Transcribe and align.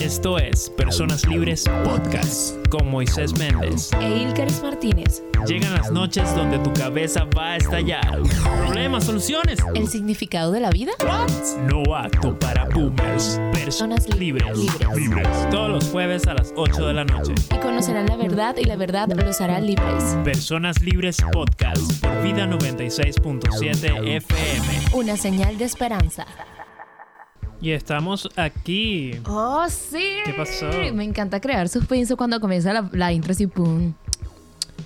Esto 0.00 0.38
es 0.38 0.70
Personas 0.70 1.26
Libres 1.26 1.64
Podcast 1.84 2.56
con 2.68 2.90
Moisés 2.90 3.36
Méndez. 3.38 3.90
e 4.00 4.18
Ilkaris 4.22 4.62
Martínez. 4.62 5.22
Llegan 5.46 5.74
las 5.74 5.90
noches 5.90 6.34
donde 6.34 6.58
tu 6.58 6.72
cabeza 6.72 7.26
va 7.36 7.52
a 7.52 7.56
estallar. 7.56 8.20
Problemas, 8.64 9.04
soluciones. 9.04 9.58
El 9.74 9.88
significado 9.88 10.52
de 10.52 10.60
la 10.60 10.70
vida. 10.70 10.92
No 11.68 11.94
acto 11.94 12.38
para 12.38 12.66
boomers. 12.66 13.40
Personas 13.52 14.08
libres. 14.18 14.44
Libres. 14.94 15.28
Todos 15.50 15.70
los 15.70 15.84
jueves 15.90 16.26
a 16.26 16.34
las 16.34 16.52
8 16.56 16.86
de 16.86 16.94
la 16.94 17.04
noche. 17.04 17.34
Y 17.54 17.58
conocerán 17.58 18.06
la 18.06 18.16
verdad 18.16 18.56
y 18.56 18.64
la 18.64 18.76
verdad 18.76 19.08
los 19.08 19.40
hará 19.40 19.60
libres. 19.60 20.16
Personas 20.24 20.80
Libres 20.82 21.18
Podcast 21.32 22.00
por 22.00 22.22
Vida 22.22 22.46
96.7 22.46 24.16
FM. 24.16 24.66
Una 24.92 25.16
señal 25.16 25.56
de 25.58 25.64
esperanza. 25.64 26.26
Y 27.64 27.72
estamos 27.72 28.28
aquí. 28.36 29.12
Oh, 29.26 29.64
sí. 29.70 30.18
¿Qué 30.26 30.34
pasó? 30.34 30.66
Me 30.92 31.02
encanta 31.02 31.40
crear 31.40 31.66
suspenso 31.70 32.14
cuando 32.14 32.38
comienza 32.38 32.74
la, 32.74 32.90
la 32.92 33.10
intro 33.10 33.32
así, 33.32 33.46
pum, 33.46 33.94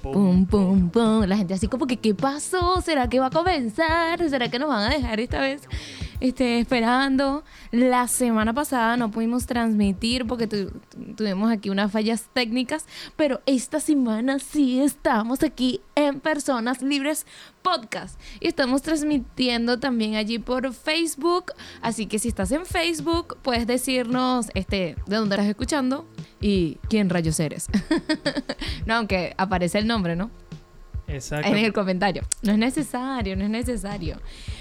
pum, 0.00 0.46
pum, 0.46 0.88
pum. 0.88 1.24
La 1.24 1.36
gente 1.36 1.54
así 1.54 1.66
como 1.66 1.88
que, 1.88 1.96
¿qué 1.96 2.14
pasó? 2.14 2.80
¿Será 2.80 3.08
que 3.08 3.18
va 3.18 3.26
a 3.26 3.30
comenzar? 3.30 4.20
¿Será 4.30 4.48
que 4.48 4.60
nos 4.60 4.68
van 4.68 4.92
a 4.92 4.94
dejar 4.94 5.18
esta 5.18 5.40
vez 5.40 5.62
este, 6.20 6.58
esperando? 6.60 7.44
La 7.70 8.08
semana 8.08 8.52
pasada 8.54 8.96
no 8.96 9.10
pudimos 9.10 9.46
transmitir 9.46 10.26
porque 10.26 10.46
tu- 10.46 10.70
tu- 10.70 11.14
tuvimos 11.16 11.50
aquí 11.52 11.70
unas 11.70 11.92
fallas 11.92 12.28
técnicas, 12.32 12.86
pero 13.16 13.40
esta 13.46 13.80
semana 13.80 14.38
sí 14.38 14.80
estamos 14.80 15.42
aquí 15.42 15.80
en 15.94 16.20
Personas 16.20 16.82
Libres 16.82 17.26
Podcast 17.62 18.18
y 18.40 18.48
estamos 18.48 18.82
transmitiendo 18.82 19.78
también 19.78 20.14
allí 20.16 20.38
por 20.38 20.72
Facebook, 20.72 21.52
así 21.82 22.06
que 22.06 22.18
si 22.18 22.28
estás 22.28 22.50
en 22.52 22.64
Facebook 22.66 23.36
puedes 23.42 23.66
decirnos 23.66 24.48
este 24.54 24.96
de 25.06 25.16
dónde 25.16 25.34
estás 25.36 25.48
escuchando 25.48 26.06
y 26.40 26.78
quién 26.88 27.10
rayos 27.10 27.38
eres. 27.40 27.66
no, 28.86 28.94
aunque 28.94 29.34
aparece 29.36 29.78
el 29.78 29.86
nombre, 29.86 30.16
¿no? 30.16 30.30
Exacto. 31.06 31.48
En 31.48 31.56
el 31.56 31.72
comentario. 31.72 32.22
No 32.42 32.52
es 32.52 32.58
necesario, 32.58 33.34
no 33.34 33.44
es 33.44 33.50
necesario. 33.50 34.20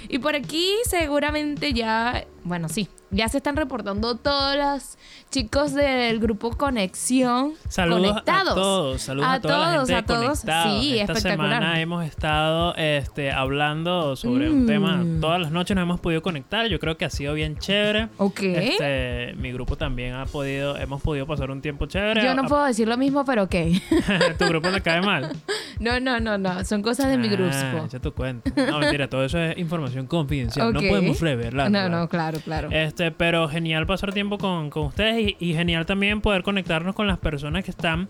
Y 0.09 0.19
por 0.19 0.35
aquí 0.35 0.73
seguramente 0.85 1.73
ya, 1.73 2.25
bueno, 2.43 2.69
sí, 2.69 2.87
ya 3.11 3.27
se 3.29 3.37
están 3.37 3.55
reportando 3.55 4.15
todos 4.15 4.55
los 4.57 4.97
chicos 5.29 5.73
del 5.73 6.19
grupo 6.19 6.51
Conexión 6.51 7.53
Saludos 7.69 8.07
conectados. 8.09 8.51
a 8.51 8.55
todos, 8.55 9.01
saludos 9.01 9.29
a, 9.29 9.39
toda 9.41 9.57
la 9.59 9.73
todos, 9.75 9.89
gente 9.89 9.95
a 9.95 10.05
todos. 10.05 10.39
Sí, 10.39 10.99
Esta 10.99 11.13
espectacular. 11.13 11.59
semana 11.61 11.81
hemos 11.81 12.05
estado 12.05 12.75
este, 12.75 13.31
hablando 13.31 14.15
sobre 14.15 14.49
un 14.49 14.63
Mm. 14.63 14.67
tema. 14.67 15.05
Todas 15.21 15.39
las 15.41 15.51
noches 15.51 15.75
nos 15.75 15.83
hemos 15.83 15.99
podido 15.99 16.21
conectar. 16.21 16.67
Yo 16.67 16.79
creo 16.79 16.97
que 16.97 17.05
ha 17.05 17.09
sido 17.09 17.33
bien 17.33 17.57
chévere. 17.57 18.09
Ok. 18.17 18.41
Este, 18.43 19.33
mi 19.37 19.51
grupo 19.51 19.77
también 19.77 20.13
ha 20.15 20.25
podido, 20.25 20.77
hemos 20.77 21.01
podido 21.01 21.25
pasar 21.27 21.49
un 21.51 21.61
tiempo 21.61 21.85
chévere. 21.85 22.23
Yo 22.23 22.35
no 22.35 22.43
A- 22.43 22.47
puedo 22.47 22.65
decir 22.65 22.87
lo 22.87 22.97
mismo, 22.97 23.23
pero 23.25 23.43
ok. 23.43 23.55
tu 24.37 24.45
grupo 24.45 24.69
le 24.69 24.81
cae 24.81 25.01
mal. 25.01 25.31
no, 25.79 25.99
no, 25.99 26.19
no, 26.19 26.37
no. 26.37 26.63
Son 26.65 26.81
cosas 26.81 27.07
de 27.07 27.17
mi 27.17 27.27
Ah, 27.27 27.31
grupo. 27.31 27.85
echa 27.85 27.99
tu 27.99 28.13
cuenta. 28.13 28.51
No, 28.69 28.79
mentira, 28.79 29.09
todo 29.09 29.23
eso 29.23 29.37
es 29.39 29.57
información 29.57 29.96
confidencial. 30.05 30.73
No 30.73 30.81
podemos 30.81 31.19
revelarla. 31.19 31.89
No, 31.89 31.89
no, 31.89 32.07
claro, 32.07 32.39
claro. 32.39 32.69
Este, 32.71 33.11
pero 33.11 33.47
genial 33.49 33.87
pasar 33.87 34.13
tiempo 34.13 34.37
con, 34.37 34.69
con 34.69 34.83
ustedes 34.85 35.17
y, 35.19 35.37
y 35.39 35.53
genial 35.53 35.85
también 35.85 36.21
poder 36.21 36.43
conectarnos 36.43 36.93
con 36.93 37.07
las 37.07 37.17
personas 37.17 37.63
que 37.63 37.71
están 37.71 38.09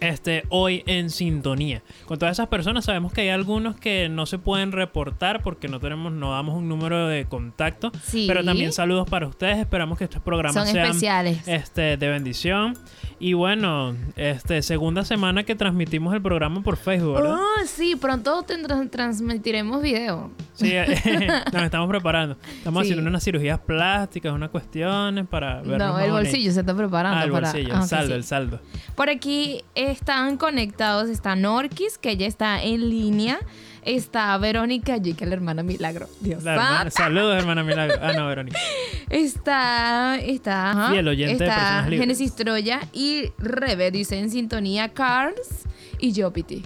este, 0.00 0.44
hoy 0.48 0.82
en 0.86 1.10
sintonía. 1.10 1.82
Con 2.06 2.18
todas 2.18 2.36
esas 2.36 2.48
personas 2.48 2.84
sabemos 2.84 3.12
que 3.12 3.22
hay 3.22 3.28
algunos 3.30 3.76
que 3.76 4.08
no 4.08 4.26
se 4.26 4.38
pueden 4.38 4.72
reportar 4.72 5.42
porque 5.42 5.68
no 5.68 5.80
tenemos, 5.80 6.12
no 6.12 6.32
damos 6.32 6.56
un 6.56 6.68
número 6.68 7.08
de 7.08 7.24
contacto. 7.26 7.92
Sí. 8.02 8.26
Pero 8.28 8.44
también 8.44 8.72
saludos 8.72 9.08
para 9.08 9.26
ustedes. 9.26 9.58
Esperamos 9.58 9.98
que 9.98 10.04
estos 10.04 10.22
programas 10.22 10.64
Son 10.64 10.72
sean 10.72 10.86
especiales. 10.86 11.46
este, 11.46 11.96
de 11.96 12.08
bendición. 12.08 12.76
Y 13.18 13.32
bueno, 13.32 13.96
este, 14.16 14.60
segunda 14.60 15.02
semana 15.02 15.42
que 15.44 15.54
transmitimos 15.54 16.12
el 16.14 16.20
programa 16.20 16.62
por 16.62 16.76
Facebook, 16.76 17.14
¿verdad? 17.14 17.36
Oh, 17.36 17.64
sí, 17.66 17.96
pronto 17.96 18.42
tendrá- 18.42 18.86
transmitiremos 18.90 19.80
video. 19.80 20.30
Sí, 20.52 20.74
nos 21.52 21.62
estamos 21.62 21.88
preparando. 21.88 22.36
Estamos 22.58 22.82
Sí. 22.86 22.90
haciendo 22.92 23.08
unas 23.08 23.24
cirugías 23.24 23.58
plásticas, 23.60 24.32
unas 24.34 24.50
cuestiones 24.50 25.26
para 25.26 25.62
ver. 25.62 25.78
No, 25.78 25.98
el 25.98 26.10
bolsillo 26.10 26.52
se 26.52 26.60
está 26.60 26.76
preparando 26.76 27.18
Ah, 27.18 27.24
el 27.24 27.30
para. 27.30 27.50
bolsillo, 27.50 27.74
Ah, 27.74 27.80
el 27.82 27.88
saldo, 27.88 28.06
sí. 28.08 28.12
el 28.12 28.24
saldo. 28.24 28.60
Por 28.94 29.08
aquí 29.08 29.62
están 29.74 30.36
conectados, 30.36 31.08
está 31.08 31.36
Norquis, 31.36 31.96
que 31.96 32.18
ya 32.18 32.26
está 32.26 32.62
en 32.62 32.90
línea. 32.90 33.38
Está 33.86 34.36
Verónica 34.38 34.96
G, 34.96 35.14
que 35.16 35.24
es 35.24 35.28
la 35.30 35.36
hermana 35.36 35.62
Milagro. 35.62 36.08
Dios 36.20 36.44
hermana- 36.44 36.90
saludos, 36.90 37.38
hermana 37.38 37.62
Milagro. 37.62 37.94
Ah, 38.02 38.12
no, 38.12 38.26
Verónica. 38.26 38.58
Está, 39.10 40.18
está, 40.20 40.70
ajá, 40.72 40.90
Fiel 40.90 41.06
oyente 41.06 41.44
de 41.44 41.48
está 41.48 41.82
Libres. 41.82 42.00
Génesis 42.00 42.34
Troya 42.34 42.80
y 42.92 43.30
Rebe, 43.38 43.92
dice 43.92 44.18
en 44.18 44.30
sintonía 44.30 44.88
Cars 44.92 45.64
y 46.00 46.20
Jopiti. 46.20 46.64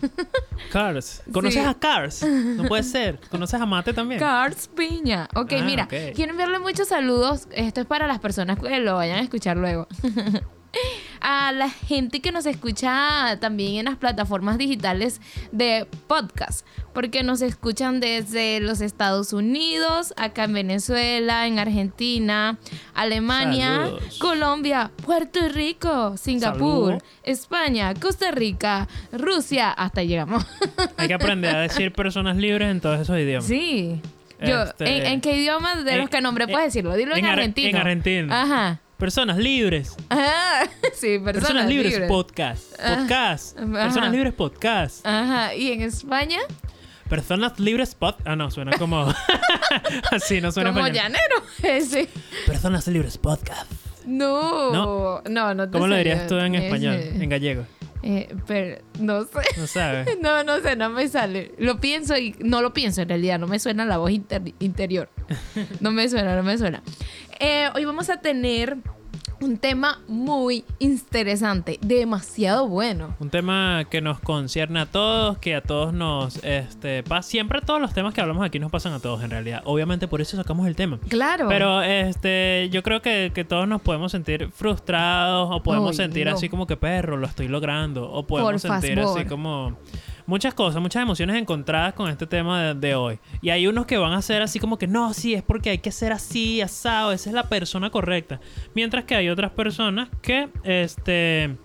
Cars. 0.72 1.22
¿Conoces 1.32 1.62
Sí. 1.62 1.68
a 1.68 1.74
Cars? 1.74 2.22
No 2.24 2.64
puede 2.64 2.84
ser. 2.84 3.18
¿Conoces 3.30 3.60
a 3.60 3.66
Mate 3.66 3.92
también? 3.92 4.20
Cars 4.20 4.68
Piña. 4.68 5.26
Ok, 5.34 5.54
Ah, 5.58 5.62
mira, 5.64 5.88
quiero 5.88 6.30
enviarle 6.30 6.60
muchos 6.60 6.86
saludos. 6.88 7.48
Esto 7.50 7.80
es 7.80 7.86
para 7.86 8.06
las 8.06 8.20
personas 8.20 8.60
que 8.60 8.78
lo 8.78 8.94
vayan 8.94 9.18
a 9.18 9.22
escuchar 9.22 9.56
luego. 9.56 9.88
a 11.28 11.50
la 11.50 11.68
gente 11.68 12.20
que 12.20 12.30
nos 12.30 12.46
escucha 12.46 13.36
también 13.40 13.78
en 13.80 13.84
las 13.86 13.96
plataformas 13.96 14.58
digitales 14.58 15.20
de 15.50 15.84
podcast, 16.06 16.64
porque 16.94 17.24
nos 17.24 17.42
escuchan 17.42 17.98
desde 17.98 18.60
los 18.60 18.80
Estados 18.80 19.32
Unidos, 19.32 20.14
acá 20.16 20.44
en 20.44 20.52
Venezuela, 20.54 21.48
en 21.48 21.58
Argentina, 21.58 22.58
Alemania, 22.94 23.76
Saludos. 23.86 24.18
Colombia, 24.20 24.90
Puerto 25.04 25.40
Rico, 25.48 26.16
Singapur. 26.16 27.02
España, 27.24 27.92
Costa 27.94 28.30
Rica, 28.30 28.86
Rusia, 29.10 29.72
hasta 29.72 30.04
llegamos. 30.04 30.46
Hay 30.96 31.08
que 31.08 31.14
aprender 31.14 31.56
a 31.56 31.60
decir 31.62 31.92
personas 31.92 32.36
libres 32.36 32.70
en 32.70 32.80
todos 32.80 33.00
esos 33.00 33.18
idiomas. 33.18 33.46
Sí. 33.48 34.00
Yo, 34.46 34.62
Este, 34.62 34.98
¿en, 34.98 35.06
en 35.06 35.20
qué 35.22 35.36
idioma 35.36 35.74
de 35.82 35.92
en- 35.94 35.98
los 36.02 36.10
que 36.10 36.20
nombré 36.20 36.46
puedes 36.46 36.66
decirlo? 36.68 36.94
Dilo 36.94 37.12
en, 37.14 37.18
en 37.20 37.24
Ar- 37.26 37.32
argentino. 37.32 37.68
en 37.70 37.76
argentino. 37.76 38.32
Ajá. 38.34 38.80
Personas 38.98 39.36
libres. 39.36 39.94
Ah, 40.08 40.62
sí, 40.94 41.18
personas, 41.18 41.32
Personas, 41.34 41.68
libres, 41.68 41.92
libres. 41.92 42.08
podcast. 42.08 42.74
Ah, 42.80 42.96
Podcast. 43.00 43.58
ajá. 43.58 43.72
Personas 43.84 44.12
libres 44.12 44.32
podcast. 44.32 45.06
Ajá. 45.06 45.54
¿Y 45.54 45.72
en 45.72 45.82
España? 45.82 46.38
Personas 47.08 47.60
libres 47.60 47.94
pod. 47.94 48.14
Ah, 48.24 48.36
no, 48.36 48.50
suena 48.50 48.72
como. 48.78 49.06
Así, 50.10 50.40
no 50.40 50.50
suena 50.50 50.70
Como 50.70 50.86
español. 50.86 51.02
llanero. 51.12 51.42
Ese. 51.62 52.08
Personas 52.46 52.86
libres 52.88 53.18
podcast. 53.18 53.70
No. 54.06 54.72
No. 54.72 55.22
No, 55.28 55.54
no, 55.54 55.66
te 55.66 55.72
¿Cómo 55.72 55.88
lo 55.88 55.96
dirías 55.96 56.26
tú 56.26 56.36
en 56.38 56.54
español? 56.54 56.94
En 56.94 57.28
gallego. 57.28 57.66
Eh, 58.02 58.34
pero 58.46 58.78
no 59.00 59.24
sé. 59.24 59.38
No 59.56 59.66
sabes. 59.66 60.08
No, 60.22 60.44
no 60.44 60.60
sé, 60.60 60.76
no 60.76 60.90
me 60.90 61.08
sale. 61.08 61.52
Lo 61.58 61.80
pienso 61.80 62.16
y 62.16 62.34
no 62.40 62.62
lo 62.62 62.72
pienso 62.72 63.02
en 63.02 63.08
realidad. 63.08 63.38
No 63.38 63.46
me 63.46 63.58
suena 63.58 63.84
la 63.84 63.98
voz 63.98 64.10
inter- 64.10 64.54
interior. 64.60 65.08
No 65.80 65.90
me 65.90 66.08
suena, 66.08 66.36
no 66.36 66.42
me 66.42 66.56
suena. 66.58 66.82
Eh, 67.40 67.68
hoy 67.74 67.84
vamos 67.84 68.08
a 68.10 68.20
tener 68.20 68.76
un 69.40 69.58
tema 69.58 70.00
muy 70.08 70.64
interesante, 70.78 71.78
demasiado 71.82 72.66
bueno. 72.68 73.14
Un 73.20 73.30
tema 73.30 73.84
que 73.90 74.00
nos 74.00 74.18
concierne 74.20 74.80
a 74.80 74.86
todos, 74.86 75.38
que 75.38 75.54
a 75.54 75.60
todos 75.60 75.92
nos 75.92 76.42
este 76.44 77.02
pa- 77.02 77.22
siempre 77.22 77.60
todos 77.60 77.80
los 77.80 77.92
temas 77.92 78.14
que 78.14 78.20
hablamos 78.20 78.44
aquí 78.44 78.58
nos 78.58 78.70
pasan 78.70 78.92
a 78.92 78.98
todos 79.00 79.22
en 79.22 79.30
realidad. 79.30 79.62
Obviamente 79.64 80.08
por 80.08 80.20
eso 80.20 80.36
sacamos 80.36 80.66
el 80.66 80.76
tema. 80.76 80.98
Claro. 81.08 81.48
Pero 81.48 81.82
este 81.82 82.68
yo 82.72 82.82
creo 82.82 83.02
que, 83.02 83.32
que 83.34 83.44
todos 83.44 83.68
nos 83.68 83.80
podemos 83.82 84.12
sentir 84.12 84.50
frustrados 84.50 85.48
o 85.52 85.62
podemos 85.62 85.96
sentir 85.96 86.26
no. 86.26 86.34
así 86.34 86.48
como 86.48 86.66
que 86.66 86.76
perro, 86.76 87.16
lo 87.16 87.26
estoy 87.26 87.48
logrando 87.48 88.10
o 88.10 88.26
podemos 88.26 88.52
Por 88.52 88.60
sentir 88.60 88.98
favor. 88.98 89.18
así 89.18 89.28
como 89.28 89.76
muchas 90.26 90.54
cosas, 90.54 90.80
muchas 90.82 91.02
emociones 91.02 91.36
encontradas 91.36 91.94
con 91.94 92.10
este 92.10 92.26
tema 92.26 92.62
de, 92.62 92.74
de 92.74 92.94
hoy. 92.94 93.18
Y 93.42 93.50
hay 93.50 93.66
unos 93.66 93.86
que 93.86 93.96
van 93.96 94.12
a 94.12 94.22
ser 94.22 94.42
así 94.42 94.58
como 94.58 94.78
que 94.78 94.86
no, 94.86 95.12
sí, 95.14 95.34
es 95.34 95.42
porque 95.42 95.70
hay 95.70 95.78
que 95.78 95.92
ser 95.92 96.12
así, 96.12 96.60
asado, 96.60 97.12
esa 97.12 97.30
es 97.30 97.34
la 97.34 97.44
persona 97.48 97.90
correcta. 97.90 98.40
Mientras 98.74 99.04
que 99.04 99.14
hay 99.14 99.28
otras 99.28 99.50
personas 99.52 100.08
que 100.22 100.48
este 100.64 101.56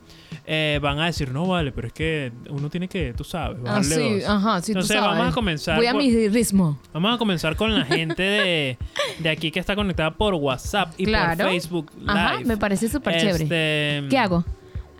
eh, 0.46 0.80
van 0.82 1.00
a 1.00 1.06
decir, 1.06 1.32
no 1.32 1.46
vale, 1.46 1.72
pero 1.72 1.88
es 1.88 1.94
que 1.94 2.32
uno 2.50 2.70
tiene 2.70 2.88
que, 2.88 3.14
tú 3.14 3.24
sabes, 3.24 3.58
Ah, 3.66 3.84
sí, 3.84 4.20
dos". 4.20 4.30
ajá, 4.30 4.62
sí, 4.62 4.72
tú 4.74 4.80
Entonces 4.80 4.98
sabes. 4.98 5.18
vamos 5.18 5.32
a 5.32 5.36
comenzar 5.36 5.78
Voy 5.78 5.86
a 5.88 5.92
por- 5.92 6.02
mi 6.02 6.28
ritmo. 6.30 6.80
Vamos 6.94 7.16
a 7.16 7.18
comenzar 7.18 7.56
con 7.56 7.74
la 7.78 7.86
gente 7.86 8.24
de, 8.24 8.78
de 9.20 9.30
aquí 9.30 9.52
que 9.52 9.60
está 9.60 9.76
conectada 9.76 10.12
por 10.12 10.34
WhatsApp 10.36 10.94
y 10.98 11.06
Claro. 11.06 11.38
por 11.44 11.52
Facebook 11.52 11.92
Live. 12.00 12.12
Ajá, 12.12 12.40
me 12.46 12.58
parece 12.58 12.88
súper 12.90 13.18
chévere. 13.20 13.44
Este, 13.44 14.04
¿Qué 14.10 14.18
hago? 14.18 14.44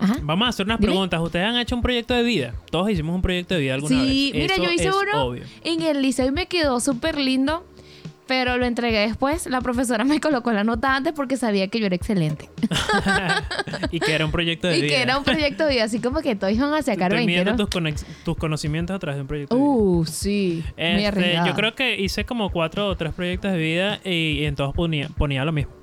Ajá. 0.02 0.18
Vamos 0.24 0.46
a 0.46 0.50
hacer 0.50 0.66
unas 0.66 0.80
Dime. 0.80 0.92
preguntas. 0.92 1.20
¿Ustedes 1.22 1.46
han 1.46 1.58
hecho 1.58 1.76
un 1.76 1.82
proyecto 1.82 2.14
de 2.14 2.24
vida? 2.24 2.54
Todos 2.70 2.90
hicimos 2.90 3.16
un 3.16 3.22
proyecto 3.22 3.54
de 3.56 3.62
vida 3.62 3.76
alguna 3.76 3.90
Sí, 3.96 4.32
vez. 4.34 4.42
mira, 4.42 4.54
Eso 4.56 4.64
yo 4.64 4.72
hice 4.72 4.90
uno 4.90 5.24
obvio. 5.26 5.44
en 5.64 5.82
el 5.82 6.02
liceo 6.02 6.26
y 6.28 6.32
me 6.32 6.48
quedó 6.48 6.80
súper 6.80 7.18
lindo, 7.18 7.66
pero 8.28 8.58
lo 8.58 8.66
entregué 8.66 9.00
después. 9.00 9.46
La 9.48 9.62
profesora 9.62 10.04
me 10.06 10.20
colocó 10.20 10.52
la 10.54 10.64
nota 10.64 10.96
antes 10.96 11.14
porque 11.14 11.38
sabía 11.38 11.68
que 11.68 11.80
yo 11.80 11.86
era 11.86 11.96
excelente. 11.96 12.50
y 13.92 14.00
que 14.00 14.14
era 14.14 14.26
un 14.26 14.32
proyecto 14.32 14.68
de 14.68 14.78
y 14.78 14.82
vida. 14.84 14.96
que 14.96 15.02
era 15.02 15.18
un 15.18 15.24
proyecto 15.24 15.66
de 15.66 15.74
vida, 15.74 15.84
así 15.84 16.00
como 16.00 16.22
que 16.22 16.36
todos 16.36 16.54
iban 16.54 16.74
a 16.74 16.82
sacar 16.82 17.12
Estoy 17.12 17.26
20. 17.26 17.28
midiendo 17.28 17.52
¿no? 17.52 17.68
tus, 17.68 18.06
tus 18.24 18.38
conocimientos 18.38 18.96
a 18.96 19.00
través 19.00 19.18
de 19.18 19.22
un 19.22 19.28
proyecto 19.28 19.56
de 19.56 19.62
vida. 19.62 19.70
Uh, 19.72 20.06
sí. 20.06 20.64
muy 20.66 20.84
Este, 20.86 21.08
arriesgada. 21.08 21.48
yo 21.48 21.54
creo 21.56 21.76
que 21.76 22.00
hice 22.00 22.26
como 22.26 22.50
cuatro 22.52 22.88
o 22.88 22.96
tres 22.96 23.14
proyectos 23.14 23.52
de 23.52 23.58
vida 23.58 24.00
y, 24.06 24.40
y 24.40 24.46
en 24.46 24.56
todos 24.56 24.74
ponía, 24.74 25.10
ponía 25.10 25.44
lo 25.46 25.52
mismo. 25.52 25.74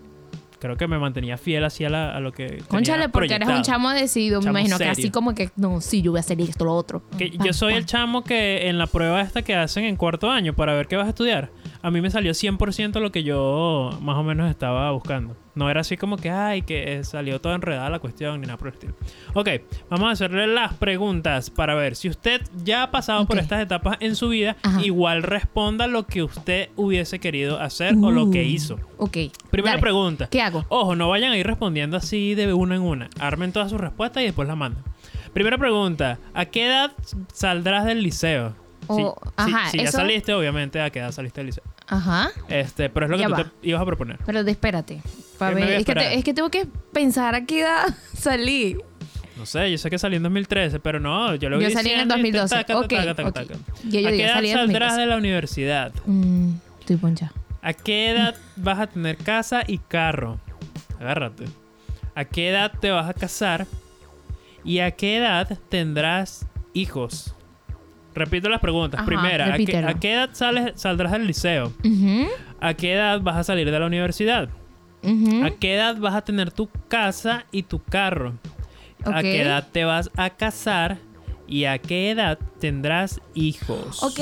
Creo 0.59 0.77
que 0.77 0.87
me 0.89 0.99
mantenía 0.99 1.37
fiel 1.39 1.65
hacia 1.65 1.89
la, 1.89 2.15
a 2.15 2.21
lo 2.21 2.33
que. 2.33 2.63
Conchale, 2.69 3.09
porque 3.09 3.35
eres 3.35 3.49
un 3.49 3.63
chamo 3.63 3.91
decidido. 3.91 4.41
Me 4.41 4.45
Chamo 4.47 4.59
imagino 4.59 4.79
que 4.79 4.85
serio. 4.85 4.93
así 4.93 5.11
como 5.11 5.35
que, 5.35 5.51
no, 5.57 5.81
sí, 5.81 6.03
yo 6.03 6.11
voy 6.13 6.19
a 6.19 6.21
hacer 6.21 6.41
esto, 6.41 6.65
lo 6.65 6.75
otro. 6.75 7.03
Que 7.17 7.31
Pam, 7.37 7.47
yo 7.47 7.53
soy 7.53 7.73
pam. 7.73 7.79
el 7.79 7.87
chamo 7.87 8.25
que 8.25 8.69
en 8.69 8.79
la 8.79 8.87
prueba 8.87 9.21
esta 9.21 9.43
que 9.43 9.55
hacen 9.55 9.85
en 9.85 9.97
cuarto 9.97 10.31
año 10.31 10.55
para 10.55 10.75
ver 10.75 10.87
qué 10.89 10.97
vas 10.97 11.07
a 11.07 11.11
estudiar, 11.11 11.51
a 11.89 11.91
mí 11.91 12.01
me 12.01 12.11
salió 12.11 12.33
100% 12.33 13.01
lo 13.01 13.11
que 13.13 13.23
yo 13.25 13.91
más 14.01 14.17
o 14.17 14.23
menos 14.23 14.49
estaba 14.51 14.91
buscando. 14.93 15.37
No 15.55 15.69
era 15.69 15.81
así 15.81 15.97
como 15.97 16.17
que, 16.17 16.31
ay, 16.31 16.63
que 16.63 16.99
eh, 16.99 17.05
salió 17.05 17.41
toda 17.41 17.57
enredada 17.57 17.91
la 17.91 17.99
cuestión 17.99 18.41
ni 18.41 18.47
nada 18.47 18.57
por 18.59 18.69
el 18.69 18.75
estilo. 18.75 18.95
Ok, 19.35 19.49
vamos 19.91 20.09
a 20.09 20.13
hacerle 20.13 20.47
las 20.47 20.75
preguntas 20.75 21.51
para 21.51 21.75
ver 21.75 21.97
si 21.97 22.09
usted 22.09 22.43
ya 22.65 22.85
ha 22.85 22.91
pasado 22.93 23.27
por 23.27 23.39
estas 23.41 23.61
etapas 23.61 23.97
en 23.99 24.15
su 24.15 24.29
vida, 24.29 24.57
Ajá. 24.63 24.81
igual 24.83 25.25
responda 25.25 25.89
lo 25.89 26.07
que 26.07 26.23
usted 26.23 26.69
hubiese 26.77 27.19
querido 27.19 27.59
hacer 27.61 27.95
o 28.01 28.13
lo 28.13 28.31
que 28.31 28.41
Uh, 28.43 28.47
hizo. 28.47 28.79
Ok. 28.99 29.17
Primera 29.51 29.73
dale. 29.73 29.83
pregunta. 29.83 30.29
¿Qué 30.31 30.41
hago? 30.43 30.65
Ojo, 30.69 30.95
no 30.95 31.09
vayan 31.09 31.33
a 31.33 31.37
ir 31.37 31.47
respondiendo 31.47 31.97
así 31.97 32.37
de 32.37 32.53
una 32.55 32.77
en 32.77 32.83
una. 32.83 33.11
Armen 33.19 33.51
todas 33.53 33.71
sus 33.71 33.81
respuestas 33.81 34.23
y 34.23 34.27
después 34.27 34.47
las 34.47 34.57
mandan. 34.57 34.85
Primera 35.33 35.59
pregunta. 35.59 36.19
¿A 36.35 36.45
qué 36.45 36.67
edad 36.67 36.93
saldrás 37.33 37.85
del 37.85 38.03
liceo? 38.03 38.55
O- 38.87 38.97
Si- 38.97 39.03
si, 39.03 39.55
ajá, 39.55 39.71
si 39.71 39.77
ya 39.79 39.83
eso- 39.85 39.99
saliste, 39.99 40.33
obviamente, 40.33 40.81
¿a 40.81 40.89
qué 40.91 41.01
edad 41.01 41.11
saliste 41.13 41.41
del 41.41 41.47
liceo? 41.47 41.65
Ajá. 41.89 42.31
Este, 42.49 42.91
pero 42.91 43.07
es 43.07 43.11
lo 43.11 43.17
que 43.19 43.25
tú 43.25 43.35
te 43.35 43.69
ibas 43.69 43.83
a 43.83 43.87
proponer. 43.87 44.19
Pero 44.27 44.45
de- 44.45 44.51
espérate. 44.51 45.03
Pa' 45.39 45.49
¿Qué 45.51 45.55
me 45.55 45.61
ver, 45.63 45.69
voy 45.69 45.75
a 45.75 45.79
Es, 45.79 45.85
que 45.87 45.95
te- 45.95 46.15
es 46.19 46.25
que 46.25 46.35
tengo 46.35 46.51
que 46.51 46.67
pensar 46.93 47.35
a 47.35 47.45
qué 47.47 47.61
edad 47.63 47.87
salí. 48.15 48.77
No 49.37 49.47
sé, 49.47 49.71
yo 49.71 49.79
sé 49.79 49.89
que 49.89 49.99
salí 49.99 50.17
en 50.17 50.25
2013, 50.25 50.81
pero 50.81 50.99
no, 50.99 51.35
yo 51.37 51.49
lo 51.49 51.59
vi 51.59 51.65
Yo 51.65 51.71
salí 51.71 51.91
en 51.91 52.01
el 52.01 52.09
diciendo 52.09 52.29
y 52.29 52.33
2012. 52.33 52.55
taca, 52.57 52.67
taca, 52.67 52.79
Ok, 52.81 52.89
taca, 52.89 53.15
taca, 53.15 53.29
ok. 53.29 53.35
taca. 53.35 53.55
Ya 53.89 54.01
yo 54.01 54.09
¿A 54.09 54.11
qué 54.11 54.25
edad 54.25 54.35
saldrás 54.35 54.57
2012. 54.97 55.01
de 55.01 55.07
la 55.07 55.17
universidad? 55.17 55.93
Mm, 56.07 56.51
estoy 56.81 56.97
poncha. 56.97 57.33
¿A 57.63 57.73
qué 57.73 58.11
edad 58.11 58.35
vas 58.57 58.79
a 58.81 58.87
tener 58.89 59.17
casa 59.17 59.63
y 59.67 59.79
carro? 59.79 60.39
Agárrate. 61.01 61.45
¿A 62.17 62.25
qué 62.25 62.49
edad 62.51 62.73
te 62.81 62.91
vas 62.91 63.09
a 63.09 63.15
casar? 63.15 63.67
¿Y 64.65 64.81
a 64.81 64.91
qué 64.91 65.19
edad 65.19 65.57
tendrás 65.69 66.45
hijos? 66.75 67.35
Repito 68.15 68.49
las 68.49 68.61
preguntas. 68.61 68.99
Ajá, 69.01 69.07
Primera, 69.07 69.45
¿a 69.45 69.47
qué, 69.53 69.53
repítelo. 69.59 69.89
a 69.89 69.95
qué 69.95 70.13
edad 70.13 70.31
sales, 70.33 70.73
saldrás 70.81 71.13
del 71.13 71.27
liceo? 71.27 71.73
¿A 72.61 72.75
qué 72.75 72.95
edad 72.95 73.21
vas 73.21 73.37
a 73.37 73.45
salir 73.45 73.71
de 73.71 73.79
la 73.79 73.87
universidad? 73.87 74.49
¿A 75.03 75.51
qué 75.51 75.75
edad 75.75 75.97
vas 75.99 76.15
a 76.15 76.23
tener 76.23 76.51
tu 76.51 76.69
casa 76.89 77.47
y 77.53 77.63
tu 77.63 77.83
carro? 77.83 78.35
¿A 79.05 79.23
qué 79.23 79.43
edad 79.43 79.69
te 79.71 79.85
vas 79.85 80.11
a 80.17 80.31
casar? 80.31 80.99
¿Y 81.47 81.65
a 81.65 81.79
qué 81.79 82.11
edad 82.11 82.39
tendrás 82.61 83.21
hijos? 83.35 84.03
Ok, 84.03 84.21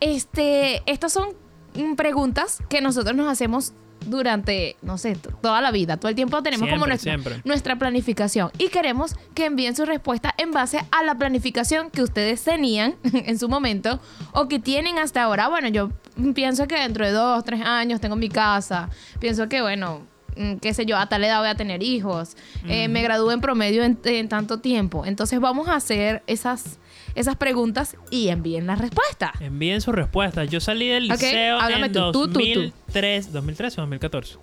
este, 0.00 0.82
estas 0.86 1.12
son 1.12 1.30
mm, 1.74 1.94
preguntas 1.94 2.62
que 2.68 2.80
nosotros 2.80 3.16
nos 3.16 3.26
hacemos 3.28 3.72
durante, 4.06 4.76
no 4.82 4.98
sé, 4.98 5.16
toda 5.42 5.60
la 5.60 5.70
vida. 5.70 5.96
Todo 5.96 6.08
el 6.08 6.14
tiempo 6.14 6.42
tenemos 6.42 6.68
como 6.68 6.86
nuestra, 6.86 7.12
siempre. 7.12 7.40
nuestra 7.44 7.76
planificación 7.76 8.50
y 8.58 8.68
queremos 8.68 9.14
que 9.34 9.46
envíen 9.46 9.74
su 9.76 9.84
respuesta 9.84 10.34
en 10.38 10.52
base 10.52 10.80
a 10.90 11.02
la 11.02 11.16
planificación 11.16 11.90
que 11.90 12.02
ustedes 12.02 12.42
tenían 12.42 12.96
en 13.12 13.38
su 13.38 13.48
momento 13.48 14.00
o 14.32 14.48
que 14.48 14.58
tienen 14.58 14.98
hasta 14.98 15.22
ahora. 15.22 15.48
Bueno, 15.48 15.68
yo 15.68 15.90
pienso 16.34 16.66
que 16.66 16.76
dentro 16.76 17.06
de 17.06 17.12
dos, 17.12 17.44
tres 17.44 17.60
años 17.62 18.00
tengo 18.00 18.16
mi 18.16 18.28
casa. 18.28 18.88
Pienso 19.20 19.48
que, 19.48 19.62
bueno, 19.62 20.02
mm, 20.36 20.56
qué 20.56 20.74
sé 20.74 20.86
yo, 20.86 20.96
a 20.96 21.08
tal 21.08 21.24
edad 21.24 21.40
voy 21.40 21.48
a 21.48 21.54
tener 21.54 21.82
hijos. 21.82 22.36
Eh, 22.66 22.88
me 22.88 23.02
gradué 23.02 23.34
en 23.34 23.40
promedio 23.40 23.84
en, 23.84 23.98
en 24.04 24.28
tanto 24.28 24.60
tiempo. 24.60 25.04
Entonces 25.04 25.40
vamos 25.40 25.68
a 25.68 25.74
hacer 25.76 26.22
esas, 26.26 26.78
esas 27.18 27.36
preguntas 27.36 27.96
y 28.10 28.28
envíen 28.28 28.66
la 28.66 28.74
respuesta. 28.76 29.32
Envíen 29.40 29.80
sus 29.80 29.94
respuestas. 29.94 30.48
Yo 30.50 30.60
salí 30.60 30.88
del 30.88 31.08
liceo 31.08 31.58
en 31.68 31.92
tú, 31.92 32.12
tú, 32.12 32.26
tú, 32.28 32.32
tú. 32.32 32.38
2003, 32.38 33.32
2013 33.32 33.80
o 33.80 33.82
2014. 33.82 34.36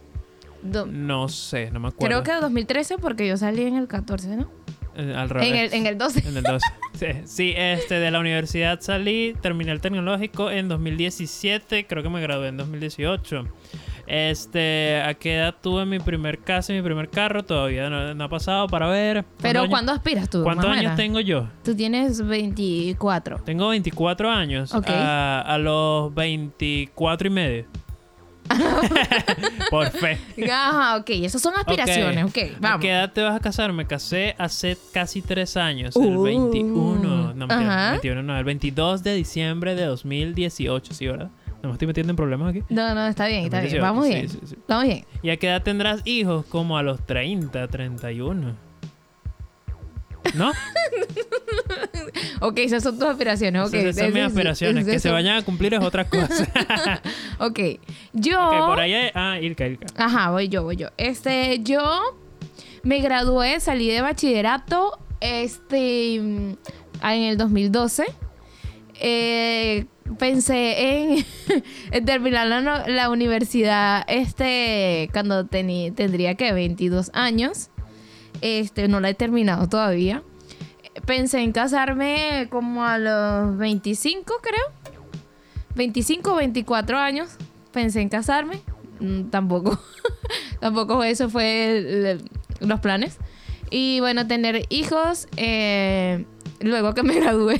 Do- 0.61 0.85
No 0.87 1.27
sé, 1.29 1.69
no 1.71 1.79
me 1.79 1.89
acuerdo. 1.89 2.23
creo 2.23 2.23
que 2.23 2.41
2013 2.41 2.97
porque 2.97 3.27
yo 3.27 3.37
salí 3.37 3.63
en 3.63 3.75
el 3.77 3.87
14, 3.87 4.35
¿no? 4.35 4.51
Eh, 4.97 5.13
al 5.15 5.29
revés. 5.29 5.49
En 5.49 5.55
el, 5.57 5.73
en 5.73 5.85
el 5.87 5.97
12. 5.97 6.27
En 6.27 6.37
el 6.37 6.43
12. 6.43 6.65
Sí, 6.95 7.07
sí, 7.25 7.53
este, 7.57 7.95
de 7.99 8.09
la 8.09 8.21
universidad 8.21 8.79
salí, 8.79 9.35
terminé 9.41 9.73
el 9.73 9.81
tecnológico 9.81 10.49
en 10.49 10.69
2017, 10.69 11.87
creo 11.87 12.01
que 12.03 12.07
me 12.09 12.21
gradué 12.21 12.47
en 12.47 12.55
2018. 12.55 13.45
Este, 14.07 15.01
¿a 15.03 15.13
qué 15.15 15.35
edad 15.37 15.55
tuve 15.61 15.85
mi 15.85 15.99
primer 15.99 16.39
casa 16.39 16.71
y 16.73 16.75
mi 16.77 16.81
primer 16.83 17.09
carro? 17.09 17.43
Todavía 17.43 17.89
no, 17.89 18.13
no 18.13 18.23
ha 18.23 18.29
pasado 18.29 18.67
para 18.67 18.87
ver. 18.87 19.25
Pero 19.41 19.61
años- 19.61 19.69
¿cuándo 19.69 19.91
aspiras 19.91 20.29
tú? 20.29 20.43
¿Cuántos 20.43 20.65
años 20.69 20.95
tengo 20.95 21.19
yo? 21.19 21.47
Tú 21.63 21.75
tienes 21.75 22.21
24. 22.25 23.39
Tengo 23.45 23.69
24 23.69 24.29
años. 24.29 24.73
Ok. 24.73 24.87
A, 24.89 25.41
a 25.41 25.57
los 25.57 26.13
24 26.13 27.27
y 27.27 27.31
medio. 27.31 27.65
Por 29.71 29.87
fe. 29.89 30.19
Ajá, 30.51 30.97
ok. 30.97 31.09
Esas 31.09 31.41
son 31.41 31.55
aspiraciones, 31.55 32.23
ok. 32.25 32.37
¿A 32.37 32.59
vamos. 32.59 32.81
qué 32.81 32.91
edad 32.91 33.11
te 33.11 33.23
vas 33.23 33.35
a 33.35 33.39
casar? 33.39 33.73
Me 33.73 33.87
casé 33.87 34.35
hace 34.37 34.77
casi 34.93 35.21
tres 35.23 35.57
años, 35.57 35.95
el 35.95 36.15
Uh, 36.15 36.21
21. 36.23 37.33
No, 37.33 37.47
mentira, 37.47 37.85
ajá. 37.87 37.91
21 37.93 38.21
no, 38.23 38.37
el 38.37 38.43
22 38.43 39.01
de 39.03 39.15
diciembre 39.15 39.73
de 39.75 39.85
2018, 39.85 40.93
¿sí, 40.93 41.07
verdad? 41.07 41.31
No 41.65 41.69
me 41.69 41.73
estoy 41.73 41.87
metiendo 41.87 42.11
en 42.11 42.15
problemas 42.15 42.51
aquí. 42.51 42.63
No, 42.69 42.93
no, 42.93 43.07
está 43.07 43.25
bien, 43.25 43.45
está 43.45 43.59
bien. 43.59 43.81
2018, 43.81 43.81
Vamos 43.81 44.05
sí, 44.05 44.13
bien. 44.13 44.29
sí, 44.29 44.39
sí. 44.45 44.55
Vamos 44.67 44.85
bien. 44.85 45.05
¿Y 45.23 45.29
a 45.31 45.37
qué 45.37 45.47
edad 45.47 45.63
tendrás 45.63 46.01
hijos? 46.05 46.45
Como 46.45 46.77
a 46.77 46.83
los 46.83 47.03
30, 47.07 47.67
31. 47.67 48.55
¿No? 50.35 50.51
Ok, 52.41 52.59
esas 52.59 52.83
son 52.83 52.99
tus 52.99 53.07
aspiraciones, 53.07 53.67
ok. 53.67 53.73
Esas, 53.73 54.05
son 54.05 54.13
mis 54.13 54.23
aspiraciones. 54.23 54.85
Que 54.85 54.99
se 54.99 55.09
vayan 55.09 55.37
a 55.37 55.41
cumplir 55.41 55.73
es 55.73 55.81
otra 55.81 56.05
cosa. 56.07 56.47
Ok. 57.39 57.59
Yo... 58.13 58.39
ok, 58.39 58.67
por 58.67 58.79
ahí 58.79 58.93
hay... 58.93 59.11
Ah, 59.13 59.39
Ilka, 59.39 59.65
Ilka. 59.65 59.87
Ajá, 59.97 60.29
voy 60.31 60.47
yo, 60.47 60.63
voy 60.63 60.75
yo. 60.75 60.89
Este, 60.97 61.59
yo 61.63 61.81
me 62.83 62.99
gradué, 62.99 63.59
salí 63.59 63.89
de 63.89 64.01
bachillerato, 64.01 64.99
este, 65.19 66.15
en 66.15 66.57
el 67.01 67.37
2012. 67.37 68.05
Eh, 68.99 69.85
pensé 70.17 71.05
en, 71.05 71.25
terminar 72.05 72.47
la, 72.87 73.09
universidad, 73.09 74.03
este, 74.07 75.09
cuando 75.11 75.45
tendría 75.47 76.35
que 76.35 76.53
22 76.53 77.11
años. 77.13 77.69
Este, 78.41 78.87
no 78.87 78.99
la 78.99 79.09
he 79.09 79.13
terminado 79.13 79.67
todavía. 79.69 80.23
Pensé 81.05 81.39
en 81.41 81.51
casarme 81.51 82.47
como 82.49 82.83
a 82.85 82.97
los 82.97 83.57
25, 83.57 84.33
creo. 84.41 84.65
25 85.75 86.33
o 86.33 86.35
24 86.35 86.97
años. 86.97 87.37
Pensé 87.71 88.01
en 88.01 88.09
casarme. 88.09 88.61
Mm, 88.99 89.29
tampoco. 89.29 89.79
tampoco 90.59 91.03
eso 91.03 91.29
fue 91.29 91.77
el- 92.11 92.29
los 92.59 92.79
planes. 92.79 93.17
Y 93.71 93.99
bueno, 93.99 94.27
tener 94.27 94.65
hijos 94.69 95.27
eh, 95.37 96.25
luego 96.61 96.93
que 96.93 97.03
me 97.03 97.15
gradué. 97.19 97.59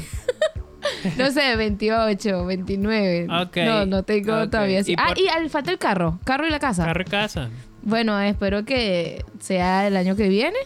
no 1.18 1.32
sé, 1.32 1.56
28, 1.56 2.46
29. 2.46 3.28
Ok, 3.42 3.58
No, 3.66 3.86
no 3.86 4.04
tengo 4.04 4.50
todavía 4.50 4.80
así. 4.82 4.92
Y 4.94 4.96
Ah, 4.98 5.08
por- 5.10 5.20
y 5.20 5.28
al 5.28 5.50
falta 5.50 5.72
el 5.72 5.78
carro. 5.78 6.20
Carro 6.24 6.48
y 6.48 6.50
la 6.50 6.60
casa. 6.60 6.86
Carro 6.86 7.02
y 7.02 7.06
casa. 7.06 7.50
Bueno, 7.82 8.20
espero 8.20 8.66
que 8.66 9.24
sea 9.40 9.86
el 9.88 9.96
año 9.98 10.16
que 10.16 10.28
viene. 10.30 10.58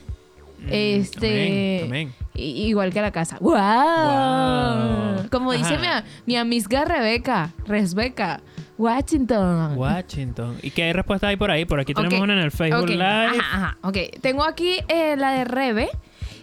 Mm, 0.59 0.67
Este. 0.71 1.77
amén, 1.83 1.85
amén. 1.85 2.13
i- 2.35 2.67
Igual 2.67 2.91
que 2.93 3.01
la 3.01 3.11
casa. 3.11 3.37
¡Wow! 3.39 3.53
Wow. 3.53 5.29
Como 5.29 5.51
dice 5.53 5.77
mi, 6.25 6.35
amiga 6.37 6.85
Rebeca, 6.85 7.51
Resbeca, 7.65 8.41
Washington. 8.77 9.77
Washington. 9.77 10.57
¿Y 10.61 10.71
qué 10.71 10.91
respuesta 10.93 11.27
hay 11.27 11.35
por 11.35 11.51
ahí? 11.51 11.65
Por 11.65 11.79
aquí 11.79 11.93
tenemos 11.93 12.19
una 12.19 12.33
en 12.33 12.39
el 12.39 12.51
Facebook 12.51 12.83
ok, 12.83 12.89
Live. 12.89 13.03
Ajá, 13.05 13.37
ajá. 13.39 13.77
Ok, 13.81 13.97
tengo 14.21 14.43
aquí 14.43 14.79
eh, 14.87 15.15
la 15.17 15.31
de 15.31 15.43
Rebe 15.45 15.89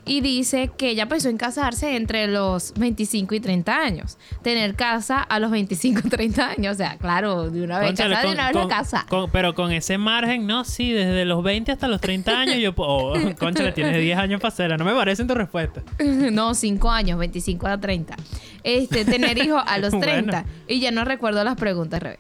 y 0.07 0.21
dice 0.21 0.71
que 0.79 0.91
ella 0.91 1.07
pensó 1.09 1.29
en 1.29 1.37
casarse 1.37 1.97
entre 1.97 2.29
los 2.29 2.73
25 2.77 3.35
y 3.35 3.41
30 3.41 3.77
años. 3.77 4.17
Tener 4.43 4.75
casa 4.77 5.21
a 5.21 5.39
los 5.41 5.51
25 5.51 6.01
y 6.05 6.09
30 6.09 6.49
años. 6.51 6.75
O 6.75 6.77
sea, 6.77 6.97
claro, 6.97 7.51
de 7.51 7.63
una 7.63 7.79
vez 7.81 7.89
Cónchale, 7.89 8.15
casada, 8.15 8.29
de 8.29 8.35
una 8.35 8.47
vez 8.47 8.57
la 8.57 8.69
casa. 8.69 9.07
con- 9.09 9.31
pero 9.31 9.55
con 9.55 9.73
ese 9.73 9.99
margen, 9.99 10.47
no, 10.47 10.65
sí, 10.65 10.93
desde 10.93 11.25
los 11.25 11.43
20 11.43 11.73
hasta 11.73 11.89
los 11.89 12.01
30 12.01 12.39
años 12.41 12.57
yo 12.59 12.73
puedo. 12.75 12.89
Oh, 12.91 13.15
concha, 13.39 13.75
tienes 13.75 14.01
10 14.01 14.17
años 14.19 14.41
para 14.41 14.53
hacerla. 14.55 14.77
No 14.77 14.85
me 14.85 14.95
parece 14.95 15.23
en 15.23 15.29
tu 15.29 15.35
respuesta. 15.35 15.83
No, 16.37 16.55
5 16.55 16.91
años, 16.91 17.19
25 17.19 17.67
a 17.67 17.79
30. 17.81 18.17
Este, 18.63 19.05
tener 19.05 19.39
hijos 19.39 19.63
a 19.67 19.79
los 19.79 19.91
Bueno. 19.97 20.05
30. 20.33 20.45
Y 20.69 20.81
ya 20.81 20.91
no 20.93 21.05
recuerdo 21.05 21.43
las 21.45 21.57
preguntas, 21.57 22.03
Rebe. 22.03 22.19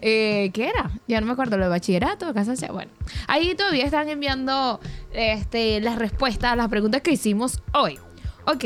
Eh, 0.00 0.50
¿Qué 0.52 0.68
era? 0.68 0.90
Ya 1.08 1.20
no 1.20 1.26
me 1.26 1.32
acuerdo, 1.32 1.56
lo 1.56 1.64
de 1.64 1.70
bachillerato, 1.70 2.32
casarse. 2.34 2.68
Bueno, 2.70 2.90
ahí 3.28 3.54
todavía 3.54 3.84
están 3.84 4.08
enviando 4.08 4.80
este, 5.12 5.80
las 5.80 5.98
respuestas 5.98 6.52
a 6.52 6.56
las 6.56 6.68
preguntas 6.68 7.00
que 7.02 7.12
hicimos 7.12 7.60
hoy. 7.72 7.98
Ok. 8.46 8.64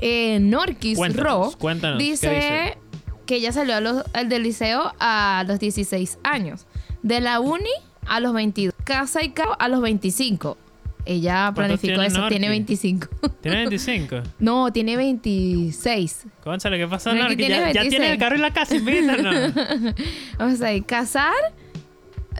Eh, 0.00 0.38
Norquis 0.40 0.96
Cuéntanos, 0.98 1.52
Ro 1.52 1.58
cuéntanos, 1.58 1.98
¿qué 1.98 2.04
dice, 2.04 2.30
dice? 2.30 2.78
que 3.26 3.36
ella 3.36 3.52
salió 3.52 3.76
a 3.76 3.80
los- 3.80 4.04
del 4.26 4.42
liceo 4.42 4.92
a 4.98 5.44
los 5.46 5.58
16 5.60 6.18
años. 6.24 6.66
De 7.02 7.20
la 7.20 7.40
uni 7.40 7.70
a 8.06 8.20
los 8.20 8.32
22. 8.32 8.74
Casa 8.84 9.22
y 9.22 9.30
carro 9.30 9.54
a 9.58 9.68
los 9.68 9.80
25. 9.80 10.56
Ella 11.04 11.52
planificó 11.54 11.94
tiene 11.94 12.06
eso, 12.06 12.28
tiene 12.28 12.46
Norquis? 12.46 12.82
25. 12.82 13.08
¿Tienes 13.40 13.58
25? 13.70 14.16
No, 14.38 14.72
tiene 14.72 14.96
26. 14.96 16.26
Cónchale, 16.44 16.78
¿qué 16.78 16.86
pasa, 16.86 17.12
Narki? 17.12 17.36
tiene 17.36 17.50
Ya, 17.54 17.58
ya 17.58 17.64
26. 17.82 17.90
tienes 17.90 18.10
el 18.12 18.18
carro 18.18 18.36
y 18.36 18.38
la 18.38 18.52
casa, 18.52 18.76
invítanos. 18.76 19.52
O 20.38 20.50
sea, 20.56 20.74
y 20.74 20.82
casar 20.82 21.32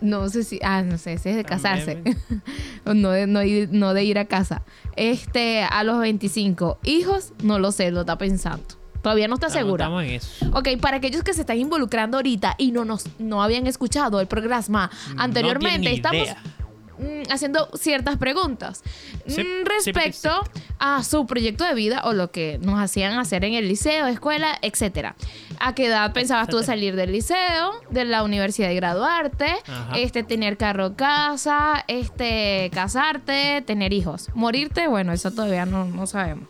No 0.01 0.29
sé 0.29 0.45
si. 0.45 0.59
Ah, 0.63 0.83
no 0.83 0.97
sé, 0.99 1.19
si 1.19 1.29
es 1.31 1.37
de 1.37 1.45
casarse. 1.45 2.03
No, 2.85 3.11
de, 3.11 3.27
no, 3.29 3.43
ir, 3.45 3.69
no 3.73 3.95
de 3.95 4.03
ir 4.05 4.19
a 4.19 4.25
casa. 4.25 4.63
Este, 4.97 5.63
a 5.63 5.85
los 5.85 5.99
25. 6.01 6.79
Hijos, 6.85 7.33
no 7.43 7.59
lo 7.61 7.71
sé, 7.73 7.91
lo 7.93 8.01
está 8.01 8.19
pensando. 8.19 8.65
Todavía 9.03 9.27
no 9.29 9.35
está 9.35 9.49
Estamos- 9.49 9.65
segura. 9.67 9.85
Estamos 9.85 10.03
en 10.05 10.11
eso. 10.11 10.51
Ok, 10.57 10.69
para 10.81 10.97
aquellos 10.99 11.23
que 11.25 11.33
se 11.35 11.41
están 11.43 11.59
involucrando 11.59 12.17
ahorita 12.19 12.55
y 12.59 12.71
no 12.73 12.85
nos 12.85 13.05
no 13.19 13.43
habían 13.43 13.67
escuchado 13.67 14.21
el 14.21 14.27
programa 14.29 14.91
anteriormente, 15.17 15.89
No 15.91 15.95
estamos 15.97 16.23
idea. 16.23 16.37
Haciendo 17.33 17.69
ciertas 17.75 18.17
preguntas 18.17 18.83
Sí, 19.27 19.43
mm, 19.43 19.45
sí, 19.81 19.93
respecto 19.93 20.43
a 20.79 21.03
su 21.05 21.27
proyecto 21.27 21.65
de 21.65 21.75
vida 21.75 22.03
o 22.05 22.13
lo 22.13 22.31
que 22.31 22.59
nos 22.63 22.81
hacían 22.81 23.19
hacer 23.19 23.45
en 23.45 23.55
el 23.55 23.69
liceo, 23.69 24.07
escuela, 24.07 24.59
etcétera. 24.63 25.15
¿A 25.61 25.75
qué 25.75 25.87
edad 25.87 26.13
pensabas 26.13 26.49
tú 26.49 26.63
salir 26.63 26.97
del 26.97 27.13
liceo, 27.13 27.73
de 27.91 28.05
la 28.05 28.25
universidad 28.25 28.71
y 28.71 28.75
graduarte, 28.75 29.47
Ajá. 29.67 29.93
este 29.97 30.25
tener 30.25 30.57
carro, 30.57 30.97
casa, 30.97 31.85
este 31.87 32.71
casarte, 32.75 33.63
tener 33.65 33.93
hijos, 33.93 34.29
morirte? 34.35 34.89
Bueno, 34.89 35.13
eso 35.13 35.31
todavía 35.31 35.67
no, 35.67 35.85
no 35.85 36.07
sabemos. 36.07 36.49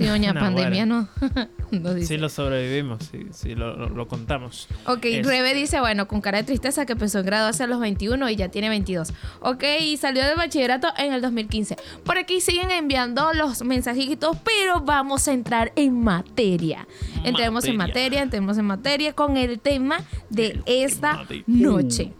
Si 0.00 0.06
doña 0.06 0.32
pandemia 0.32 0.86
no, 0.86 1.08
no 1.70 1.94
dice. 1.94 2.06
Sí 2.08 2.16
lo 2.16 2.28
sobrevivimos, 2.30 3.04
sí, 3.10 3.26
sí 3.32 3.54
lo, 3.54 3.76
lo- 3.76 3.88
lo 3.90 4.08
contamos. 4.08 4.66
Ok, 4.86 5.04
Es- 5.04 5.26
Rebe 5.26 5.52
dice, 5.54 5.78
bueno, 5.80 6.08
con 6.08 6.20
cara 6.22 6.38
de 6.38 6.44
tristeza 6.44 6.86
que 6.86 6.92
empezó 6.92 7.18
en 7.18 7.26
graduarse 7.26 7.64
a 7.64 7.66
los 7.66 7.80
21 7.80 8.30
y 8.30 8.36
ya 8.36 8.48
tiene 8.48 8.68
22. 8.70 9.12
Ok, 9.40 9.62
y 9.80 9.96
salió 9.98 10.24
del 10.24 10.36
bachillerato 10.36 10.88
en 10.96 11.12
el 11.12 11.20
2015. 11.20 11.76
Por 12.04 12.16
aquí 12.18 12.40
siguen 12.40 12.70
enviando 12.70 13.32
los 13.34 13.62
mensajitos, 13.62 14.36
pero 14.44 14.80
vamos 14.80 15.28
a 15.28 15.32
entrar 15.32 15.72
en 15.76 16.00
materia. 16.02 16.86
Entremos 17.24 17.64
en 17.66 17.76
Materia. 17.76 18.22
entremos 18.22 18.56
en 18.58 18.64
materia 18.64 19.12
con 19.12 19.36
el 19.36 19.60
tema 19.60 19.98
de 20.30 20.46
El 20.46 20.62
esta 20.66 21.12
tema 21.12 21.24
de- 21.26 21.44
noche. 21.46 22.12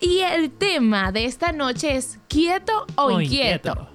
Y 0.00 0.18
el 0.18 0.50
tema 0.50 1.12
de 1.12 1.24
esta 1.24 1.52
noche 1.52 1.96
es 1.96 2.18
quieto 2.28 2.84
o, 2.96 3.04
O 3.04 3.20
inquieto. 3.22 3.70
inquieto. 3.70 3.88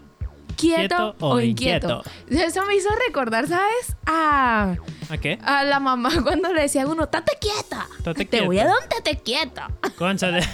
Quieto, 0.59 1.15
o 1.19 1.39
inquieto. 1.39 2.03
Eso 2.29 2.65
me 2.65 2.75
hizo 2.75 2.89
recordar, 3.07 3.47
¿sabes? 3.47 3.95
A, 4.05 4.75
¿A 5.09 5.17
qué? 5.17 5.39
a 5.41 5.63
la 5.63 5.79
mamá 5.79 6.09
cuando 6.23 6.51
le 6.53 6.63
decía 6.63 6.83
a 6.83 6.87
uno, 6.87 7.07
tate 7.07 7.31
quieta. 7.39 7.87
Tate 8.03 8.25
Te 8.25 8.41
voy 8.41 8.59
a 8.59 8.65
dar 8.65 8.75
un 8.83 8.89
tate 8.89 9.17
quieta. 9.19 9.69
Cónchale. 9.97 10.41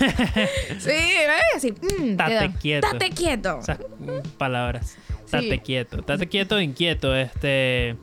Sí, 0.79 0.89
¿ves? 0.89 1.43
Así, 1.55 1.71
mm, 1.71 2.15
Tate 2.17 2.51
quieto. 2.61 2.87
Tate 2.91 3.09
quieto. 3.09 3.59
Esas 3.59 3.79
mm, 3.79 4.27
palabras. 4.37 4.95
Tate 5.31 5.49
Sí. 5.51 5.59
quieto. 5.59 6.03
Tate 6.03 6.27
quieto 6.27 6.55
o 6.55 6.59
inquieto. 6.59 7.15
Este. 7.15 7.95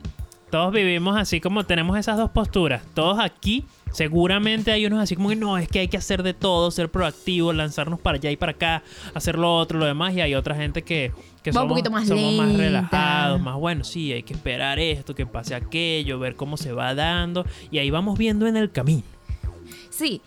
Todos 0.51 0.71
vivimos 0.73 1.17
así 1.17 1.39
como 1.41 1.63
tenemos 1.65 1.97
esas 1.97 2.17
dos 2.17 2.29
posturas. 2.31 2.83
Todos 2.93 3.19
aquí, 3.19 3.65
seguramente 3.93 4.71
hay 4.71 4.85
unos 4.85 4.99
así 4.99 5.15
como 5.15 5.29
que 5.29 5.35
no, 5.35 5.57
es 5.57 5.69
que 5.69 5.79
hay 5.79 5.87
que 5.87 5.97
hacer 5.97 6.23
de 6.23 6.33
todo, 6.33 6.69
ser 6.71 6.89
proactivo, 6.89 7.53
lanzarnos 7.53 7.99
para 7.99 8.17
allá 8.17 8.29
y 8.31 8.35
para 8.35 8.51
acá, 8.51 8.83
hacer 9.13 9.37
lo 9.37 9.55
otro, 9.55 9.79
lo 9.79 9.85
demás. 9.85 10.13
Y 10.13 10.21
hay 10.21 10.35
otra 10.35 10.55
gente 10.55 10.81
que, 10.81 11.11
que 11.41 11.51
Va 11.51 11.61
un 11.61 11.69
somos, 11.69 11.69
poquito 11.69 11.91
más 11.91 12.07
somos 12.07 12.33
más 12.33 12.55
relajados, 12.57 13.39
más 13.39 13.55
bueno, 13.55 13.83
sí, 13.83 14.11
hay 14.11 14.23
que 14.23 14.33
esperar 14.33 14.79
esto, 14.79 15.15
que 15.15 15.25
pase 15.25 15.55
aquello, 15.55 16.19
ver 16.19 16.35
cómo 16.35 16.57
se 16.57 16.73
va 16.73 16.93
dando. 16.93 17.45
Y 17.71 17.77
ahí 17.77 17.89
vamos 17.89 18.17
viendo 18.17 18.47
en 18.47 18.57
el 18.57 18.71
camino. 18.71 19.03
Sí. 19.89 20.21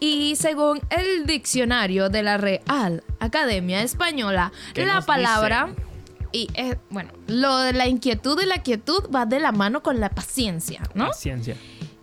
Y 0.00 0.34
según 0.36 0.80
el 0.90 1.26
diccionario 1.26 2.08
de 2.08 2.22
la 2.22 2.38
Real 2.38 3.04
Academia 3.18 3.82
Española, 3.82 4.50
¿Qué 4.72 4.86
la 4.86 5.02
palabra 5.02 5.68
dice? 5.68 5.90
y 6.32 6.48
es, 6.54 6.76
bueno, 6.88 7.10
lo 7.26 7.58
de 7.58 7.72
la 7.72 7.86
inquietud 7.86 8.40
y 8.40 8.46
la 8.46 8.62
quietud 8.62 9.10
va 9.14 9.26
de 9.26 9.40
la 9.40 9.52
mano 9.52 9.82
con 9.82 10.00
la 10.00 10.08
paciencia, 10.08 10.82
¿no? 10.94 11.08
Paciencia. 11.08 11.56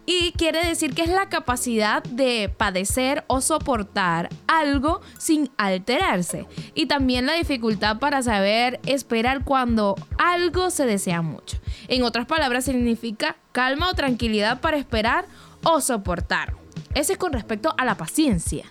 Y 0.10 0.32
quiere 0.32 0.66
decir 0.66 0.96
que 0.96 1.02
es 1.02 1.10
la 1.10 1.28
capacidad 1.28 2.02
de 2.02 2.48
padecer 2.48 3.26
o 3.28 3.42
soportar 3.42 4.30
algo 4.48 5.02
sin 5.18 5.50
alterarse. 5.58 6.46
Y 6.74 6.86
también 6.86 7.26
la 7.26 7.34
dificultad 7.34 8.00
para 8.00 8.24
saber 8.24 8.80
esperar 8.86 9.44
cuando 9.44 9.96
algo 10.18 10.70
se 10.70 10.86
desea 10.86 11.22
mucho. 11.22 11.58
En 11.90 12.04
otras 12.04 12.26
palabras, 12.26 12.64
significa 12.64 13.36
calma 13.52 13.90
o 13.90 13.94
tranquilidad 13.96 14.62
para 14.62 14.78
esperar 14.78 15.26
o 15.64 15.82
soportar. 15.82 16.54
Ese 16.96 17.14
es 17.14 17.20
con 17.20 17.34
respecto 17.34 17.76
a 17.78 17.84
la 17.84 17.96
paciencia. 17.96 18.64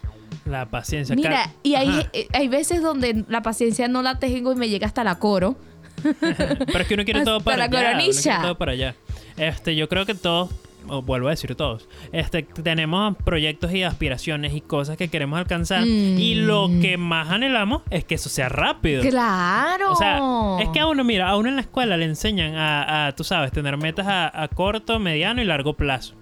La 0.46 0.64
paciencia. 0.70 1.14
Mira, 1.14 1.52
y 1.62 1.74
hay, 1.74 2.06
hay 2.32 2.48
veces 2.48 2.80
donde 2.80 3.26
la 3.28 3.42
paciencia 3.42 3.88
no 3.88 4.00
la 4.00 4.18
tengo 4.18 4.52
y 4.52 4.56
me 4.56 4.70
llega 4.70 4.86
hasta 4.86 5.04
la 5.04 5.18
coro. 5.18 5.58
Pero 6.20 6.80
es 6.80 6.86
que 6.86 6.94
uno 6.94 7.04
quiere 7.04 7.24
todo 7.24 7.40
para 7.42 7.58
la 7.58 7.64
allá. 7.64 7.78
uno 7.78 7.88
coronilla. 7.88 8.22
quiere 8.22 8.38
todo 8.40 8.56
para 8.56 8.72
allá. 8.72 8.94
Este, 9.36 9.76
yo 9.76 9.88
creo 9.88 10.06
que 10.06 10.14
todos, 10.14 10.50
o 10.88 11.02
vuelvo 11.02 11.28
a 11.28 11.30
decir 11.30 11.54
todos, 11.54 11.88
este, 12.12 12.42
tenemos 12.42 13.16
proyectos 13.24 13.72
y 13.72 13.82
aspiraciones 13.82 14.54
y 14.54 14.60
cosas 14.60 14.96
que 14.96 15.08
queremos 15.08 15.38
alcanzar. 15.38 15.82
Mm. 15.82 16.18
Y 16.18 16.34
lo 16.36 16.68
que 16.80 16.96
más 16.96 17.30
anhelamos 17.30 17.82
es 17.90 18.04
que 18.04 18.16
eso 18.16 18.28
sea 18.28 18.48
rápido. 18.48 19.02
¡Claro! 19.02 19.92
O 19.92 19.96
sea, 19.96 20.20
es 20.60 20.68
que 20.70 20.80
a 20.80 20.86
uno, 20.86 21.04
mira, 21.04 21.28
a 21.28 21.36
uno 21.36 21.48
en 21.48 21.56
la 21.56 21.62
escuela 21.62 21.96
le 21.96 22.04
enseñan 22.04 22.54
a, 22.56 23.06
a, 23.06 23.12
tú 23.14 23.24
sabes, 23.24 23.52
tener 23.52 23.76
metas 23.76 24.06
a, 24.06 24.42
a 24.42 24.48
corto, 24.48 24.98
mediano 24.98 25.42
y 25.42 25.44
largo 25.44 25.74
plazo. 25.74 26.14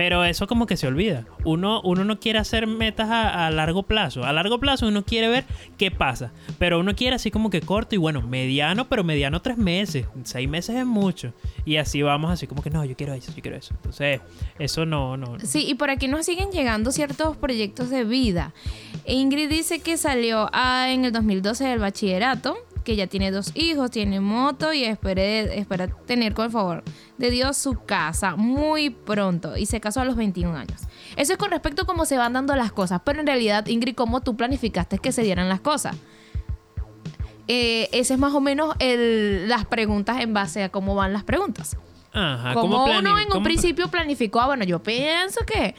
Pero 0.00 0.24
eso 0.24 0.46
como 0.46 0.64
que 0.64 0.78
se 0.78 0.86
olvida. 0.86 1.26
Uno, 1.44 1.82
uno 1.82 2.04
no 2.04 2.18
quiere 2.18 2.38
hacer 2.38 2.66
metas 2.66 3.10
a, 3.10 3.50
largo 3.50 3.82
plazo. 3.82 4.24
A 4.24 4.32
largo 4.32 4.58
plazo 4.58 4.88
uno 4.88 5.04
quiere 5.04 5.28
ver 5.28 5.44
qué 5.76 5.90
pasa. 5.90 6.32
Pero 6.58 6.80
uno 6.80 6.96
quiere 6.96 7.16
así 7.16 7.30
como 7.30 7.50
que 7.50 7.60
corto 7.60 7.96
y 7.96 7.98
bueno, 7.98 8.22
mediano, 8.22 8.88
pero 8.88 9.04
mediano 9.04 9.42
tres 9.42 9.58
meses. 9.58 10.06
Seis 10.22 10.48
meses 10.48 10.76
es 10.76 10.86
mucho. 10.86 11.34
Y 11.66 11.76
así 11.76 12.00
vamos 12.00 12.30
así 12.30 12.46
como 12.46 12.62
que 12.62 12.70
no, 12.70 12.82
yo 12.86 12.96
quiero 12.96 13.12
eso, 13.12 13.30
yo 13.36 13.42
quiero 13.42 13.58
eso. 13.58 13.74
Entonces, 13.74 14.22
eso 14.58 14.86
no, 14.86 15.18
no. 15.18 15.38
Sí, 15.40 15.66
y 15.68 15.74
por 15.74 15.90
aquí 15.90 16.08
nos 16.08 16.24
siguen 16.24 16.50
llegando 16.50 16.92
ciertos 16.92 17.36
proyectos 17.36 17.90
de 17.90 18.04
vida. 18.04 18.54
Ingrid 19.04 19.50
dice 19.50 19.80
que 19.80 19.98
salió 19.98 20.48
ah, 20.54 20.86
en 20.88 21.04
el 21.04 21.12
2012 21.12 21.62
del 21.64 21.78
bachillerato, 21.78 22.56
que 22.84 22.96
ya 22.96 23.06
tiene 23.06 23.30
dos 23.30 23.52
hijos, 23.54 23.90
tiene 23.90 24.20
moto 24.20 24.72
y 24.72 24.84
espere- 24.84 25.54
espera 25.58 25.88
tener 25.88 26.34
con 26.34 26.46
el 26.46 26.50
favor 26.50 26.82
de 27.18 27.30
Dios 27.30 27.56
su 27.56 27.74
casa 27.84 28.36
muy 28.36 28.90
pronto 28.90 29.56
y 29.56 29.66
se 29.66 29.80
casó 29.80 30.00
a 30.00 30.04
los 30.04 30.16
21 30.16 30.56
años. 30.56 30.82
Eso 31.16 31.32
es 31.32 31.38
con 31.38 31.50
respecto 31.50 31.82
a 31.82 31.86
cómo 31.86 32.04
se 32.06 32.16
van 32.16 32.32
dando 32.32 32.54
las 32.56 32.72
cosas, 32.72 33.00
pero 33.04 33.20
en 33.20 33.26
realidad, 33.26 33.66
Ingrid, 33.66 33.94
¿cómo 33.94 34.20
tú 34.22 34.36
planificaste 34.36 34.98
que 34.98 35.12
se 35.12 35.22
dieran 35.22 35.48
las 35.48 35.60
cosas? 35.60 35.96
Eh, 37.48 37.88
ese 37.92 38.14
es 38.14 38.20
más 38.20 38.32
o 38.32 38.40
menos 38.40 38.74
el- 38.78 39.48
las 39.48 39.66
preguntas 39.66 40.20
en 40.20 40.32
base 40.32 40.62
a 40.62 40.68
cómo 40.68 40.94
van 40.94 41.12
las 41.12 41.24
preguntas. 41.24 41.76
Ajá, 42.12 42.54
Como 42.54 42.78
¿cómo 42.84 42.98
uno 42.98 43.18
en 43.18 43.26
un 43.26 43.32
cómo- 43.32 43.42
principio 43.44 43.88
planificó, 43.88 44.40
ah, 44.40 44.46
bueno, 44.46 44.64
yo 44.64 44.82
pienso 44.82 45.40
que, 45.46 45.74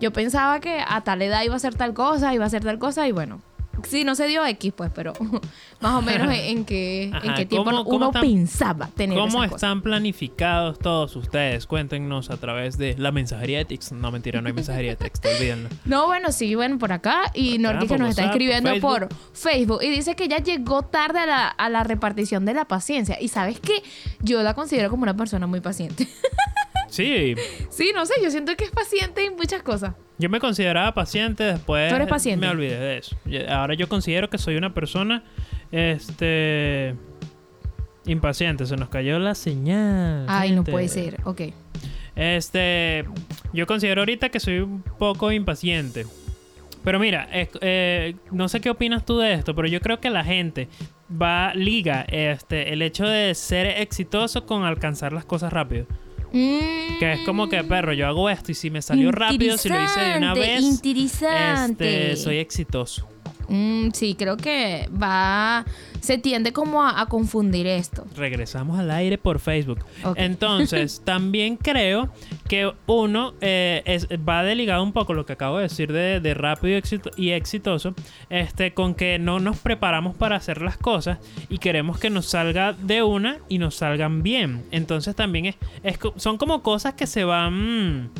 yo 0.00 0.12
pensaba 0.12 0.60
que 0.60 0.82
a 0.86 1.02
tal 1.04 1.22
edad 1.22 1.42
iba 1.42 1.54
a 1.54 1.58
ser 1.58 1.74
tal 1.74 1.94
cosa, 1.94 2.34
iba 2.34 2.44
a 2.44 2.50
ser 2.50 2.62
tal 2.64 2.78
cosa, 2.78 3.06
y 3.08 3.12
bueno, 3.12 3.40
sí, 3.84 4.04
no 4.04 4.14
se 4.14 4.26
dio 4.26 4.44
X, 4.46 4.72
pues, 4.76 4.90
pero 4.94 5.12
más 5.80 5.94
o 5.94 6.02
menos 6.02 6.28
en, 6.32 6.58
en 6.58 6.64
qué, 6.64 7.04
en 7.04 7.34
qué 7.34 7.46
tiempo 7.46 7.70
¿cómo- 7.70 7.84
cómo 7.84 7.96
uno 7.96 8.06
están- 8.06 8.22
pensaba 8.22 8.88
tener 8.94 9.16
¿Cómo 9.18 9.28
esas 9.28 9.50
cosas. 9.52 9.56
están 9.56 9.82
planificados 9.82 10.78
todos 10.78 11.14
ustedes? 11.16 11.66
Cuéntenos 11.66 12.30
a 12.30 12.36
través 12.36 12.78
de 12.78 12.94
la 12.98 13.12
mensajería 13.12 13.58
de 13.58 13.64
texto. 13.64 13.94
No, 13.94 14.10
mentira, 14.10 14.40
no 14.40 14.48
hay 14.48 14.52
mensajería 14.54 14.90
de 14.92 14.96
texto, 14.96 15.28
olvídenlo. 15.28 15.68
No, 15.84 16.06
bueno, 16.06 16.32
sí, 16.32 16.54
bueno, 16.54 16.78
por 16.78 16.92
acá. 16.92 17.30
Y 17.34 17.58
por 17.58 17.74
nos 17.74 17.84
está 18.10 18.22
WhatsApp, 18.22 18.24
escribiendo 18.26 18.70
por 18.80 19.08
por 19.08 19.08
Facebook. 19.32 19.82
Y 19.82 19.90
dice 19.90 20.14
que 20.16 20.28
ya 20.28 20.38
llegó 20.38 20.82
tarde 20.82 21.20
a 21.20 21.26
la, 21.26 21.48
a 21.48 21.68
la 21.68 21.84
repartición 21.84 22.44
de 22.44 22.54
la 22.54 22.64
paciencia. 22.66 23.16
Y 23.20 23.28
sabes 23.28 23.60
que 23.60 23.82
yo 24.20 24.42
la 24.42 24.54
considero 24.54 24.90
como 24.90 25.02
una 25.02 25.16
persona 25.16 25.46
muy 25.46 25.60
paciente. 25.60 26.06
Sí, 26.88 27.34
sí, 27.70 27.92
no 27.94 28.06
sé, 28.06 28.14
yo 28.22 28.30
siento 28.30 28.56
que 28.56 28.64
es 28.64 28.70
paciente 28.70 29.24
en 29.24 29.36
muchas 29.36 29.62
cosas. 29.62 29.94
yo 30.18 30.28
me 30.28 30.40
consideraba 30.40 30.94
paciente, 30.94 31.44
después 31.44 31.88
¿Tú 31.90 31.96
eres 31.96 32.08
paciente? 32.08 32.46
me 32.46 32.50
olvidé 32.50 32.78
de 32.78 32.98
eso. 32.98 33.16
Ahora 33.48 33.74
yo 33.74 33.88
considero 33.88 34.30
que 34.30 34.38
soy 34.38 34.56
una 34.56 34.72
persona, 34.72 35.24
este, 35.72 36.94
impaciente. 38.06 38.66
Se 38.66 38.76
nos 38.76 38.88
cayó 38.88 39.18
la 39.18 39.34
señal. 39.34 40.26
Ay, 40.28 40.52
no 40.52 40.64
puede 40.64 40.88
ser. 40.88 41.20
Ok. 41.24 41.42
Este, 42.14 43.04
yo 43.52 43.66
considero 43.66 44.02
ahorita 44.02 44.30
que 44.30 44.40
soy 44.40 44.60
un 44.60 44.82
poco 44.98 45.32
impaciente. 45.32 46.06
Pero 46.82 47.00
mira, 47.00 47.28
eh, 47.32 48.14
no 48.30 48.48
sé 48.48 48.60
qué 48.60 48.70
opinas 48.70 49.04
tú 49.04 49.18
de 49.18 49.34
esto, 49.34 49.56
pero 49.56 49.66
yo 49.66 49.80
creo 49.80 49.98
que 49.98 50.08
la 50.08 50.22
gente 50.22 50.68
va 51.10 51.52
liga 51.52 52.02
este 52.08 52.72
el 52.72 52.80
hecho 52.80 53.06
de 53.06 53.34
ser 53.34 53.66
exitoso 53.66 54.46
con 54.46 54.62
alcanzar 54.64 55.12
las 55.12 55.24
cosas 55.24 55.52
rápido. 55.52 55.86
Que 56.32 57.12
es 57.14 57.20
como 57.20 57.48
que, 57.48 57.62
perro, 57.64 57.92
yo 57.92 58.06
hago 58.06 58.28
esto 58.30 58.52
y 58.52 58.54
si 58.54 58.70
me 58.70 58.82
salió 58.82 59.10
rápido, 59.12 59.56
si 59.58 59.68
lo 59.68 59.82
hice 59.84 60.00
de 60.00 60.18
una 60.18 60.34
vez, 60.34 60.80
este, 61.70 62.16
soy 62.16 62.38
exitoso. 62.38 63.08
Mm, 63.48 63.90
sí, 63.92 64.14
creo 64.18 64.36
que 64.36 64.88
va. 65.00 65.64
Se 66.00 66.18
tiende 66.18 66.52
como 66.52 66.82
a, 66.82 67.00
a 67.00 67.06
confundir 67.06 67.66
esto. 67.66 68.04
Regresamos 68.16 68.78
al 68.78 68.90
aire 68.90 69.18
por 69.18 69.38
Facebook. 69.40 69.80
Ok. 70.04 70.16
Entonces, 70.18 71.02
también 71.04 71.56
creo 71.56 72.10
que 72.48 72.72
uno 72.86 73.34
eh, 73.40 73.82
es- 73.86 74.06
va 74.08 74.42
de 74.44 74.54
ligado 74.54 74.82
un 74.82 74.92
poco 74.92 75.14
lo 75.14 75.26
que 75.26 75.32
acabo 75.32 75.56
de 75.56 75.64
decir 75.64 75.92
de, 75.92 76.20
de 76.20 76.34
rápido 76.34 76.76
y, 76.76 76.80
exito- 76.80 77.10
y 77.16 77.30
exitoso, 77.30 77.94
este, 78.30 78.72
con 78.74 78.94
que 78.94 79.18
no 79.18 79.40
nos 79.40 79.58
preparamos 79.58 80.14
para 80.16 80.36
hacer 80.36 80.62
las 80.62 80.76
cosas 80.76 81.18
y 81.48 81.58
queremos 81.58 81.98
que 81.98 82.10
nos 82.10 82.26
salga 82.26 82.72
de 82.72 83.02
una 83.02 83.38
y 83.48 83.58
nos 83.58 83.74
salgan 83.76 84.22
bien. 84.22 84.64
Entonces 84.70 85.16
también 85.16 85.46
es, 85.46 85.56
son 86.16 86.38
como 86.38 86.62
cosas 86.62 86.94
que 86.94 87.06
se 87.06 87.24
van... 87.24 88.10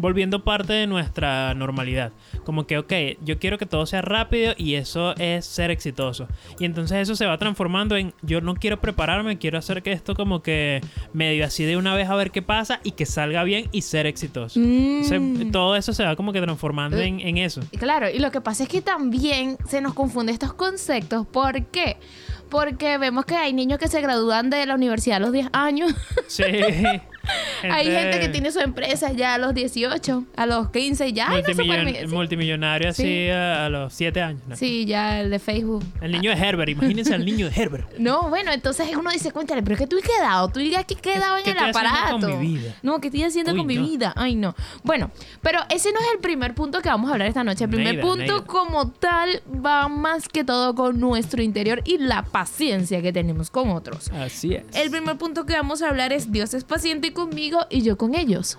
volviendo 0.00 0.42
parte 0.44 0.72
de 0.72 0.86
nuestra 0.86 1.54
normalidad. 1.54 2.12
Como 2.44 2.66
que, 2.66 2.78
ok, 2.78 2.92
yo 3.24 3.38
quiero 3.38 3.58
que 3.58 3.66
todo 3.66 3.86
sea 3.86 4.02
rápido 4.02 4.54
y 4.56 4.74
eso 4.74 5.14
es 5.16 5.44
ser 5.46 5.70
exitoso. 5.70 6.26
Y 6.58 6.64
entonces 6.64 6.98
eso 6.98 7.14
se 7.16 7.26
va 7.26 7.36
transformando 7.38 7.96
en, 7.96 8.12
yo 8.22 8.40
no 8.40 8.54
quiero 8.54 8.80
prepararme, 8.80 9.38
quiero 9.38 9.58
hacer 9.58 9.82
que 9.82 9.92
esto 9.92 10.14
como 10.14 10.42
que 10.42 10.80
medio 11.12 11.44
así 11.44 11.64
de 11.64 11.76
una 11.76 11.94
vez 11.94 12.08
a 12.08 12.16
ver 12.16 12.30
qué 12.30 12.42
pasa 12.42 12.80
y 12.82 12.92
que 12.92 13.06
salga 13.06 13.44
bien 13.44 13.68
y 13.72 13.82
ser 13.82 14.06
exitoso. 14.06 14.58
Entonces, 14.60 15.20
Mm. 15.20 15.50
todo 15.52 15.76
eso 15.76 15.92
se 15.92 16.04
va 16.04 16.16
como 16.16 16.32
que 16.32 16.40
transformando 16.40 16.98
en, 16.98 17.20
en 17.20 17.36
eso. 17.38 17.60
Claro, 17.78 18.08
y 18.08 18.18
lo 18.18 18.30
que 18.30 18.40
pasa 18.40 18.62
es 18.62 18.68
que 18.68 18.80
también 18.82 19.56
se 19.68 19.80
nos 19.80 19.94
confunden 19.94 20.32
estos 20.32 20.52
conceptos. 20.54 21.26
¿Por 21.26 21.66
qué? 21.66 21.96
Porque 22.48 22.98
vemos 22.98 23.24
que 23.26 23.36
hay 23.36 23.52
niños 23.52 23.78
que 23.78 23.86
se 23.88 24.00
gradúan 24.00 24.50
de 24.50 24.66
la 24.66 24.74
universidad 24.74 25.18
a 25.18 25.20
los 25.20 25.32
10 25.32 25.48
años. 25.52 25.92
Sí. 26.26 26.42
hay 27.62 27.86
gente 27.90 28.20
que 28.20 28.28
tiene 28.28 28.50
su 28.50 28.60
empresa 28.60 29.12
ya 29.12 29.34
a 29.34 29.38
los 29.38 29.54
18, 29.54 30.24
a 30.36 30.46
los 30.46 30.70
15, 30.70 31.12
ya. 31.12 31.28
no, 31.28 31.36
multimillon- 31.36 31.84
bien, 31.84 32.08
sí. 32.08 32.14
multimillonario 32.14 32.88
así 32.90 33.02
Sí. 33.02 33.28
a, 33.30 33.66
a 33.66 33.68
los 33.68 33.92
7 33.92 34.22
años. 34.22 34.42
¿no? 34.46 34.56
Sí, 34.56 34.84
ya 34.86 35.20
el 35.20 35.30
de 35.30 35.38
Facebook. 35.38 35.84
El 36.00 36.12
niño 36.12 36.30
de 36.34 36.36
Herbert, 36.36 36.68
imagínense 36.70 37.14
al 37.14 37.24
niño 37.24 37.48
de 37.50 37.60
Herbert. 37.62 37.88
No, 37.98 38.28
bueno, 38.30 38.50
entonces 38.52 38.88
uno 38.96 39.10
dice, 39.10 39.30
cuéntale, 39.30 39.62
pero 39.62 39.74
es 39.74 39.80
que 39.80 39.86
tú 39.86 39.96
has 39.98 40.02
quedado, 40.02 40.48
tú 40.48 40.60
ya 40.60 40.84
que 40.84 40.94
quedado 40.94 41.36
en 41.38 41.44
¿Qué 41.44 41.50
el 41.50 41.58
aparato. 41.58 42.20
con 42.20 42.40
mi 42.40 42.56
vida? 42.56 42.74
No, 42.82 43.00
¿qué 43.00 43.08
estoy 43.08 43.24
haciendo 43.24 43.52
Uy, 43.52 43.58
con 43.58 43.66
mi 43.66 43.76
no. 43.76 43.82
vida? 43.86 44.12
Ay, 44.16 44.34
no. 44.34 44.54
Bueno, 44.82 45.10
pero 45.42 45.60
ese 45.70 45.92
no 45.92 45.98
es 46.00 46.06
el 46.14 46.20
primer 46.20 46.54
punto 46.54 46.80
que 46.80 46.88
vamos 46.88 47.10
a 47.10 47.12
hablar 47.14 47.28
esta 47.28 47.44
noche. 47.44 47.64
El 47.64 47.70
primer 47.70 47.94
Neida, 47.96 48.02
punto 48.02 48.24
Neida. 48.24 48.44
como 48.46 48.90
tal 48.90 49.42
va 49.64 49.88
más 49.88 50.28
que 50.28 50.44
todo 50.44 50.74
con 50.74 50.98
nuestro 50.98 51.42
interior 51.42 51.82
y 51.84 51.98
la 51.98 52.22
paciencia 52.22 53.02
que 53.02 53.12
tenemos 53.12 53.50
con 53.50 53.70
otros. 53.70 54.08
Así 54.12 54.54
es. 54.54 54.64
El 54.74 54.90
primer 54.90 55.16
punto 55.18 55.44
que 55.46 55.52
vamos 55.54 55.82
a 55.82 55.88
hablar 55.88 56.12
es 56.12 56.32
Dios 56.32 56.54
es 56.54 56.64
paciente 56.64 57.12
conmigo 57.26 57.60
y 57.70 57.82
yo 57.82 57.96
con 57.96 58.14
ellos. 58.14 58.56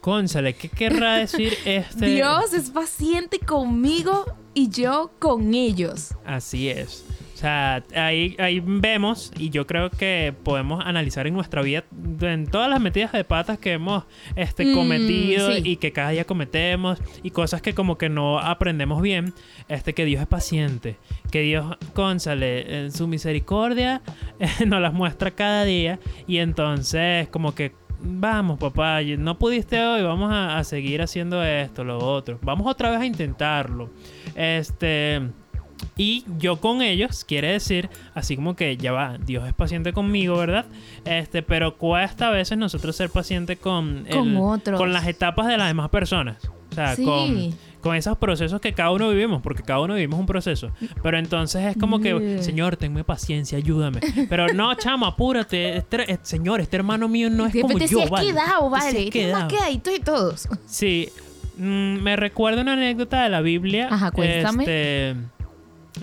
Cónsale, 0.00 0.54
¿qué 0.54 0.68
querrá 0.68 1.16
decir 1.18 1.54
este? 1.64 2.06
Dios 2.06 2.52
es 2.52 2.70
paciente 2.70 3.38
conmigo 3.38 4.24
y 4.54 4.68
yo 4.68 5.12
con 5.18 5.54
ellos. 5.54 6.14
Así 6.24 6.68
es. 6.68 7.04
O 7.34 7.38
sea, 7.42 7.82
ahí, 7.96 8.36
ahí 8.38 8.62
vemos 8.64 9.32
y 9.36 9.50
yo 9.50 9.66
creo 9.66 9.90
que 9.90 10.32
podemos 10.44 10.84
analizar 10.84 11.26
en 11.26 11.34
nuestra 11.34 11.60
vida 11.60 11.84
en 12.20 12.46
todas 12.46 12.70
las 12.70 12.80
metidas 12.80 13.10
de 13.10 13.24
patas 13.24 13.58
que 13.58 13.72
hemos 13.72 14.04
este, 14.36 14.64
Mm, 14.64 14.74
cometido 14.74 15.52
sí. 15.52 15.62
y 15.64 15.76
que 15.76 15.90
cada 15.90 16.10
día 16.10 16.24
cometemos 16.24 17.00
y 17.24 17.30
cosas 17.32 17.60
que 17.60 17.74
como 17.74 17.98
que 17.98 18.08
no 18.08 18.38
aprendemos 18.38 19.02
bien, 19.02 19.34
este, 19.68 19.92
que 19.92 20.04
Dios 20.04 20.20
es 20.20 20.28
paciente, 20.28 20.98
que 21.32 21.40
Dios, 21.40 21.76
cónsale, 21.94 22.84
en 22.84 22.92
su 22.92 23.08
misericordia 23.08 24.02
nos 24.66 24.80
las 24.80 24.92
muestra 24.92 25.32
cada 25.32 25.64
día 25.64 25.98
y 26.28 26.36
entonces 26.38 27.26
como 27.28 27.56
que 27.56 27.72
Vamos, 28.04 28.58
papá, 28.58 29.00
no 29.02 29.38
pudiste 29.38 29.80
hoy, 29.84 30.02
vamos 30.02 30.32
a, 30.32 30.58
a 30.58 30.64
seguir 30.64 31.02
haciendo 31.02 31.42
esto, 31.44 31.84
lo 31.84 31.98
otro. 31.98 32.38
Vamos 32.42 32.66
otra 32.66 32.90
vez 32.90 33.00
a 33.00 33.06
intentarlo. 33.06 33.90
Este. 34.34 35.22
Y 35.96 36.24
yo 36.38 36.58
con 36.60 36.80
ellos, 36.80 37.24
quiere 37.24 37.50
decir, 37.52 37.90
así 38.14 38.36
como 38.36 38.54
que 38.54 38.76
ya 38.76 38.92
va, 38.92 39.18
Dios 39.18 39.46
es 39.48 39.52
paciente 39.52 39.92
conmigo, 39.92 40.36
¿verdad? 40.36 40.64
Este, 41.04 41.42
pero 41.42 41.76
cuesta 41.76 42.28
a 42.28 42.30
veces 42.30 42.56
nosotros 42.56 42.94
ser 42.94 43.10
paciente 43.10 43.56
con, 43.56 44.06
Con 44.10 44.36
otros. 44.36 44.78
con 44.78 44.92
las 44.92 45.06
etapas 45.08 45.48
de 45.48 45.58
las 45.58 45.66
demás 45.68 45.88
personas. 45.90 46.36
O 46.70 46.74
sea, 46.74 46.94
Sí. 46.94 47.04
con, 47.04 47.52
con 47.82 47.94
esos 47.96 48.16
procesos 48.16 48.60
que 48.60 48.72
cada 48.72 48.90
uno 48.92 49.10
vivimos, 49.10 49.42
porque 49.42 49.62
cada 49.62 49.80
uno 49.80 49.94
vivimos 49.94 50.18
un 50.18 50.26
proceso. 50.26 50.70
Pero 51.02 51.18
entonces 51.18 51.64
es 51.66 51.76
como 51.76 52.00
que. 52.00 52.42
Señor, 52.42 52.76
tenme 52.76 53.04
paciencia, 53.04 53.58
ayúdame. 53.58 54.00
Pero 54.28 54.48
no, 54.54 54.74
chamo, 54.74 55.04
apúrate. 55.06 55.76
Este- 55.76 56.10
eh, 56.12 56.18
señor, 56.22 56.60
este 56.60 56.76
hermano 56.76 57.08
mío 57.08 57.28
no 57.28 57.44
es 57.46 57.54
como 57.60 57.78
yo, 57.78 57.86
si 57.86 58.00
has 58.00 58.10
¿vale? 58.10 58.28
quedado, 58.28 58.70
Te 58.72 58.80
si 58.80 58.86
vale. 58.96 59.10
Tienes 59.10 59.32
más 59.34 59.44
quedaditos 59.52 59.94
y 59.94 60.00
todos. 60.00 60.48
Sí, 60.66 61.08
mm, 61.58 61.62
me 62.02 62.16
recuerda 62.16 62.62
una 62.62 62.72
anécdota 62.74 63.22
de 63.24 63.28
la 63.28 63.40
Biblia. 63.40 63.88
Ajá, 63.90 64.10
cuéntame. 64.10 64.62
Este, 64.64 65.16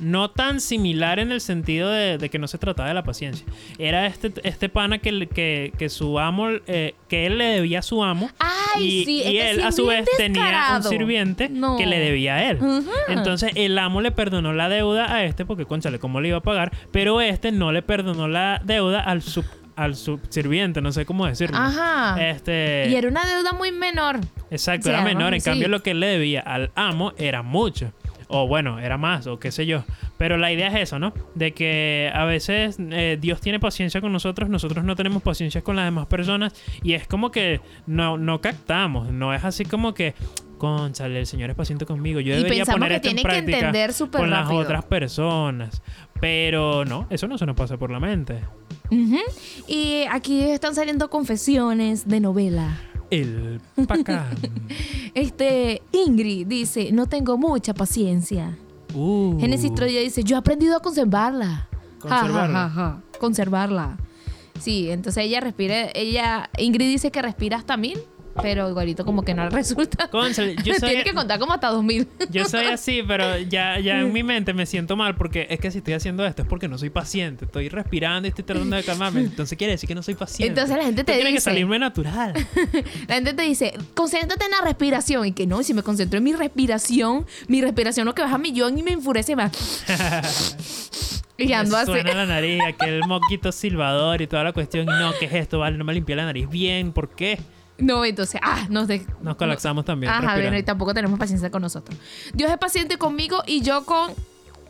no 0.01 0.29
tan 0.29 0.61
similar 0.61 1.19
en 1.19 1.31
el 1.31 1.41
sentido 1.41 1.89
de, 1.89 2.17
de 2.17 2.29
que 2.29 2.39
no 2.39 2.47
se 2.47 2.57
trataba 2.57 2.87
de 2.89 2.95
la 2.95 3.03
paciencia. 3.03 3.45
Era 3.77 4.05
este, 4.07 4.31
este 4.43 4.69
pana 4.69 4.99
que, 4.99 5.27
que, 5.27 5.73
que 5.77 5.89
su 5.89 6.19
amo, 6.19 6.49
eh, 6.67 6.95
que 7.07 7.25
él 7.25 7.37
le 7.37 7.45
debía 7.45 7.79
a 7.79 7.81
su 7.81 8.03
amo. 8.03 8.29
Ay, 8.39 8.85
y, 9.01 9.05
sí, 9.05 9.21
y 9.23 9.37
este 9.37 9.49
él 9.51 9.61
a 9.63 9.71
su 9.71 9.85
vez 9.87 10.07
tenía 10.17 10.73
un 10.77 10.83
sirviente 10.83 11.49
No. 11.49 11.77
que 11.77 11.85
le 11.85 11.99
debía 11.99 12.35
a 12.35 12.49
él. 12.49 12.59
Entonces 13.07 13.51
el 13.55 13.77
amo 13.77 14.01
le 14.01 14.11
perdonó 14.11 14.53
la 14.53 14.69
deuda 14.69 15.13
a 15.13 15.23
este 15.23 15.45
porque, 15.45 15.65
conchale, 15.65 15.99
¿cómo 15.99 16.21
le 16.21 16.29
iba 16.29 16.37
a 16.37 16.41
pagar? 16.41 16.71
Pero 16.91 17.21
este 17.21 17.51
no 17.51 17.71
le 17.71 17.81
perdonó 17.81 18.27
la 18.27 18.61
deuda 18.63 18.99
al 19.01 19.21
sub, 19.21 19.45
al 19.75 19.95
subsirviente, 19.95 20.81
no 20.81 20.91
sé 20.91 21.05
cómo 21.05 21.25
decirlo. 21.25 21.57
Ajá. 21.57 22.17
Este, 22.29 22.87
Y 22.89 22.95
era 22.95 23.07
una 23.07 23.25
deuda 23.25 23.53
muy 23.53 23.71
menor. 23.71 24.19
Exacto, 24.51 24.89
era 24.89 25.01
menor. 25.03 25.33
En 25.33 25.41
sí. 25.41 25.49
cambio, 25.49 25.67
lo 25.69 25.81
que 25.81 25.91
él 25.91 25.99
le 25.99 26.07
debía 26.07 26.41
al 26.41 26.71
amo 26.75 27.13
era 27.17 27.43
mucho. 27.43 27.91
O 28.31 28.47
bueno, 28.47 28.79
era 28.79 28.99
más, 28.99 29.25
o 29.25 29.39
qué 29.39 29.51
sé 29.51 29.65
yo. 29.65 29.83
Pero 30.17 30.37
la 30.37 30.51
idea 30.51 30.67
es 30.67 30.75
eso, 30.75 30.99
¿no? 30.99 31.13
De 31.33 31.51
que 31.53 32.11
a 32.13 32.25
veces 32.25 32.77
eh, 32.79 33.17
Dios 33.19 33.41
tiene 33.41 33.59
paciencia 33.59 34.01
con 34.01 34.13
nosotros, 34.13 34.49
nosotros 34.49 34.85
no 34.85 34.95
tenemos 34.95 35.23
paciencia 35.23 35.63
con 35.63 35.75
las 35.75 35.85
demás 35.85 36.05
personas. 36.05 36.53
Y 36.83 36.93
es 36.93 37.07
como 37.07 37.31
que 37.31 37.59
no, 37.87 38.19
no 38.19 38.39
captamos. 38.39 39.11
No 39.11 39.33
es 39.33 39.43
así 39.43 39.65
como 39.65 39.95
que, 39.95 40.13
conchale, 40.59 41.19
el 41.19 41.25
Señor 41.25 41.49
es 41.49 41.55
paciente 41.55 41.87
conmigo. 41.87 42.19
Yo 42.19 42.35
Y 42.35 42.43
debería 42.43 42.65
poner 42.65 42.89
que 42.89 42.95
esto 42.97 43.09
en 43.09 43.15
tiene 43.15 43.29
que 43.29 43.55
entender 43.57 43.91
con 44.11 44.29
las 44.29 44.47
otras 44.51 44.85
personas. 44.85 45.81
Pero 46.21 46.85
no, 46.85 47.07
eso 47.09 47.27
no 47.27 47.37
se 47.39 47.47
nos 47.47 47.55
pasa 47.55 47.77
por 47.77 47.89
la 47.89 47.99
mente. 47.99 48.41
Y 49.67 50.03
aquí 50.11 50.41
están 50.43 50.75
saliendo 50.75 51.09
confesiones 51.09 52.07
de 52.07 52.19
novela. 52.19 52.77
El 53.11 53.59
pacán. 53.87 54.27
Este, 55.15 55.81
Ingrid 55.91 56.45
dice, 56.47 56.91
no 56.91 57.07
tengo 57.07 57.37
mucha 57.37 57.73
paciencia. 57.73 58.57
Uh. 58.93 59.37
Génesis 59.39 59.73
Troya 59.73 59.99
dice, 60.01 60.23
yo 60.23 60.35
he 60.35 60.39
aprendido 60.39 60.75
a 60.77 60.79
conservarla. 60.81 61.67
Ja, 62.03 62.09
ja, 62.09 62.19
Conservarla. 62.21 62.59
ja, 62.59 62.69
ja. 62.69 63.01
Conservarla. 63.19 63.97
Sí, 64.59 64.89
entonces 64.91 65.23
ella 65.23 65.39
respira, 65.39 65.89
ella, 65.95 66.49
Ingrid 66.57 66.87
dice 66.87 67.11
que 67.11 67.21
respira 67.21 67.57
hasta 67.57 67.75
mil, 67.77 67.97
pero 68.41 68.69
igualito 68.69 69.05
como 69.05 69.23
que 69.23 69.33
no 69.33 69.49
resulta. 69.49 70.07
Cónchale, 70.09 70.55
yo 70.63 70.73
soy- 70.79 70.89
Tiene 70.89 71.03
que 71.03 71.13
contar 71.13 71.39
como 71.39 71.53
hasta 71.53 71.67
dos 71.69 71.83
mil. 71.83 72.07
Yo 72.29 72.45
soy 72.45 72.65
así, 72.71 73.01
pero 73.07 73.37
ya, 73.39 73.79
ya 73.79 73.99
en 73.99 74.11
mi 74.13 74.23
mente 74.23 74.53
me 74.53 74.65
siento 74.65 74.95
mal 74.95 75.15
porque 75.15 75.47
es 75.49 75.59
que 75.59 75.71
si 75.71 75.79
estoy 75.79 75.93
haciendo 75.93 76.25
esto 76.25 76.41
es 76.43 76.47
porque 76.47 76.67
no 76.67 76.77
soy 76.77 76.89
paciente. 76.89 77.45
Estoy 77.45 77.69
respirando 77.69 78.27
y 78.27 78.29
estoy 78.29 78.43
tratando 78.45 78.75
de 78.75 78.83
calmarme. 78.83 79.21
Entonces 79.21 79.57
quiere 79.57 79.71
decir 79.73 79.87
que 79.87 79.95
no 79.95 80.03
soy 80.03 80.15
paciente. 80.15 80.49
Entonces 80.49 80.77
la 80.77 80.83
gente 80.85 81.03
te 81.03 81.13
tiene 81.13 81.33
que 81.33 81.41
salirme 81.41 81.79
natural. 81.79 82.33
La 83.07 83.15
gente 83.15 83.33
te 83.33 83.43
dice, 83.43 83.73
concéntrate 83.95 84.45
en 84.45 84.51
la 84.51 84.61
respiración. 84.63 85.25
Y 85.25 85.31
que 85.31 85.47
no, 85.47 85.63
si 85.63 85.73
me 85.73 85.83
concentro 85.83 86.17
en 86.17 86.23
mi 86.23 86.33
respiración, 86.33 87.25
mi 87.47 87.61
respiración 87.61 88.05
lo 88.05 88.13
que 88.13 88.21
baja 88.21 88.35
a 88.35 88.37
millón 88.37 88.77
y 88.77 88.83
me 88.83 88.91
enfurece 88.91 89.35
más. 89.35 89.51
y 91.37 91.53
ando 91.53 91.77
así. 91.77 91.91
Suena 91.91 92.13
la 92.13 92.25
nariz, 92.25 92.61
aquel 92.67 93.01
moquito 93.07 93.51
silbador 93.51 94.21
y 94.21 94.27
toda 94.27 94.43
la 94.43 94.53
cuestión. 94.53 94.83
Y 94.83 94.87
no, 94.87 95.11
¿qué 95.19 95.25
es 95.25 95.33
esto? 95.33 95.59
Vale, 95.59 95.77
no 95.77 95.83
me 95.85 95.93
limpié 95.93 96.15
la 96.15 96.25
nariz 96.25 96.49
bien. 96.49 96.91
¿Por 96.91 97.09
qué? 97.09 97.39
No, 97.79 98.03
entonces, 98.05 98.39
ah, 98.43 98.67
nos 98.69 98.87
de- 98.87 99.05
Nos 99.21 99.35
colapsamos 99.35 99.85
también. 99.85 100.09
Ajá, 100.11 100.19
respirando. 100.21 100.49
bueno, 100.49 100.57
y 100.59 100.63
tampoco 100.63 100.93
tenemos 100.93 101.17
paciencia 101.19 101.49
con 101.51 101.61
nosotros. 101.61 101.97
Dios 102.33 102.51
es 102.51 102.57
paciente 102.57 102.97
conmigo 102.97 103.43
y 103.47 103.61
yo 103.61 103.85
con 103.85 104.11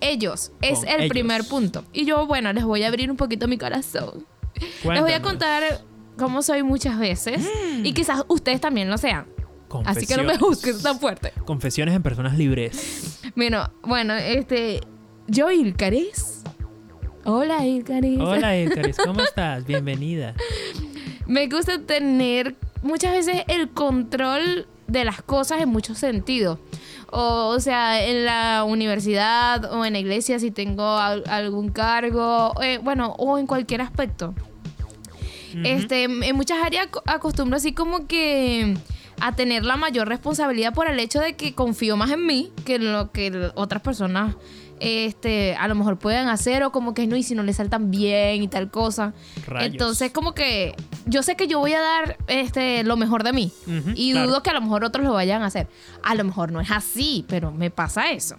ellos. 0.02 0.52
Es 0.62 0.80
Con 0.80 0.88
el 0.90 0.96
ellos. 1.02 1.10
primer 1.10 1.44
punto. 1.48 1.84
Y 1.94 2.06
yo, 2.06 2.26
bueno, 2.28 2.54
les 2.54 2.64
voy 2.64 2.84
a 2.84 2.88
abrir 2.88 3.10
un 3.12 3.18
poquito 3.18 3.48
mi 3.48 3.58
corazón. 3.58 4.26
Les 4.84 5.02
voy 5.02 5.12
a 5.14 5.22
contar 5.22 5.82
cómo 6.18 6.42
soy 6.42 6.64
muchas 6.64 6.98
veces. 7.00 7.42
Mm. 7.42 7.86
Y 7.86 7.94
quizás 7.94 8.24
ustedes 8.28 8.62
también 8.62 8.90
lo 8.90 8.98
sean. 8.98 9.26
Así 9.86 10.08
que 10.08 10.18
no 10.18 10.24
me 10.24 10.38
juzguen 10.38 10.82
tan 10.82 11.00
fuerte. 11.00 11.32
Confesiones 11.46 11.94
en 11.96 12.02
personas 12.02 12.38
libres. 12.38 13.20
Bueno, 13.36 13.72
bueno, 13.84 14.16
este. 14.16 14.82
Yo, 15.28 15.52
Ilcaris. 15.52 16.42
Hola, 17.26 17.66
Ilcaris. 17.66 18.20
Hola, 18.20 18.56
Edcaris, 18.58 18.98
¿cómo 18.98 19.22
estás? 19.22 19.66
Bienvenida. 19.66 20.34
Me 21.28 21.48
gusta 21.48 21.80
tener 21.86 22.56
muchas 22.82 23.12
veces 23.14 23.44
el 23.48 23.70
control 23.70 24.68
de 24.88 25.06
las 25.06 25.22
cosas 25.22 25.62
en 25.62 25.70
muchos 25.70 25.98
sentidos. 25.98 26.60
O, 27.12 27.48
o 27.56 27.60
sea, 27.60 28.04
en 28.06 28.26
la 28.26 28.64
universidad 28.68 29.72
o 29.74 29.84
en 29.86 29.94
la 29.94 30.00
iglesia 30.00 30.38
si 30.40 30.52
tengo 30.52 30.88
al- 30.98 31.24
algún 31.28 31.70
cargo, 31.70 32.54
eh, 32.62 32.80
bueno, 32.84 33.16
o 33.18 33.38
en 33.38 33.48
cualquier 33.48 33.82
aspecto. 33.82 34.34
Este, 35.64 36.04
en 36.04 36.36
muchas 36.36 36.64
áreas 36.64 36.88
ac- 36.92 37.02
acostumbro 37.08 37.58
así 37.58 37.74
como 37.74 38.06
que 38.06 38.78
a 39.20 39.36
tener 39.36 39.66
la 39.66 39.76
mayor 39.78 40.08
responsabilidad 40.08 40.74
por 40.74 40.88
el 40.88 41.00
hecho 41.00 41.20
de 41.20 41.36
que 41.36 41.56
confío 41.56 41.98
más 41.98 42.12
en 42.12 42.26
mí 42.26 42.52
que 42.66 42.76
en 42.76 42.94
lo 42.94 43.12
que 43.12 43.52
otras 43.56 43.82
personas 43.82 44.36
este 44.80 45.56
a 45.56 45.68
lo 45.68 45.76
mejor 45.76 45.98
puedan 46.00 46.28
hacer 46.30 46.64
o 46.64 46.72
como 46.72 46.94
que 46.94 47.06
no 47.08 47.16
y 47.16 47.24
si 47.24 47.36
no 47.36 47.44
le 47.44 47.54
saltan 47.54 47.92
bien 47.92 48.42
y 48.44 48.48
tal 48.48 48.70
cosa. 48.72 49.14
Rayos. 49.46 49.72
Entonces 49.74 50.12
como 50.12 50.34
que 50.34 50.76
yo 51.06 51.22
sé 51.24 51.36
que 51.36 51.48
yo 51.48 51.60
voy 51.60 51.74
a 51.74 51.82
dar 51.82 52.18
este 52.28 52.84
lo 52.84 52.96
mejor 52.98 53.24
de 53.24 53.34
mí 53.34 53.52
y 53.96 54.12
claro. 54.14 54.28
dudo 54.28 54.44
que 54.44 54.50
a 54.50 54.54
lo 54.54 54.62
mejor 54.62 54.84
otros 54.84 55.06
lo 55.06 55.14
vayan 55.14 55.42
a 55.44 55.48
hacer. 55.48 55.68
A 56.04 56.16
lo 56.16 56.24
mejor 56.24 56.52
no 56.52 56.62
es 56.62 56.72
así, 56.72 57.26
pero 57.28 57.52
me 57.52 57.70
pasa 57.72 58.12
eso. 58.12 58.36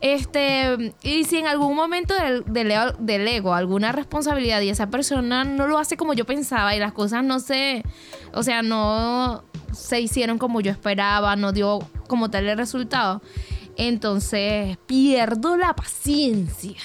Este, 0.00 0.92
y 1.04 1.24
si 1.24 1.38
en 1.38 1.46
algún 1.46 1.76
momento 1.76 2.12
del, 2.16 2.42
del- 2.46 2.72
delego 2.98 3.54
alguna 3.54 3.92
responsabilidad 3.92 4.60
y 4.60 4.68
esa 4.68 4.88
persona 4.90 5.44
no 5.44 5.68
lo 5.68 5.78
hace 5.78 5.96
como 5.96 6.12
yo 6.12 6.24
pensaba 6.26 6.74
y 6.74 6.80
las 6.80 6.92
cosas 6.92 7.22
no 7.22 7.38
se, 7.38 7.84
o 8.34 8.42
sea, 8.42 8.62
no, 8.62 9.44
se 9.72 10.00
hicieron 10.00 10.38
como 10.38 10.60
yo 10.60 10.72
esperaba, 10.72 11.36
no 11.36 11.52
dio 11.52 11.78
como 12.08 12.30
tal 12.30 12.48
el 12.48 12.58
resultado. 12.58 13.22
Entonces 13.76 14.76
pierdo 14.86 15.56
la 15.56 15.74
paciencia. 15.74 16.76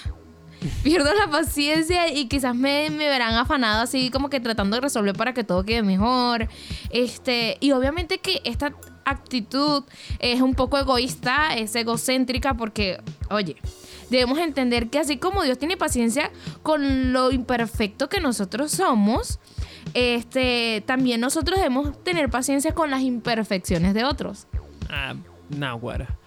Pierdo 0.84 1.14
la 1.14 1.30
paciencia 1.30 2.12
y 2.12 2.28
quizás 2.28 2.56
me, 2.56 2.90
me 2.90 3.08
verán 3.08 3.36
afanado 3.36 3.84
así 3.84 4.10
como 4.10 4.30
que 4.30 4.40
tratando 4.40 4.76
de 4.76 4.82
resolver 4.82 5.16
para 5.16 5.34
que 5.34 5.44
todo 5.44 5.64
quede 5.64 5.84
mejor. 5.84 6.48
Este, 6.90 7.58
y 7.60 7.72
obviamente 7.72 8.18
que 8.18 8.42
esta 8.44 8.74
actitud 9.06 9.84
es 10.20 10.42
un 10.42 10.54
poco 10.54 10.78
egoísta, 10.78 11.56
es 11.56 11.76
egocéntrica 11.76 12.56
porque, 12.56 13.00
oye, 13.30 13.56
debemos 14.10 14.40
entender 14.40 14.90
que 14.90 15.00
así 15.00 15.18
como 15.18 15.44
Dios 15.44 15.58
tiene 15.58 15.78
paciencia 15.78 16.32
con 16.64 17.14
lo 17.14 17.32
imperfecto 17.32 18.10
que 18.10 18.20
nosotros 18.20 18.72
somos, 18.72 19.40
este, 19.94 20.84
también 20.86 21.22
nosotros 21.22 21.58
debemos 21.58 22.04
tener 22.04 22.30
paciencia 22.30 22.74
con 22.74 22.92
las 22.92 23.02
imperfecciones 23.02 23.94
de 23.94 24.04
otros. 24.04 24.48
Ah, 24.90 25.16
no, 25.50 25.80
güera. 25.80 26.18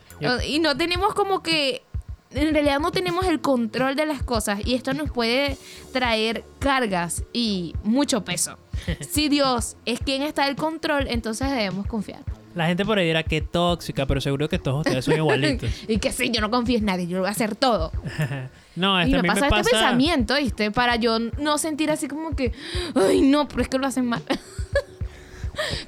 Y 0.46 0.59
no 0.59 0.76
tenemos 0.76 1.14
como 1.14 1.42
que, 1.42 1.83
en 2.30 2.54
realidad 2.54 2.78
no 2.80 2.92
tenemos 2.92 3.26
el 3.26 3.40
control 3.40 3.96
de 3.96 4.06
las 4.06 4.22
cosas 4.22 4.61
y 4.64 4.74
esto 4.74 4.94
nos 4.94 5.11
puede 5.11 5.56
traer 5.92 6.44
cargas 6.59 7.24
y 7.33 7.74
mucho 7.83 8.24
peso. 8.24 8.59
Si 9.00 9.28
Dios 9.28 9.76
es 9.85 10.00
quien 10.00 10.22
está 10.22 10.48
el 10.48 10.56
control, 10.56 11.06
entonces 11.09 11.50
debemos 11.50 11.87
confiar. 11.87 12.22
La 12.54 12.66
gente 12.66 12.85
por 12.85 12.98
ahí 12.98 13.06
dirá 13.06 13.22
que 13.22 13.40
tóxica, 13.40 14.06
pero 14.06 14.20
seguro 14.20 14.48
que 14.48 14.59
todos 14.59 14.78
ustedes 14.78 15.04
son 15.04 15.14
igualitos. 15.14 15.70
y 15.88 15.98
que 15.98 16.11
sí, 16.11 16.30
yo 16.33 16.40
no 16.40 16.50
confío 16.50 16.78
en 16.78 16.85
nadie, 16.85 17.06
yo 17.06 17.16
lo 17.16 17.22
voy 17.22 17.28
a 17.28 17.33
hacer 17.33 17.54
todo. 17.54 17.92
no, 18.76 19.00
y 19.00 19.04
este, 19.04 19.18
a 19.18 19.22
me 19.22 19.22
mí 19.22 19.28
pasa 19.28 19.40
me 19.42 19.46
este 19.46 19.70
pasa... 19.70 19.70
pensamiento, 19.70 20.35
¿viste? 20.37 20.70
Para 20.72 20.96
yo 20.96 21.18
no 21.18 21.59
sentir 21.59 21.90
así 21.90 22.09
como 22.09 22.35
que, 22.35 22.52
ay, 22.94 23.20
no, 23.20 23.46
pero 23.46 23.62
es 23.62 23.68
que 23.68 23.78
lo 23.78 23.87
hacen 23.87 24.06
mal. 24.06 24.22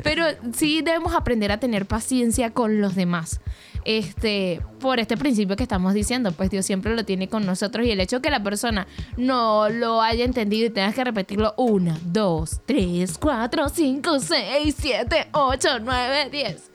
pero 0.05 0.25
sí 0.55 0.83
debemos 0.83 1.14
aprender 1.14 1.51
a 1.51 1.59
tener 1.59 1.87
paciencia 1.87 2.53
con 2.53 2.81
los 2.81 2.95
demás. 2.95 3.40
Este, 3.85 4.61
por 4.81 5.01
este 5.01 5.16
principio 5.16 5.57
que 5.57 5.64
estamos 5.64 5.95
diciendo, 5.95 6.33
pues 6.33 6.51
Dios 6.51 6.64
siempre 6.64 6.95
lo 6.95 7.05
tiene 7.05 7.29
con 7.29 7.45
nosotros 7.45 7.87
y 7.87 7.90
el 7.90 8.01
hecho 8.01 8.16
de 8.16 8.23
que 8.23 8.31
la 8.31 8.42
persona 8.42 8.87
no 9.16 9.68
lo 9.68 10.03
haya 10.03 10.25
entendido 10.25 10.66
y 10.66 10.71
tengas 10.71 10.95
que 10.95 11.05
repetirlo 11.05 11.55
una, 11.57 11.99
dos, 12.05 12.61
tres, 12.64 13.18
cuatro, 13.18 13.68
cinco, 13.68 14.21
seis, 14.21 14.77
siete, 14.79 15.29
ocho, 15.33 15.81
nueve, 15.81 16.29
diez. 16.31 16.71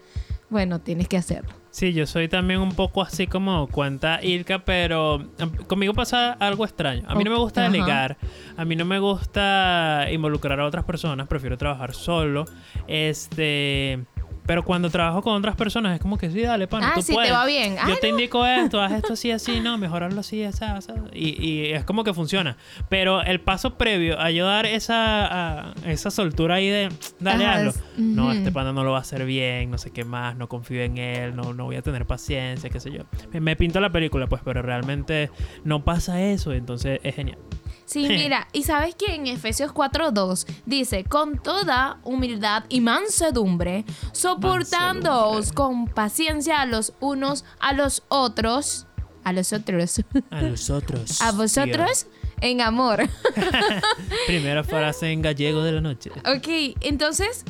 Bueno, 0.49 0.79
tienes 0.79 1.07
que 1.07 1.17
hacerlo. 1.17 1.51
Sí, 1.77 1.93
yo 1.93 2.07
soy 2.07 2.27
también 2.27 2.59
un 2.59 2.71
poco 2.71 3.03
así 3.03 3.27
como 3.27 3.67
cuenta 3.67 4.19
Ilka, 4.23 4.65
pero 4.65 5.17
um, 5.17 5.51
conmigo 5.67 5.93
pasa 5.93 6.33
algo 6.33 6.65
extraño. 6.65 7.03
A 7.07 7.13
mí 7.13 7.23
no 7.23 7.29
me 7.29 7.37
gusta 7.37 7.69
delegar, 7.69 8.17
a 8.55 8.65
mí 8.65 8.75
no 8.75 8.83
me 8.83 8.97
gusta 8.97 10.07
involucrar 10.11 10.59
a 10.59 10.65
otras 10.65 10.85
personas, 10.85 11.27
prefiero 11.27 11.55
trabajar 11.55 11.93
solo. 11.93 12.45
Este, 12.87 14.05
pero 14.47 14.63
cuando 14.63 14.89
trabajo 14.89 15.21
con 15.21 15.35
otras 15.35 15.55
personas 15.55 15.93
es 15.93 16.01
como 16.01 16.17
que 16.17 16.31
sí, 16.31 16.41
dale, 16.41 16.67
pana, 16.67 16.89
Ah, 16.89 16.95
tú 16.95 17.01
sí, 17.03 17.07
te 17.09 17.13
puedes. 17.13 17.31
va 17.31 17.45
bien. 17.45 17.75
Yo 17.87 17.99
te 17.99 18.09
indico 18.09 18.43
esto, 18.47 18.81
haz 18.81 18.93
esto 18.93 19.13
así, 19.13 19.29
así, 19.29 19.59
no, 19.59 19.77
mejorarlo 19.77 20.21
así, 20.21 20.43
así, 20.43 20.63
así. 20.65 20.91
Y, 21.13 21.45
y 21.45 21.65
es 21.73 21.83
como 21.83 22.03
que 22.03 22.13
funciona. 22.13 22.57
Pero 22.89 23.21
el 23.21 23.39
paso 23.41 23.75
previo 23.77 24.19
a 24.19 24.31
yo 24.31 24.45
dar 24.47 24.65
esa, 24.65 25.67
a- 25.69 25.73
esa 25.85 26.09
soltura 26.09 26.55
ahí 26.55 26.67
de, 26.69 26.89
dale, 27.19 27.45
Ajá, 27.45 27.55
hazlo. 27.57 27.69
es- 27.71 27.83
No, 27.97 28.23
ujú. 28.27 28.31
este 28.31 28.51
pana 28.51 28.73
no 28.73 28.83
lo 28.83 28.91
va 28.93 28.99
a 28.99 29.01
hacer 29.01 29.25
bien, 29.25 29.69
no 29.69 29.77
sé 29.77 29.91
qué 29.91 30.03
más, 30.05 30.35
no 30.37 30.47
confío 30.47 30.81
en 30.81 30.97
él, 30.97 31.35
no, 31.35 31.53
no 31.53 31.65
voy 31.65 31.75
a 31.75 31.81
tener 31.81 32.05
paciencia, 32.07 32.69
qué 32.69 32.79
sé 32.79 32.91
yo. 32.91 33.03
Me, 33.33 33.41
me 33.41 33.55
pinto 33.55 33.79
la 33.81 33.91
película, 33.91 34.27
pues, 34.27 34.41
pero 34.45 34.61
realmente 34.61 35.29
no 35.65 35.83
pasa 35.83 36.21
eso, 36.23 36.53
entonces 36.53 36.99
es 37.03 37.15
genial. 37.15 37.37
Sí, 37.87 38.05
mira, 38.09 38.49
y 38.51 38.63
sabes 38.63 38.95
que 38.95 39.15
en 39.15 39.27
Efesios 39.27 39.71
4:2 39.71 40.45
dice, 40.65 41.05
con 41.05 41.37
toda 41.39 41.99
humildad 42.03 42.65
y 42.67 42.81
mansedumbre, 42.81 43.85
soportándoos 44.11 45.35
Mansedumbre. 45.37 45.55
con 45.55 45.87
paciencia 45.87 46.59
a 46.61 46.65
los 46.65 46.91
unos 46.99 47.45
a 47.59 47.71
los 47.71 48.03
otros, 48.09 48.87
a 49.23 49.31
los 49.31 49.53
otros, 49.53 50.01
A 50.29 50.41
nosotros. 50.41 51.21
a 51.21 51.31
vosotros 51.31 52.07
en 52.41 52.59
amor. 52.59 53.07
Primera 54.27 54.65
frase 54.65 55.11
en 55.11 55.21
gallego 55.21 55.63
de 55.63 55.71
la 55.71 55.81
noche. 55.81 56.11
ok, 56.11 56.75
entonces, 56.81 57.45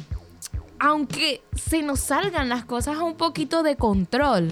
aunque 0.80 1.42
se 1.56 1.82
nos 1.82 2.00
salgan 2.00 2.48
las 2.48 2.64
cosas 2.64 2.98
un 2.98 3.16
poquito 3.16 3.64
de 3.64 3.76
control, 3.76 4.52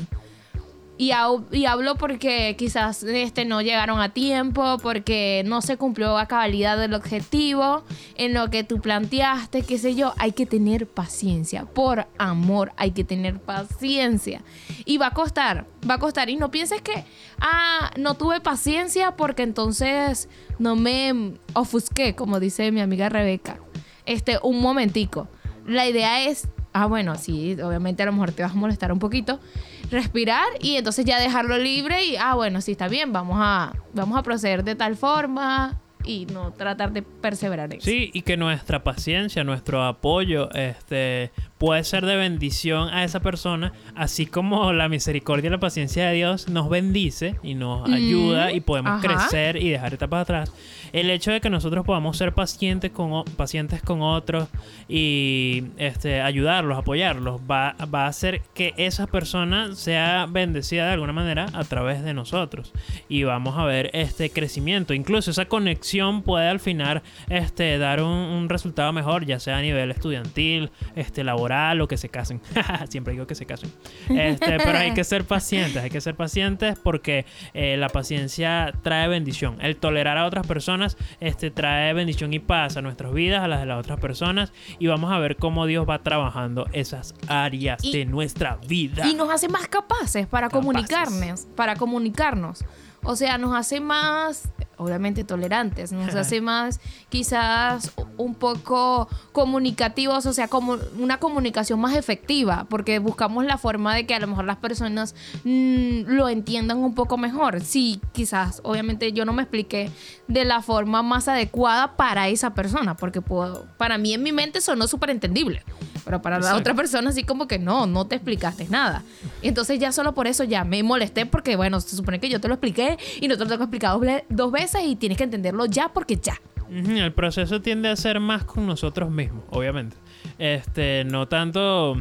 y, 0.98 1.12
y 1.52 1.66
hablo 1.66 1.96
porque 1.96 2.56
quizás 2.58 3.04
este, 3.04 3.44
no 3.44 3.62
llegaron 3.62 4.00
a 4.00 4.14
tiempo, 4.14 4.78
porque 4.82 5.44
no 5.46 5.62
se 5.62 5.76
cumplió 5.76 6.18
a 6.18 6.28
cabalidad 6.28 6.78
del 6.78 6.94
objetivo 6.94 7.84
en 8.16 8.34
lo 8.34 8.50
que 8.50 8.64
tú 8.64 8.80
planteaste, 8.80 9.64
qué 9.64 9.78
sé 9.78 9.96
yo, 9.96 10.14
hay 10.18 10.32
que 10.32 10.46
tener 10.46 10.88
paciencia. 10.88 11.66
Por 11.66 12.08
amor, 12.18 12.72
hay 12.78 12.92
que 12.92 13.04
tener 13.04 13.40
paciencia. 13.40 14.42
Y 14.86 14.98
va 14.98 15.08
a 15.08 15.12
costar, 15.12 15.68
va 15.90 15.96
a 15.96 16.00
costar. 16.00 16.30
Y 16.30 16.38
no 16.38 16.50
pienses 16.50 16.82
que, 16.82 17.04
ah, 17.42 17.92
no 17.98 18.14
tuve 18.14 18.40
paciencia 18.40 19.18
porque 19.18 19.44
entonces 19.44 20.30
no 20.60 20.78
me 20.78 21.34
ofusqué, 21.54 22.16
como 22.16 22.40
dice 22.40 22.72
mi 22.72 22.80
amiga 22.80 23.10
Rebeca. 23.10 23.60
Este, 24.06 24.40
un 24.44 24.62
momentico. 24.62 25.28
La 25.66 25.88
idea 25.88 26.24
es, 26.24 26.48
ah, 26.74 26.86
bueno, 26.86 27.16
sí, 27.16 27.58
obviamente 27.62 28.04
a 28.04 28.06
lo 28.06 28.14
mejor 28.14 28.32
te 28.32 28.44
vas 28.44 28.52
a 28.52 28.56
molestar 28.56 28.92
un 28.92 29.00
poquito, 29.00 29.40
respirar 29.90 30.46
y 30.60 30.76
entonces 30.76 31.06
ya 31.06 31.20
dejarlo 31.20 31.58
libre 31.58 32.04
y, 32.06 32.16
ah, 32.16 32.36
bueno, 32.36 32.62
sí, 32.62 32.72
está 32.72 32.88
bien, 32.88 33.14
vamos 33.14 33.38
a, 33.40 33.74
vamos 33.94 34.18
a 34.18 34.24
proceder 34.24 34.64
de 34.64 34.76
tal 34.76 34.96
forma 34.96 35.80
y 36.06 36.26
no 36.28 36.52
tratar 36.52 36.92
de 36.92 37.02
perseverar 37.02 37.72
en 37.72 37.80
eso. 37.80 37.86
Sí, 37.86 38.12
y 38.14 38.22
que 38.22 38.38
nuestra 38.38 38.84
paciencia, 38.84 39.44
nuestro 39.44 39.84
apoyo, 39.84 40.52
este, 40.54 41.32
puede 41.66 41.84
ser 41.84 42.06
de 42.06 42.16
bendición 42.16 42.90
a 42.90 43.04
esa 43.06 43.22
persona, 43.22 43.74
así 43.96 44.28
como 44.28 44.72
la 44.72 44.88
misericordia 44.88 45.48
y 45.48 45.50
la 45.50 45.60
paciencia 45.60 46.06
de 46.08 46.14
Dios 46.14 46.48
nos 46.48 46.70
bendice 46.70 47.38
y 47.42 47.56
nos 47.56 47.90
Mm, 47.90 47.94
ayuda 47.94 48.52
y 48.52 48.60
podemos 48.60 49.04
ajá. 49.04 49.08
crecer 49.08 49.56
y 49.56 49.70
dejar 49.70 49.96
etapas 49.96 50.22
atrás. 50.22 50.52
El 50.94 51.10
hecho 51.10 51.32
de 51.32 51.42
que 51.42 51.50
nosotros 51.50 51.84
podamos 51.84 52.18
ser 52.18 52.34
pacientes 52.34 52.92
con, 52.92 53.26
pacientes 53.36 53.82
con 53.82 54.04
otros 54.04 54.48
y 54.88 55.64
este, 55.78 56.22
ayudarlos, 56.22 56.78
apoyarlos, 56.78 57.42
va, 57.50 57.76
va 57.94 58.06
a 58.06 58.10
hacer 58.10 58.44
que 58.54 58.76
esa 58.78 59.08
persona 59.08 59.74
sea 59.74 60.28
bendecida 60.30 60.86
de 60.86 60.94
alguna 60.94 61.14
manera 61.14 61.48
a 61.54 61.64
través 61.64 62.04
de 62.04 62.14
nosotros. 62.14 62.74
Y 63.10 63.24
vamos 63.24 63.58
a 63.58 63.66
ver 63.66 63.90
este 63.94 64.30
crecimiento. 64.30 64.94
Incluso 64.94 65.32
esa 65.32 65.46
conexión 65.46 66.22
puede 66.22 66.48
al 66.48 66.60
final 66.60 67.02
este, 67.28 67.80
dar 67.80 68.04
un, 68.04 68.12
un 68.12 68.50
resultado 68.50 68.94
mejor, 68.94 69.26
ya 69.26 69.40
sea 69.40 69.58
a 69.58 69.62
nivel 69.64 69.90
estudiantil, 69.90 70.70
este, 70.96 71.24
laboral 71.24 71.55
o 71.82 71.88
que 71.88 71.98
se 71.98 72.10
casen. 72.10 72.42
Siempre 72.90 73.14
digo 73.14 73.28
que 73.28 73.36
se 73.36 73.46
casen. 73.46 73.72
Este, 74.10 74.58
pero 74.58 74.78
hay 74.78 74.94
que 74.94 75.04
ser 75.04 75.24
pacientes, 75.26 75.82
hay 75.84 75.90
que 75.90 76.02
ser 76.02 76.16
pacientes 76.16 76.78
porque 76.80 77.26
eh, 77.54 77.78
la 77.78 77.90
paciencia 77.90 78.74
trae 78.84 79.08
bendición. 79.08 79.58
El 79.62 79.78
tolerar 79.78 80.18
a 80.18 80.26
otras 80.26 80.46
personas 80.46 80.98
este, 81.20 81.52
trae 81.52 81.94
bendición 81.94 82.34
y 82.34 82.40
paz 82.40 82.78
a 82.78 82.82
nuestras 82.82 83.14
vidas, 83.14 83.44
a 83.44 83.48
las 83.48 83.60
de 83.62 83.66
las 83.66 83.80
otras 83.80 84.00
personas. 84.00 84.52
Y 84.80 84.88
vamos 84.88 85.12
a 85.12 85.18
ver 85.20 85.38
cómo 85.38 85.66
Dios 85.66 85.86
va 85.90 86.00
trabajando 86.04 86.68
esas 86.74 87.16
áreas 87.28 87.84
Y- 87.84 87.92
de 87.92 88.06
nuestra 88.06 88.58
vida. 88.68 89.08
Y 89.08 89.14
nos 89.16 89.30
hace 89.30 89.48
más 89.48 89.68
capaces 89.68 90.28
para 90.28 90.48
Capaces. 90.48 90.66
comunicarnos, 90.66 91.48
para 91.56 91.76
comunicarnos. 91.76 92.64
O 93.04 93.16
sea, 93.16 93.38
nos 93.38 93.56
hace 93.56 93.80
más, 93.80 94.50
obviamente, 94.78 95.24
tolerantes, 95.24 95.92
nos 95.92 96.16
hace 96.16 96.42
más 96.42 96.80
quizás 97.10 97.92
un 98.18 98.36
poco 98.36 99.08
comunicativos, 99.32 100.26
o 100.26 100.34
sea, 100.34 100.48
como 100.48 100.78
una 101.00 101.20
comunicación 101.20 101.80
más 101.80 101.96
efectiva, 101.96 102.66
porque 102.70 103.00
buscamos 103.00 103.46
la 103.46 103.58
forma 103.58 103.96
de 103.96 104.06
que 104.06 104.16
a 104.16 104.20
lo 104.20 104.28
mejor 104.28 104.46
las 104.46 104.58
personas 104.58 105.16
mm, 105.44 106.04
lo 106.08 106.30
entiendan 106.30 106.78
un 106.78 106.96
poco 106.96 107.18
mejor. 107.18 107.62
Sí, 107.62 108.00
quizás, 108.14 108.62
obviamente 108.64 109.12
yo 109.12 109.26
no 109.26 109.34
me 109.34 109.44
expliqué 109.44 109.92
de 110.28 110.46
la 110.46 110.62
forma 110.62 111.04
más 111.04 111.28
adecuada 111.28 111.96
para 111.96 112.28
esa 112.30 112.54
persona, 112.54 112.96
porque 112.96 113.22
puedo, 113.22 113.66
para 113.78 113.98
mí 113.98 114.14
en 114.14 114.24
mi 114.24 114.32
mente 114.32 114.62
sonó 114.62 114.88
súper 114.88 115.10
entendible. 115.10 115.64
Pero 116.06 116.22
para 116.22 116.40
la 116.40 116.56
otra 116.56 116.76
persona 116.76 117.10
así 117.10 117.24
como 117.24 117.48
que 117.48 117.58
no, 117.58 117.88
no 117.88 118.06
te 118.06 118.16
explicaste 118.16 118.68
nada. 118.70 119.04
Entonces 119.42 119.80
ya 119.80 119.92
solo 119.92 120.14
por 120.14 120.28
eso 120.28 120.44
ya 120.44 120.64
me 120.64 120.84
molesté 120.84 121.26
porque, 121.26 121.56
bueno, 121.56 121.82
se 121.82 121.96
supone 121.96 122.20
que 122.20 122.30
yo 122.30 122.40
te 122.40 122.48
lo 122.48 122.54
expliqué 122.54 122.98
y 123.20 123.28
no 123.28 123.36
te 123.38 123.44
lo 123.44 123.50
tengo 123.50 123.64
explicado 123.64 124.00
dos, 124.00 124.22
dos 124.30 124.52
y 124.84 124.96
tienes 124.96 125.18
que 125.18 125.24
entenderlo 125.24 125.66
ya 125.66 125.90
porque 125.90 126.18
ya. 126.18 126.40
El 126.70 127.14
proceso 127.14 127.62
tiende 127.62 127.90
a 127.90 127.96
ser 127.96 128.20
más 128.20 128.44
con 128.44 128.66
nosotros 128.66 129.12
mismos, 129.12 129.44
obviamente. 129.52 129.98
Este, 130.40 131.04
no 131.06 131.28
tanto 131.28 131.96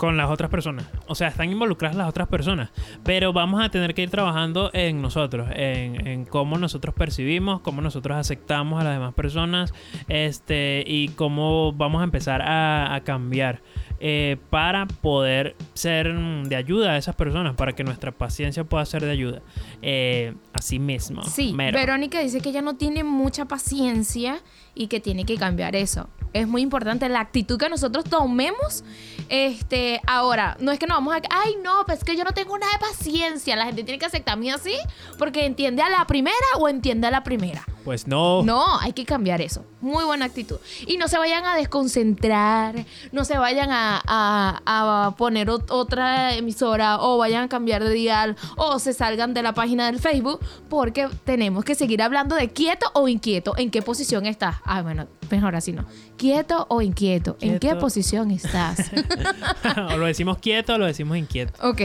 con 0.00 0.16
las 0.16 0.30
otras 0.30 0.48
personas. 0.48 0.86
O 1.08 1.14
sea, 1.14 1.28
están 1.28 1.52
involucradas 1.52 1.94
las 1.94 2.08
otras 2.08 2.26
personas. 2.26 2.70
Pero 3.04 3.34
vamos 3.34 3.62
a 3.62 3.68
tener 3.68 3.92
que 3.92 4.00
ir 4.00 4.08
trabajando 4.08 4.70
en 4.72 5.02
nosotros, 5.02 5.50
en, 5.54 6.06
en 6.06 6.24
cómo 6.24 6.56
nosotros 6.56 6.94
percibimos, 6.94 7.60
cómo 7.60 7.82
nosotros 7.82 8.16
aceptamos 8.16 8.80
a 8.80 8.84
las 8.84 8.94
demás 8.94 9.12
personas, 9.12 9.74
este, 10.08 10.84
y 10.86 11.08
cómo 11.08 11.74
vamos 11.74 12.00
a 12.00 12.04
empezar 12.04 12.40
a, 12.40 12.94
a 12.94 13.00
cambiar. 13.02 13.60
eh, 14.02 14.38
para 14.48 14.86
poder 14.86 15.54
ser 15.74 16.14
de 16.14 16.56
ayuda 16.56 16.92
a 16.92 16.96
esas 16.96 17.14
personas, 17.14 17.54
para 17.54 17.74
que 17.74 17.84
nuestra 17.84 18.10
paciencia 18.12 18.64
pueda 18.64 18.84
ser 18.86 19.04
de 19.04 19.10
ayuda. 19.10 19.42
Eh, 19.82 20.34
así 20.54 20.78
mismo. 20.78 21.22
Sí, 21.24 21.52
mero. 21.52 21.78
Verónica 21.78 22.20
dice 22.20 22.40
que 22.40 22.48
ella 22.48 22.62
no 22.62 22.76
tiene 22.76 23.04
mucha 23.04 23.44
paciencia 23.44 24.40
y 24.74 24.86
que 24.86 25.00
tiene 25.00 25.24
que 25.26 25.36
cambiar 25.36 25.76
eso. 25.76 26.08
Es 26.32 26.46
muy 26.46 26.62
importante 26.62 27.08
la 27.08 27.20
actitud 27.20 27.58
que 27.58 27.68
nosotros 27.68 28.04
tomemos. 28.04 28.84
Este, 29.28 30.00
ahora, 30.06 30.56
no 30.60 30.72
es 30.72 30.78
que 30.78 30.86
no 30.86 30.94
vamos 30.94 31.14
a. 31.14 31.20
Ay, 31.30 31.56
no, 31.62 31.84
pues 31.86 31.98
es 31.98 32.04
que 32.04 32.16
yo 32.16 32.24
no 32.24 32.32
tengo 32.32 32.58
nada 32.58 32.72
de 32.72 32.78
paciencia. 32.78 33.54
La 33.56 33.66
gente 33.66 33.84
tiene 33.84 33.98
que 33.98 34.06
aceptarme 34.06 34.50
así 34.52 34.74
porque 35.18 35.44
entiende 35.46 35.82
a 35.82 35.88
la 35.88 36.04
primera 36.06 36.36
o 36.58 36.68
entiende 36.68 37.06
a 37.06 37.10
la 37.10 37.22
primera. 37.22 37.64
Pues 37.84 38.06
no. 38.06 38.42
No, 38.42 38.78
hay 38.80 38.92
que 38.92 39.04
cambiar 39.04 39.40
eso. 39.40 39.64
Muy 39.80 40.04
buena 40.04 40.26
actitud. 40.26 40.58
Y 40.86 40.96
no 40.98 41.08
se 41.08 41.16
vayan 41.18 41.44
a 41.46 41.56
desconcentrar, 41.56 42.84
no 43.12 43.24
se 43.24 43.38
vayan 43.38 43.70
a, 43.70 44.00
a- 44.06 45.06
a 45.06 45.16
poner 45.16 45.48
ot- 45.48 45.70
otra 45.70 46.34
emisora 46.34 46.98
o 47.00 47.18
vayan 47.18 47.44
a 47.44 47.48
cambiar 47.48 47.82
de 47.84 47.90
dial 47.90 48.36
o 48.56 48.78
se 48.78 48.92
salgan 48.92 49.32
de 49.34 49.42
la 49.42 49.54
página 49.54 49.86
del 49.86 49.98
Facebook 50.00 50.40
porque 50.68 51.08
tenemos 51.24 51.64
que 51.64 51.74
seguir 51.74 52.02
hablando 52.02 52.36
de 52.36 52.50
quieto 52.52 52.86
o 52.94 53.08
inquieto. 53.08 53.54
¿En 53.56 53.70
qué 53.70 53.82
posición 53.82 54.26
estás? 54.26 54.56
Ah, 54.64 54.82
bueno, 54.82 55.06
mejor 55.30 55.56
así 55.56 55.72
no. 55.72 55.84
¿Quieto 56.16 56.66
o 56.68 56.82
inquieto? 56.82 57.36
¿En 57.40 57.58
qué 57.58 57.74
posición 57.76 58.30
estás? 58.30 58.90
o 59.92 59.96
lo 59.96 60.06
decimos 60.06 60.38
quieto 60.38 60.74
o 60.74 60.78
lo 60.78 60.86
decimos 60.86 61.16
inquieto. 61.16 61.52
ok. 61.68 61.80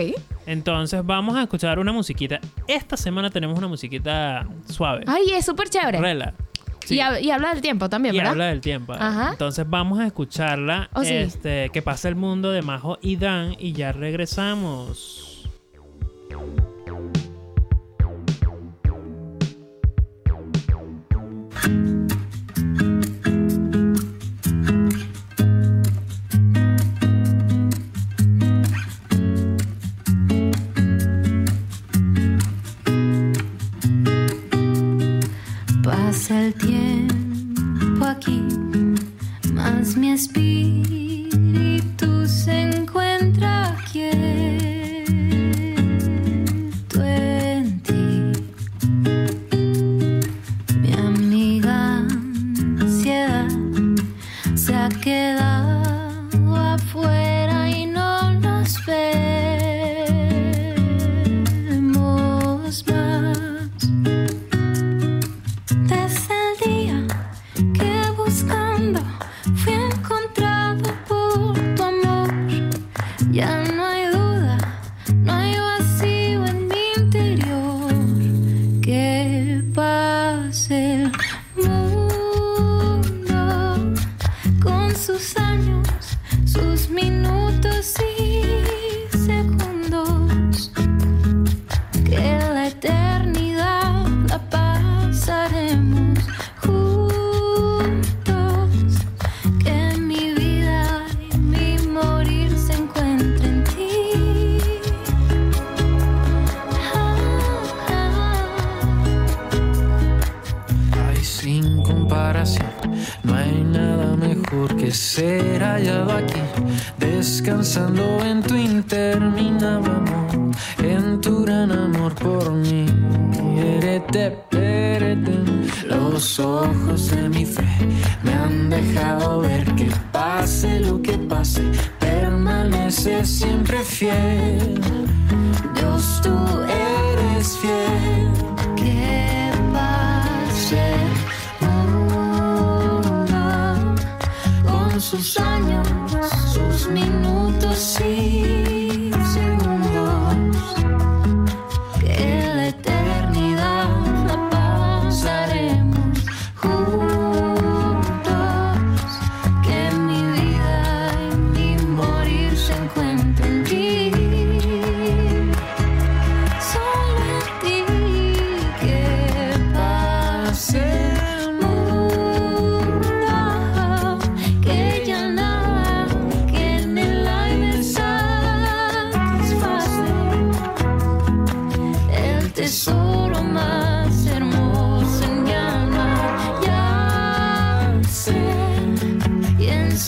Entonces 0.46 1.06
vamos 1.06 1.36
a 1.36 1.44
escuchar 1.44 1.80
una 1.80 1.92
musiquita. 1.92 2.40
Esta 2.68 2.98
semana 2.98 3.30
tenemos 3.30 3.58
una 3.58 3.68
musiquita 3.68 4.48
suave. 4.70 5.04
Ay, 5.08 5.24
es 5.34 5.46
súper 5.46 5.70
chévere. 5.70 6.00
Rela. 6.00 6.34
Sí. 6.86 6.96
Y, 6.96 7.00
hab- 7.00 7.20
y 7.20 7.32
habla 7.32 7.50
del 7.50 7.62
tiempo 7.62 7.90
también, 7.90 8.14
Y 8.14 8.20
¿verdad? 8.20 8.34
habla 8.34 8.46
del 8.48 8.62
tiempo. 8.62 8.94
Ajá. 8.94 9.30
Entonces 9.32 9.66
vamos 9.68 9.98
a 10.00 10.06
escucharla. 10.06 10.90
Oh, 10.94 11.04
sí. 11.04 11.14
este, 11.16 11.70
que 11.72 11.82
pasa 11.82 12.10
el 12.10 12.16
mundo 12.16 12.52
de 12.52 12.62
Majo 12.62 13.00
y 13.02 13.16
Dan 13.16 13.56
y 13.58 13.72
ya 13.74 13.92
regresamos. 13.92 15.50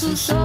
Y 0.04 0.37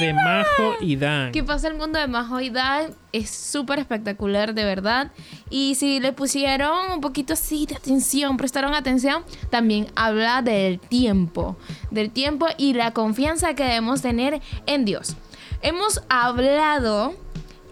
de 0.00 0.12
Majo 0.14 0.74
y 0.80 0.96
Dan. 0.96 1.32
Que 1.32 1.42
pasa 1.44 1.68
el 1.68 1.74
mundo 1.74 1.98
de 1.98 2.06
Majo 2.06 2.40
y 2.40 2.50
Dan 2.50 2.94
es 3.12 3.30
súper 3.30 3.78
espectacular, 3.78 4.54
de 4.54 4.64
verdad. 4.64 5.12
Y 5.50 5.74
si 5.74 6.00
le 6.00 6.12
pusieron 6.12 6.92
un 6.92 7.00
poquito 7.00 7.32
así 7.34 7.66
de 7.66 7.76
atención, 7.76 8.36
prestaron 8.36 8.74
atención, 8.74 9.24
también 9.50 9.88
habla 9.94 10.42
del 10.42 10.78
tiempo. 10.80 11.56
Del 11.90 12.10
tiempo 12.10 12.46
y 12.56 12.74
la 12.74 12.92
confianza 12.92 13.54
que 13.54 13.64
debemos 13.64 14.02
tener 14.02 14.40
en 14.66 14.84
Dios. 14.84 15.16
Hemos 15.62 16.02
hablado 16.08 17.14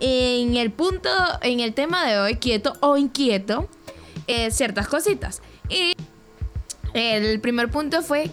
en 0.01 0.57
el 0.57 0.71
punto, 0.71 1.09
en 1.43 1.61
el 1.61 1.75
tema 1.75 2.07
de 2.07 2.19
hoy, 2.19 2.37
quieto 2.37 2.75
o 2.81 2.97
inquieto. 2.97 3.69
eh, 4.27 4.51
ciertas 4.53 4.87
cositas. 4.87 5.43
Y 5.69 5.93
el 6.95 7.41
primer 7.41 7.69
punto 7.71 8.01
fue, 8.03 8.31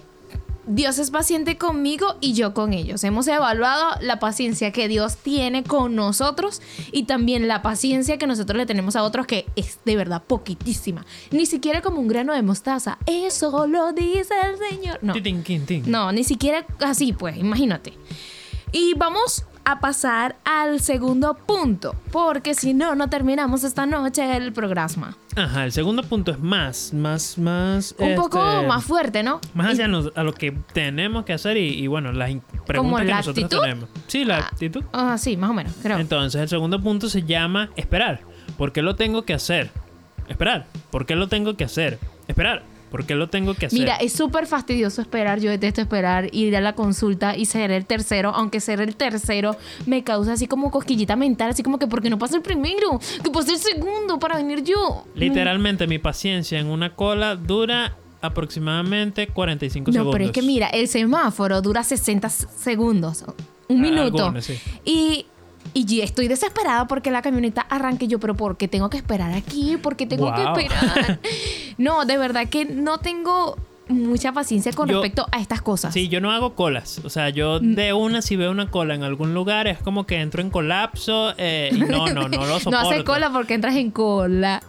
Dios 0.68 1.00
es 1.00 1.12
paciente 1.12 1.58
conmigo 1.58 2.18
y 2.20 2.34
yo 2.34 2.54
con 2.54 2.74
ellos. 2.74 3.04
Hemos 3.06 3.28
evaluado 3.28 3.96
la 4.02 4.20
paciencia 4.20 4.74
que 4.74 4.90
Dios 4.90 5.16
tiene 5.16 5.64
con 5.64 5.96
nosotros 5.96 6.62
y 6.92 7.04
también 7.04 7.48
la 7.48 7.62
paciencia 7.62 8.18
que 8.18 8.28
nosotros 8.28 8.58
le 8.58 8.66
tenemos 8.66 8.98
a 8.98 9.04
otros, 9.04 9.26
que 9.28 9.46
es 9.56 9.80
de 9.86 9.96
verdad 9.96 10.24
poquitísima. 10.28 11.06
Ni 11.32 11.46
siquiera 11.46 11.82
como 11.82 12.02
un 12.02 12.10
grano 12.10 12.34
de 12.34 12.42
mostaza. 12.42 12.98
Eso 13.06 13.66
lo 13.66 13.94
dice 13.94 14.34
el 14.44 14.58
Señor. 14.70 15.00
No. 15.02 15.14
No, 15.88 16.12
ni 16.12 16.26
siquiera 16.26 16.66
así, 16.82 17.14
pues, 17.14 17.38
imagínate. 17.38 17.94
Y 18.74 18.94
vamos 18.96 19.46
a 19.70 19.82
pasar 19.82 20.38
al 20.46 20.80
segundo 20.80 21.34
punto, 21.36 21.94
porque 22.14 22.54
si 22.56 22.74
no, 22.74 22.96
no 22.96 23.10
terminamos 23.10 23.66
esta 23.66 23.86
noche 23.86 24.38
el 24.38 24.54
programa. 24.54 25.18
Ajá, 25.36 25.66
el 25.66 25.74
segundo 25.74 26.04
punto 26.04 26.32
es 26.32 26.40
más, 26.40 26.94
más, 26.94 27.38
más. 27.38 27.94
Un 28.00 28.16
poco 28.16 28.44
este, 28.48 28.66
más 28.68 28.84
fuerte, 28.86 29.24
¿no? 29.24 29.42
Más 29.54 29.68
Y- 29.68 29.72
hacia 29.74 29.88
nos- 29.90 30.12
a 30.16 30.24
lo 30.24 30.34
que 30.34 30.54
tenemos 30.74 31.26
que 31.26 31.34
hacer 31.34 31.58
y, 31.58 31.68
y, 31.84 31.88
bueno, 31.88 32.14
las 32.14 32.32
preguntas 32.66 33.02
que 33.02 33.08
la 33.10 33.18
nosotros 33.18 33.44
actitud? 33.44 33.62
tenemos. 33.62 33.90
Sí, 34.08 34.24
la 34.24 34.38
Ah, 34.38 34.48
actitud. 34.52 34.84
Ah, 34.94 35.18
sí, 35.18 35.36
más 35.36 35.50
o 35.50 35.54
menos, 35.54 35.74
creo. 35.82 35.98
Entonces, 35.98 36.42
el 36.42 36.48
segundo 36.48 36.82
punto 36.82 37.10
se 37.10 37.24
llama 37.24 37.70
esperar. 37.76 38.22
¿Por 38.58 38.72
qué 38.72 38.82
lo 38.82 38.96
tengo 38.96 39.24
que 39.24 39.34
hacer? 39.34 39.70
Esperar. 40.30 40.66
¿Por 40.92 41.06
qué 41.06 41.16
lo 41.16 41.28
tengo 41.28 41.56
que 41.58 41.66
hacer? 41.66 42.00
Esperar. 42.30 42.64
¿Por 42.92 43.06
qué 43.06 43.16
lo 43.16 43.28
tengo 43.30 43.54
que 43.54 43.66
hacer? 43.66 43.78
Mira, 43.80 43.96
es 43.98 44.14
súper 44.14 44.48
fastidioso 44.48 45.02
esperar. 45.02 45.40
Yo 45.40 45.50
detesto 45.52 45.82
esperar, 45.82 46.30
ir 46.34 46.56
a 46.56 46.62
la 46.62 46.74
consulta 46.74 47.36
y 47.36 47.46
ser 47.46 47.72
el 47.72 47.86
tercero. 47.86 48.32
Aunque 48.34 48.60
ser 48.62 48.80
el 48.80 48.96
tercero 48.96 49.56
me 49.86 50.04
causa 50.04 50.34
así 50.34 50.48
como 50.48 50.72
cosquillita 50.72 51.16
mental. 51.16 51.50
Así 51.50 51.64
como 51.64 51.80
que, 51.80 51.88
¿por 51.88 52.02
qué 52.02 52.10
no 52.10 52.18
pasa 52.18 52.38
el 52.38 52.42
primero? 52.42 53.00
Que 53.24 53.30
pase 53.30 53.52
el 53.54 53.58
segundo 53.60 54.20
para 54.20 54.38
venir 54.38 54.64
yo. 54.64 55.04
Literalmente, 55.16 55.86
mi 55.88 56.00
paciencia 56.00 56.60
en 56.60 56.68
una 56.68 56.96
cola 56.96 57.36
dura 57.36 57.96
aproximadamente 58.22 59.28
45 59.28 59.90
No, 59.90 59.94
segundos. 59.94 60.14
pero 60.14 60.26
es 60.26 60.32
que 60.32 60.42
mira, 60.42 60.68
el 60.68 60.88
semáforo 60.88 61.62
dura 61.62 61.84
60 61.84 62.28
s- 62.28 62.48
segundos. 62.58 63.24
Un 63.68 63.80
Ah, 63.80 63.82
minuto. 63.82 64.24
algunos, 64.24 64.46
sí. 64.46 64.58
Y. 64.86 65.26
Y 65.74 65.86
yo 65.86 66.04
estoy 66.04 66.28
desesperada 66.28 66.88
porque 66.88 67.12
la 67.12 67.22
camioneta 67.22 67.62
arranque 67.62 68.08
yo, 68.08 68.20
pero 68.20 68.36
¿por 68.36 68.58
qué 68.58 68.68
tengo 68.68 68.90
que 68.90 68.98
esperar 68.98 69.34
aquí? 69.34 69.78
¿Por 69.78 69.96
qué 69.96 70.06
tengo 70.06 70.26
Wow. 70.32 70.54
que 70.56 70.62
esperar? 70.64 71.20
no, 71.78 72.06
de 72.06 72.18
verdad 72.18 72.48
que 72.50 72.66
no 72.66 72.98
tengo 73.00 73.58
mucha 73.90 74.32
paciencia 74.34 74.72
con 74.74 74.88
Yo- 74.90 74.96
respecto 75.02 75.28
a 75.32 75.40
estas 75.40 75.62
cosas. 75.62 75.94
Sí, 75.94 76.08
yo 76.10 76.22
no 76.22 76.32
hago 76.32 76.56
colas. 76.56 77.00
O 77.04 77.10
sea, 77.10 77.30
yo 77.30 77.60
Mm. 77.62 77.76
de 77.76 77.94
una, 77.94 78.22
si 78.22 78.36
veo 78.36 78.52
una 78.52 78.70
cola 78.70 78.96
en 78.96 79.04
algún 79.04 79.34
lugar, 79.34 79.68
es 79.68 79.78
como 79.80 80.06
que 80.06 80.20
entro 80.22 80.42
en 80.42 80.50
colapso. 80.50 81.34
eh, 81.38 81.70
y 81.74 81.80
no, 81.80 82.08
no, 82.08 82.28
no 82.28 82.46
lo 82.46 82.60
soporto. 82.60 82.72
No 82.72 82.80
hace 82.80 83.04
cola 83.04 83.30
porque 83.32 83.54
entras 83.54 83.76
en 83.76 83.92
cola. 83.92 84.62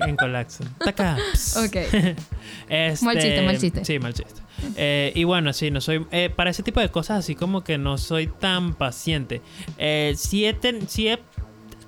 En 0.00 0.16
colapso. 0.16 0.64
Ok. 1.64 1.76
Este, 2.68 3.04
Mal 3.04 3.18
chiste, 3.18 3.42
mal 3.42 3.58
chiste. 3.58 3.84
Sí, 3.84 3.98
mal 3.98 4.14
chiste. 4.14 4.40
Eh, 4.76 5.12
y 5.14 5.24
bueno, 5.24 5.52
sí, 5.52 5.70
no 5.70 5.80
soy. 5.80 6.06
eh, 6.10 6.30
para 6.34 6.50
ese 6.50 6.62
tipo 6.62 6.80
de 6.80 6.88
cosas, 6.90 7.18
así 7.18 7.34
como 7.34 7.62
que 7.62 7.78
no 7.78 7.98
soy 7.98 8.26
tan 8.26 8.74
paciente. 8.74 9.42
Sí, 10.16 10.46
he 10.46 10.54
ten- 10.54 10.88
sí 10.88 11.08
he 11.08 11.18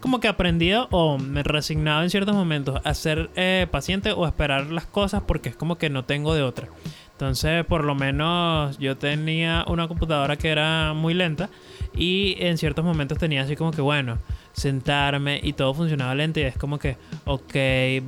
como 0.00 0.20
que 0.20 0.28
aprendido 0.28 0.88
o 0.90 1.18
me 1.18 1.42
resignado 1.42 2.02
en 2.02 2.10
ciertos 2.10 2.34
momentos 2.34 2.80
a 2.84 2.94
ser 2.94 3.30
eh, 3.36 3.66
paciente 3.70 4.12
o 4.12 4.24
a 4.24 4.28
esperar 4.28 4.66
las 4.66 4.86
cosas 4.86 5.22
porque 5.26 5.48
es 5.48 5.56
como 5.56 5.76
que 5.78 5.90
no 5.90 6.04
tengo 6.04 6.34
de 6.34 6.42
otra. 6.42 6.68
Entonces, 7.12 7.64
por 7.66 7.82
lo 7.82 7.96
menos 7.96 8.78
yo 8.78 8.96
tenía 8.96 9.64
una 9.66 9.88
computadora 9.88 10.36
que 10.36 10.50
era 10.50 10.92
muy 10.94 11.14
lenta 11.14 11.50
y 11.96 12.36
en 12.38 12.58
ciertos 12.58 12.84
momentos 12.84 13.18
tenía 13.18 13.42
así 13.42 13.56
como 13.56 13.72
que, 13.72 13.80
bueno, 13.80 14.18
sentarme 14.52 15.40
y 15.42 15.52
todo 15.52 15.74
funcionaba 15.74 16.14
lento 16.14 16.38
y 16.38 16.44
es 16.44 16.56
como 16.56 16.78
que, 16.78 16.96
ok, 17.24 17.54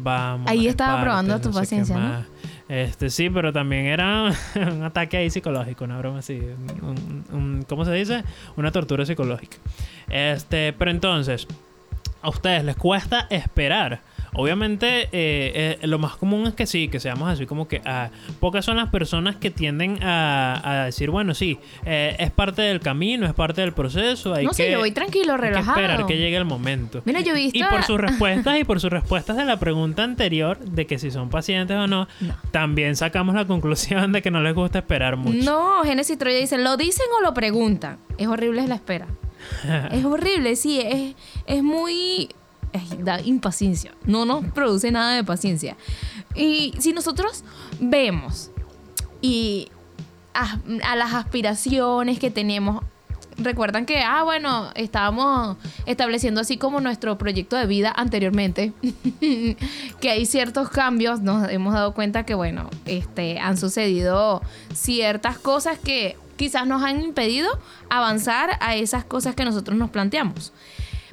vamos. 0.03 0.48
Ahí 0.48 0.66
es 0.66 0.70
estaba 0.70 1.00
probando 1.03 1.40
tu 1.40 1.48
no 1.48 1.55
paciencia, 1.55 1.96
¿no? 1.96 2.24
Este, 2.68 3.11
sí, 3.11 3.29
pero 3.31 3.53
también 3.53 3.87
era 3.87 4.31
un 4.55 4.85
ataque 4.85 5.16
ahí 5.16 5.29
psicológico, 5.29 5.85
una 5.85 5.98
broma 5.98 6.20
así. 6.20 6.40
un- 6.83 7.24
un- 7.33 7.64
¿Cómo 7.68 7.85
se 7.85 7.92
dice? 7.92 8.22
Una 8.57 8.70
tortura 8.70 9.05
psicológica. 9.05 9.57
Este, 10.09 10.72
pero 10.72 10.92
entonces, 10.92 11.48
a 12.22 12.28
ustedes 12.28 12.64
les 12.64 12.76
cuesta 12.76 13.26
esperar. 13.30 14.00
Obviamente, 14.33 15.02
eh, 15.12 15.78
eh, 15.83 15.87
lo 15.88 15.98
más 15.98 16.14
común 16.16 16.46
es 16.46 16.54
que 16.54 16.64
sí, 16.66 16.87
que 16.87 17.00
seamos 17.00 17.28
así 17.28 17.46
como 17.46 17.66
que 17.66 17.83
ah, 17.85 18.11
pocas 18.38 18.64
son 18.64 18.76
las 18.76 18.88
personas 18.88 19.35
que 19.35 19.50
tienden 19.50 20.00
a, 20.04 20.83
a 20.83 20.85
decir, 20.85 21.11
bueno, 21.11 21.35
sí, 21.35 21.59
eh, 21.85 22.14
es 22.18 22.30
parte 22.30 22.62
del 22.62 22.78
camino, 22.78 23.26
es 23.26 23.35
parte 23.35 23.61
del 23.61 23.72
proceso. 23.72 24.33
Hay 24.33 24.46
no 24.46 24.52
sé, 24.52 24.66
que, 24.66 24.72
yo 24.72 24.78
voy 24.78 24.92
tranquilo, 24.92 25.33
hay 25.33 25.40
que 25.40 25.46
relajado. 25.46 25.80
esperar 25.80 26.06
que 26.06 26.16
llegue 26.16 26.37
el 26.37 26.44
momento. 26.44 27.02
Mira, 27.06 27.20
yo 27.22 27.33
he 27.33 27.37
visto. 27.37 27.59
Y 27.59 27.64
por 27.64 27.83
sus 27.83 27.98
respuestas 28.00 28.56
y 28.61 28.62
por 28.70 28.78
sus 28.80 28.90
respuestas 28.90 29.37
de 29.37 29.44
la 29.44 29.59
pregunta 29.59 30.04
anterior 30.04 30.59
de 30.61 30.87
que 30.87 31.00
si 31.00 31.11
son 31.11 31.28
pacientes 31.28 31.76
o 31.76 31.88
no, 31.88 32.06
No. 32.20 32.35
también 32.52 32.94
sacamos 32.94 33.35
la 33.35 33.46
conclusión 33.46 34.12
de 34.12 34.22
que 34.22 34.30
no 34.30 34.40
les 34.42 34.54
gusta 34.54 34.78
esperar 34.78 35.16
mucho. 35.16 35.42
No, 35.44 35.83
Génesis 35.83 36.16
Troya 36.18 36.38
dice, 36.38 36.56
¿lo 36.56 36.76
dicen 36.76 37.06
o 37.18 37.22
lo 37.24 37.35
preguntan? 37.35 37.98
Es 38.16 38.28
horrible 38.28 38.64
la 38.68 38.76
espera. 38.76 39.06
es 39.92 40.04
horrible, 40.04 40.56
sí, 40.56 40.80
es, 40.80 41.14
es 41.46 41.62
muy... 41.62 42.30
da 42.98 43.20
impaciencia. 43.20 43.92
No 44.04 44.24
nos 44.24 44.44
produce 44.52 44.90
nada 44.90 45.14
de 45.14 45.24
paciencia. 45.24 45.76
Y 46.34 46.74
si 46.78 46.92
nosotros 46.92 47.44
vemos 47.80 48.50
y 49.20 49.68
a, 50.34 50.58
a 50.84 50.96
las 50.96 51.14
aspiraciones 51.14 52.18
que 52.18 52.30
tenemos, 52.30 52.82
recuerdan 53.42 53.86
que, 53.86 53.98
ah, 54.02 54.22
bueno, 54.22 54.70
estábamos 54.74 55.56
estableciendo 55.86 56.40
así 56.40 56.56
como 56.56 56.80
nuestro 56.80 57.18
proyecto 57.18 57.56
de 57.56 57.66
vida 57.66 57.92
anteriormente, 57.94 58.72
que 60.00 60.10
hay 60.10 60.26
ciertos 60.26 60.68
cambios, 60.70 61.20
nos 61.20 61.48
hemos 61.50 61.74
dado 61.74 61.94
cuenta 61.94 62.24
que, 62.24 62.34
bueno, 62.34 62.68
este, 62.86 63.38
han 63.38 63.56
sucedido 63.56 64.42
ciertas 64.74 65.38
cosas 65.38 65.78
que 65.78 66.16
quizás 66.40 66.66
nos 66.66 66.83
han 66.83 67.03
impedido 67.03 67.50
avanzar 67.90 68.57
a 68.61 68.74
esas 68.74 69.05
cosas 69.05 69.35
que 69.35 69.44
nosotros 69.44 69.76
nos 69.76 69.90
planteamos. 69.90 70.55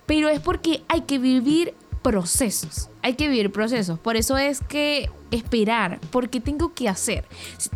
Pero 0.06 0.30
es 0.30 0.40
porque 0.40 0.86
hay 0.88 1.02
que 1.02 1.20
vivir 1.20 1.74
procesos. 2.02 2.90
Hay 3.02 3.16
que 3.16 3.28
vivir 3.28 3.52
procesos. 3.52 4.00
Por 4.00 4.16
eso 4.16 4.38
es 4.38 4.62
que 4.62 5.12
esperar, 5.32 6.00
porque 6.12 6.40
tengo 6.40 6.74
que 6.74 6.88
hacer, 6.88 7.26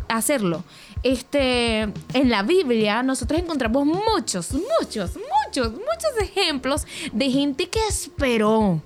hacerlo. 0.08 0.64
Este, 1.02 1.80
en 1.80 2.30
la 2.30 2.42
Biblia 2.42 3.02
nosotros 3.02 3.40
encontramos 3.40 3.86
muchos, 3.86 4.52
muchos, 4.52 5.16
muchos, 5.16 5.72
muchos 5.72 6.18
ejemplos 6.20 6.86
de 7.12 7.30
gente 7.30 7.68
que 7.68 7.80
esperó. 7.88 8.80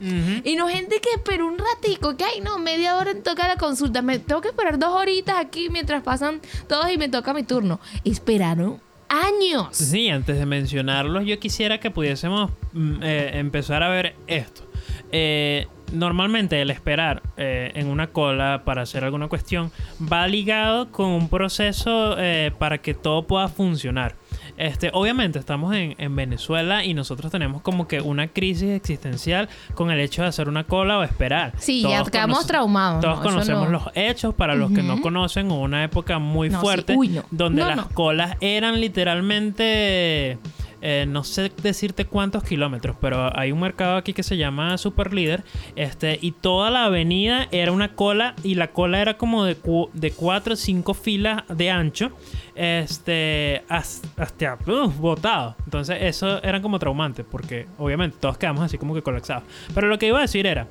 Y 0.45 0.57
no 0.57 0.69
gente 0.69 1.01
que 1.01 1.11
esperó 1.15 1.47
un 1.47 1.59
ratico, 1.59 2.17
que 2.17 2.25
ay 2.25 2.41
no, 2.41 2.59
media 2.59 2.97
hora 2.97 3.11
en 3.11 3.23
toca 3.23 3.47
la 3.47 3.57
consulta, 3.57 4.03
me 4.03 4.19
tengo 4.19 4.41
que 4.41 4.49
esperar 4.49 4.79
dos 4.79 4.91
horitas 4.91 5.37
aquí 5.39 5.69
mientras 5.69 6.03
pasan 6.03 6.41
todos 6.69 6.91
y 6.91 6.99
me 6.99 7.09
toca 7.09 7.35
mi 7.35 7.43
turno. 7.43 7.81
Esperaron 8.05 8.81
años. 9.09 9.69
Sí, 9.77 10.09
antes 10.09 10.39
de 10.39 10.47
mencionarlos, 10.47 11.25
yo 11.25 11.39
quisiera 11.39 11.79
que 11.79 11.91
pudiésemos 11.91 12.51
mm, 12.73 13.03
eh, 13.03 13.31
empezar 13.35 13.83
a 13.83 13.89
ver 13.89 14.17
esto. 14.27 14.66
Eh, 15.13 15.67
normalmente 15.93 16.61
el 16.61 16.71
esperar 16.71 17.23
eh, 17.37 17.71
en 17.77 17.87
una 17.87 18.09
cola 18.09 18.63
para 18.65 18.83
hacer 18.83 19.05
alguna 19.05 19.29
cuestión 19.29 19.71
va 20.13 20.27
ligado 20.27 20.91
con 20.91 21.07
un 21.11 21.29
proceso 21.29 22.17
eh, 22.19 22.51
para 22.59 22.79
que 22.79 22.93
todo 22.93 23.25
pueda 23.27 23.47
funcionar. 23.49 24.17
Este, 24.57 24.91
obviamente 24.93 25.39
estamos 25.39 25.75
en, 25.75 25.95
en 25.99 26.17
Venezuela 26.17 26.83
y 26.85 26.93
nosotros 26.95 27.31
tenemos 27.31 27.63
como 27.63 27.87
que 27.87 28.01
una 28.01 28.27
crisis 28.29 28.71
existencial 28.71 29.49
con 29.75 29.91
el 29.91 30.01
hecho 30.01 30.23
de 30.23 30.29
hacer 30.29 30.49
una 30.49 30.65
cola 30.65 30.99
o 30.99 31.03
esperar. 31.05 31.53
Sí, 31.59 31.83
ya 31.83 32.03
quedamos 32.05 32.47
traumados. 32.47 33.01
Todos 33.03 33.21
conocemos 33.21 33.67
no- 33.67 33.71
los 33.73 33.83
hechos 33.95 34.35
para 34.35 34.55
los 34.57 34.73
que 34.73 34.83
no 34.83 35.01
conocen 35.01 35.51
hubo 35.53 35.61
una 35.61 35.85
época 35.85 36.19
muy 36.19 36.49
No, 36.51 36.59
sí. 36.61 36.65
fuerte 36.67 36.97
Uy, 36.97 37.21
donde 37.31 37.63
las 37.65 37.87
colas 37.89 38.37
eran 38.41 38.81
literalmente 38.81 40.39
eh, 40.83 41.05
no 41.09 41.25
sé 41.25 41.51
decirte 41.63 42.05
cuántos 42.05 42.43
kilómetros, 42.45 42.97
pero 43.01 43.37
hay 43.39 43.53
un 43.53 43.61
mercado 43.61 43.97
aquí 43.97 44.13
que 44.13 44.23
se 44.23 44.37
llama 44.37 44.77
Super 44.79 45.13
Líder, 45.15 45.43
este, 45.77 46.19
y 46.21 46.33
toda 46.33 46.71
la 46.71 46.85
avenida 46.85 47.49
era 47.51 47.73
una 47.73 47.95
cola, 47.95 48.35
y 48.43 48.55
la 48.57 48.69
cola 48.69 49.01
era 49.01 49.17
como 49.17 49.45
de, 49.45 49.57
cu- 49.57 49.91
de 49.95 50.11
cuatro 50.13 50.55
o 50.55 50.57
cinco 50.57 50.95
filas 50.95 51.43
de 51.49 51.71
ancho, 51.71 52.13
este, 52.55 53.63
has- 53.69 54.03
hasta 54.17 54.57
botado. 54.99 55.57
Entonces, 55.65 55.99
eso 56.01 56.43
eran 56.43 56.63
como 56.63 56.79
traumantes, 56.79 57.25
porque 57.31 57.67
obviamente 57.79 58.17
todos 58.21 58.39
quedamos 58.39 58.63
así 58.65 58.79
como 58.79 58.95
que 58.95 59.03
colapsados. 59.03 59.45
Pero 59.75 59.89
lo 59.89 59.99
que 59.99 60.07
iba 60.09 60.19
a 60.19 60.23
decir 60.23 60.47
era. 60.47 60.67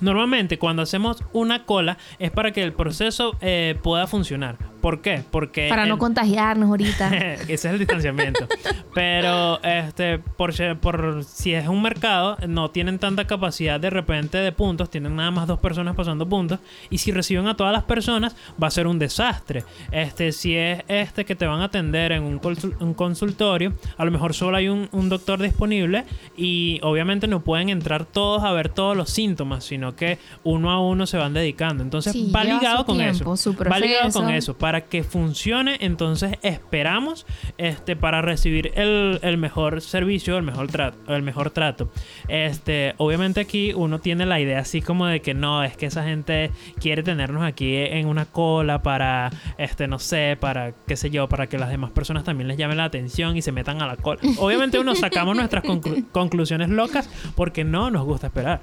Normalmente 0.00 0.58
cuando 0.58 0.82
hacemos 0.82 1.22
una 1.32 1.64
cola 1.64 1.98
es 2.18 2.30
para 2.30 2.52
que 2.52 2.62
el 2.62 2.72
proceso 2.72 3.36
eh, 3.40 3.78
pueda 3.82 4.06
funcionar. 4.06 4.56
¿Por 4.80 5.00
qué? 5.00 5.22
Porque... 5.30 5.68
Para 5.70 5.86
no 5.86 5.96
contagiarnos 5.96 6.68
ahorita. 6.68 7.08
Ese 7.16 7.52
es 7.54 7.64
el 7.64 7.78
distanciamiento. 7.78 8.46
Pero 8.92 9.62
este, 9.62 10.18
por, 10.18 10.52
si- 10.52 10.74
por 10.80 11.24
si 11.24 11.54
es 11.54 11.66
un 11.68 11.80
mercado, 11.82 12.36
no 12.46 12.70
tienen 12.70 12.98
tanta 12.98 13.26
capacidad 13.26 13.80
de 13.80 13.90
repente 13.90 14.38
de 14.38 14.52
puntos, 14.52 14.90
tienen 14.90 15.16
nada 15.16 15.30
más 15.30 15.46
dos 15.46 15.58
personas 15.58 15.94
pasando 15.96 16.28
puntos. 16.28 16.60
Y 16.90 16.98
si 16.98 17.12
reciben 17.12 17.46
a 17.46 17.56
todas 17.56 17.72
las 17.72 17.84
personas, 17.84 18.36
va 18.62 18.66
a 18.66 18.70
ser 18.70 18.86
un 18.86 18.98
desastre. 18.98 19.64
Este, 19.90 20.32
si 20.32 20.54
es 20.56 20.82
este 20.88 21.24
que 21.24 21.34
te 21.34 21.46
van 21.46 21.60
a 21.60 21.64
atender 21.64 22.12
en 22.12 22.22
un, 22.22 22.38
consul- 22.40 22.76
un 22.80 22.94
consultorio, 22.94 23.72
a 23.96 24.04
lo 24.04 24.10
mejor 24.10 24.34
solo 24.34 24.56
hay 24.58 24.68
un, 24.68 24.88
un 24.92 25.08
doctor 25.08 25.40
disponible 25.40 26.04
y 26.36 26.78
obviamente 26.82 27.26
no 27.26 27.40
pueden 27.40 27.70
entrar 27.70 28.04
todos 28.04 28.44
a 28.44 28.52
ver 28.52 28.68
todos 28.68 28.96
los 28.96 29.08
síntomas, 29.10 29.64
sino 29.64 29.83
que 29.92 30.18
uno 30.42 30.70
a 30.70 30.80
uno 30.80 31.06
se 31.06 31.16
van 31.16 31.34
dedicando. 31.34 31.82
Entonces 31.82 32.12
Sí, 32.12 32.30
va 32.34 32.44
ligado 32.44 32.84
con 32.86 32.96
tiempo, 32.98 33.34
eso. 33.34 33.54
Va 33.70 33.78
ligado 33.78 34.10
con 34.12 34.30
eso. 34.30 34.56
Para 34.56 34.82
que 34.82 35.02
funcione, 35.04 35.76
entonces 35.80 36.36
esperamos 36.42 37.26
este, 37.58 37.96
para 37.96 38.22
recibir 38.22 38.72
el, 38.76 39.18
el 39.22 39.36
mejor 39.38 39.80
servicio, 39.80 40.36
el 40.36 40.42
mejor 40.44 40.68
trato, 40.68 41.14
el 41.14 41.22
mejor 41.22 41.50
trato. 41.50 41.90
Este, 42.28 42.94
obviamente 42.98 43.40
aquí 43.40 43.72
uno 43.74 43.98
tiene 44.00 44.26
la 44.26 44.40
idea 44.40 44.60
así 44.60 44.80
como 44.80 45.06
de 45.06 45.20
que 45.20 45.34
no, 45.34 45.62
es 45.62 45.76
que 45.76 45.86
esa 45.86 46.04
gente 46.04 46.50
quiere 46.80 47.02
tenernos 47.02 47.42
aquí 47.44 47.76
en 47.76 48.06
una 48.06 48.26
cola 48.26 48.82
para, 48.82 49.30
este, 49.58 49.86
no 49.86 49.98
sé, 49.98 50.36
para, 50.40 50.72
qué 50.86 50.96
sé 50.96 51.10
yo, 51.10 51.28
para 51.28 51.46
que 51.48 51.58
las 51.58 51.68
demás 51.70 51.90
personas 51.90 52.24
también 52.24 52.48
les 52.48 52.56
llamen 52.56 52.76
la 52.78 52.84
atención 52.84 53.36
y 53.36 53.42
se 53.42 53.52
metan 53.52 53.82
a 53.82 53.86
la 53.86 53.96
cola. 53.96 54.20
Obviamente 54.38 54.78
uno 54.78 54.94
sacamos 54.94 55.36
nuestras 55.36 55.64
conclu- 55.64 56.04
conclusiones 56.12 56.68
locas 56.70 57.08
porque 57.34 57.64
no 57.64 57.90
nos 57.90 58.04
gusta 58.04 58.28
esperar. 58.28 58.60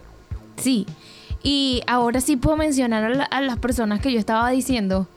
Sí. 0.58 0.86
Y 1.44 1.82
ahora 1.88 2.22
sí 2.22 2.36
puedo 2.38 2.58
mencionar 2.58 3.04
a, 3.04 3.10
la- 3.10 3.24
a 3.24 3.42
las 3.42 3.58
personas 3.58 4.00
que 4.00 4.12
yo 4.14 4.20
estaba 4.20 4.50
diciendo. 4.52 5.08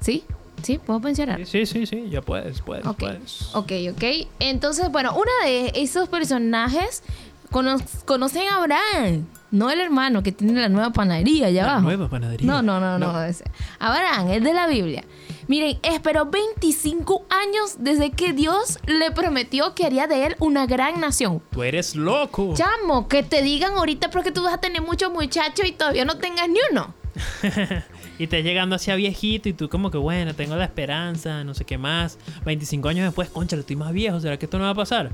¿Sí? 0.00 0.24
¿Sí? 0.62 0.78
¿Puedo 0.78 1.00
mencionar? 1.00 1.44
Sí, 1.46 1.66
sí, 1.66 1.86
sí, 1.86 2.08
ya 2.10 2.22
puedes, 2.22 2.60
puedes, 2.62 2.86
Ok, 2.86 2.98
puedes. 2.98 3.54
ok, 3.54 3.72
ok. 3.92 4.04
Entonces, 4.40 4.90
bueno, 4.90 5.12
uno 5.14 5.30
de 5.44 5.72
esos 5.76 6.08
personajes 6.08 7.02
cono- 7.50 7.76
conocen 8.04 8.48
a 8.48 8.56
Abraham, 8.56 9.26
no 9.50 9.70
el 9.70 9.80
hermano 9.80 10.22
que 10.22 10.32
tiene 10.32 10.60
la 10.60 10.68
nueva 10.68 10.90
panadería 10.92 11.46
allá 11.48 11.62
La 11.62 11.70
abajo. 11.72 11.82
nueva 11.84 12.08
panadería. 12.08 12.46
No, 12.46 12.62
no, 12.62 12.80
no, 12.80 12.98
no, 12.98 13.22
ese. 13.22 13.44
Abraham, 13.78 14.28
el 14.30 14.42
de 14.42 14.52
la 14.54 14.66
Biblia. 14.66 15.04
Miren, 15.48 15.78
esperó 15.82 16.26
25 16.26 17.24
años 17.30 17.76
desde 17.78 18.10
que 18.10 18.32
Dios 18.32 18.78
le 18.86 19.12
prometió 19.12 19.74
que 19.74 19.86
haría 19.86 20.08
de 20.08 20.26
él 20.26 20.36
una 20.40 20.66
gran 20.66 21.00
nación. 21.00 21.40
Tú 21.50 21.62
eres 21.62 21.94
loco. 21.94 22.54
Chamo, 22.56 23.06
que 23.06 23.22
te 23.22 23.42
digan 23.42 23.74
ahorita 23.74 24.10
porque 24.10 24.32
tú 24.32 24.42
vas 24.42 24.54
a 24.54 24.58
tener 24.58 24.82
muchos 24.82 25.12
muchachos 25.12 25.66
y 25.66 25.72
todavía 25.72 26.04
no 26.04 26.18
tengas 26.18 26.48
ni 26.48 26.58
uno. 26.72 26.94
y 28.18 28.26
te 28.26 28.42
llegando 28.42 28.74
hacia 28.74 28.96
viejito 28.96 29.48
y 29.48 29.52
tú 29.52 29.68
como 29.68 29.90
que 29.92 29.98
bueno, 29.98 30.34
tengo 30.34 30.56
la 30.56 30.64
esperanza, 30.64 31.44
no 31.44 31.54
sé 31.54 31.64
qué 31.64 31.78
más. 31.78 32.18
25 32.44 32.88
años 32.88 33.04
después, 33.04 33.30
concha, 33.30 33.56
estoy 33.56 33.76
más 33.76 33.92
viejo, 33.92 34.18
¿será 34.18 34.38
que 34.38 34.46
esto 34.46 34.58
no 34.58 34.64
va 34.64 34.70
a 34.70 34.74
pasar? 34.74 35.12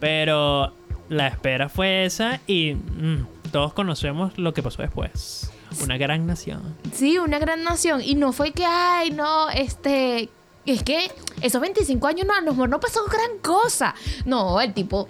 Pero 0.00 0.72
la 1.10 1.28
espera 1.28 1.68
fue 1.68 2.06
esa 2.06 2.40
y 2.46 2.74
mm, 2.74 3.26
todos 3.52 3.74
conocemos 3.74 4.38
lo 4.38 4.54
que 4.54 4.62
pasó 4.62 4.80
después. 4.80 5.50
Una 5.82 5.96
gran 5.96 6.26
nación. 6.26 6.76
Sí, 6.92 7.18
una 7.18 7.38
gran 7.38 7.64
nación. 7.64 8.00
Y 8.02 8.14
no 8.14 8.32
fue 8.32 8.52
que, 8.52 8.64
ay, 8.64 9.10
no, 9.10 9.50
este. 9.50 10.28
Es 10.66 10.82
que 10.82 11.10
esos 11.42 11.60
25 11.60 12.06
años 12.06 12.26
no, 12.26 12.32
a 12.34 12.40
lo 12.40 12.52
mejor 12.52 12.68
no 12.70 12.80
pasó 12.80 13.00
gran 13.06 13.38
cosa. 13.42 13.94
No, 14.24 14.60
el 14.60 14.72
tipo. 14.72 15.08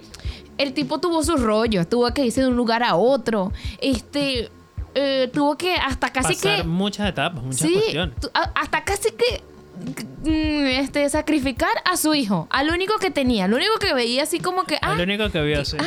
El 0.57 0.73
tipo 0.73 0.99
tuvo 0.99 1.23
sus 1.23 1.41
rollos, 1.41 1.87
tuvo 1.89 2.13
que 2.13 2.25
irse 2.25 2.41
de 2.41 2.47
un 2.47 2.55
lugar 2.55 2.81
a 2.83 2.95
otro. 2.95 3.51
Este. 3.81 4.49
eh, 4.93 5.29
tuvo 5.33 5.57
que 5.57 5.75
hasta 5.75 6.11
casi 6.13 6.35
Pasar 6.35 6.57
que. 6.57 6.63
muchas 6.63 7.09
etapas, 7.09 7.43
muchas 7.43 7.59
Sí, 7.67 7.73
cuestiones. 7.73 8.15
hasta 8.33 8.83
casi 8.85 9.11
que. 9.11 9.43
Mm, 10.23 10.65
Este, 10.65 11.09
sacrificar 11.09 11.69
a 11.85 11.97
su 11.97 12.13
hijo, 12.13 12.47
al 12.49 12.69
único 12.69 12.97
que 12.97 13.11
tenía, 13.11 13.45
al 13.45 13.53
único 13.53 13.77
que 13.79 13.93
veía 13.93 14.23
así 14.23 14.39
como 14.39 14.63
que, 14.63 14.77
ah, 14.81 14.95
único 15.01 15.29
que 15.29 15.41
vio 15.41 15.61
así. 15.61 15.77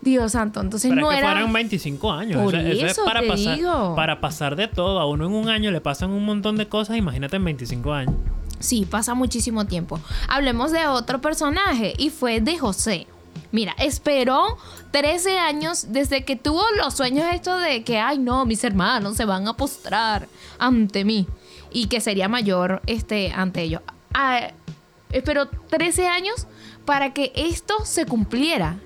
Dios 0.00 0.32
santo, 0.32 0.60
entonces 0.60 0.88
Pero 0.88 1.00
no 1.02 1.10
es 1.10 1.16
que 1.16 1.24
era. 1.24 1.32
fueron 1.32 1.52
25 1.52 2.12
años. 2.12 2.42
Por 2.42 2.54
eso, 2.54 2.68
eso 2.86 2.86
es 2.86 2.98
para 3.00 3.20
te 3.20 3.28
pasar, 3.28 3.56
digo. 3.56 3.94
para 3.96 4.20
pasar 4.20 4.56
de 4.56 4.68
todo. 4.68 5.00
A 5.00 5.06
uno 5.06 5.26
en 5.26 5.32
un 5.32 5.48
año 5.48 5.70
le 5.72 5.80
pasan 5.80 6.10
un 6.10 6.24
montón 6.24 6.56
de 6.56 6.68
cosas. 6.68 6.96
Imagínate 6.96 7.36
en 7.36 7.44
25 7.44 7.92
años. 7.92 8.14
Sí, 8.60 8.86
pasa 8.88 9.14
muchísimo 9.14 9.66
tiempo. 9.66 10.00
Hablemos 10.28 10.70
de 10.72 10.86
otro 10.86 11.20
personaje 11.20 11.92
y 11.98 12.10
fue 12.10 12.40
de 12.40 12.56
José. 12.56 13.06
Mira, 13.52 13.74
esperó 13.78 14.56
13 14.92 15.38
años 15.38 15.86
desde 15.92 16.24
que 16.24 16.36
tuvo 16.36 16.62
los 16.76 16.94
sueños 16.94 17.26
estos 17.32 17.60
de 17.62 17.84
que, 17.84 17.98
ay 17.98 18.18
no, 18.18 18.44
mis 18.46 18.64
hermanos 18.64 19.16
se 19.16 19.24
van 19.24 19.46
a 19.46 19.54
postrar 19.54 20.28
ante 20.58 21.04
mí 21.04 21.26
y 21.76 21.88
que 21.88 22.00
sería 22.00 22.26
mayor 22.26 22.80
este, 22.86 23.32
ante 23.32 23.60
ellos. 23.60 23.82
Ah, 24.14 24.48
esperó 25.12 25.46
13 25.46 26.06
años 26.08 26.46
para 26.86 27.12
que 27.12 27.32
esto 27.36 27.84
se 27.84 28.06
cumpliera. 28.06 28.78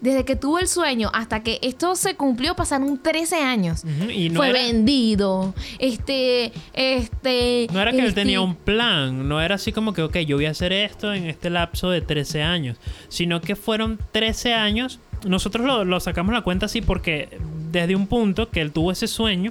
Desde 0.00 0.24
que 0.24 0.34
tuvo 0.34 0.58
el 0.58 0.66
sueño 0.66 1.10
hasta 1.12 1.42
que 1.42 1.58
esto 1.60 1.94
se 1.94 2.16
cumplió 2.16 2.56
pasaron 2.56 2.98
13 3.02 3.36
años. 3.36 3.84
Ujú, 3.84 4.10
Y 4.10 4.30
no 4.30 4.38
Fue 4.38 4.48
era, 4.48 4.60
vendido. 4.60 5.54
Este, 5.78 6.52
este. 6.72 7.66
No 7.70 7.82
era 7.82 7.92
que 7.92 8.00
él 8.00 8.14
tenía 8.14 8.40
un 8.40 8.54
plan, 8.56 9.28
no 9.28 9.42
era 9.42 9.56
así 9.56 9.70
como 9.70 9.92
que, 9.92 10.00
ok, 10.00 10.16
yo 10.20 10.36
voy 10.36 10.46
a 10.46 10.52
hacer 10.52 10.72
esto 10.72 11.12
en 11.12 11.26
este 11.26 11.50
lapso 11.50 11.90
de 11.90 12.00
13 12.00 12.42
años, 12.42 12.78
sino 13.10 13.42
que 13.42 13.56
fueron 13.56 13.98
13 14.10 14.54
años, 14.54 15.00
nosotros 15.26 15.66
lo, 15.66 15.84
lo 15.84 16.00
sacamos 16.00 16.32
la 16.32 16.40
cuenta 16.40 16.64
así 16.64 16.80
porque 16.80 17.28
desde 17.70 17.94
un 17.94 18.06
punto 18.06 18.48
que 18.48 18.62
él 18.62 18.72
tuvo 18.72 18.90
ese 18.90 19.06
sueño 19.06 19.50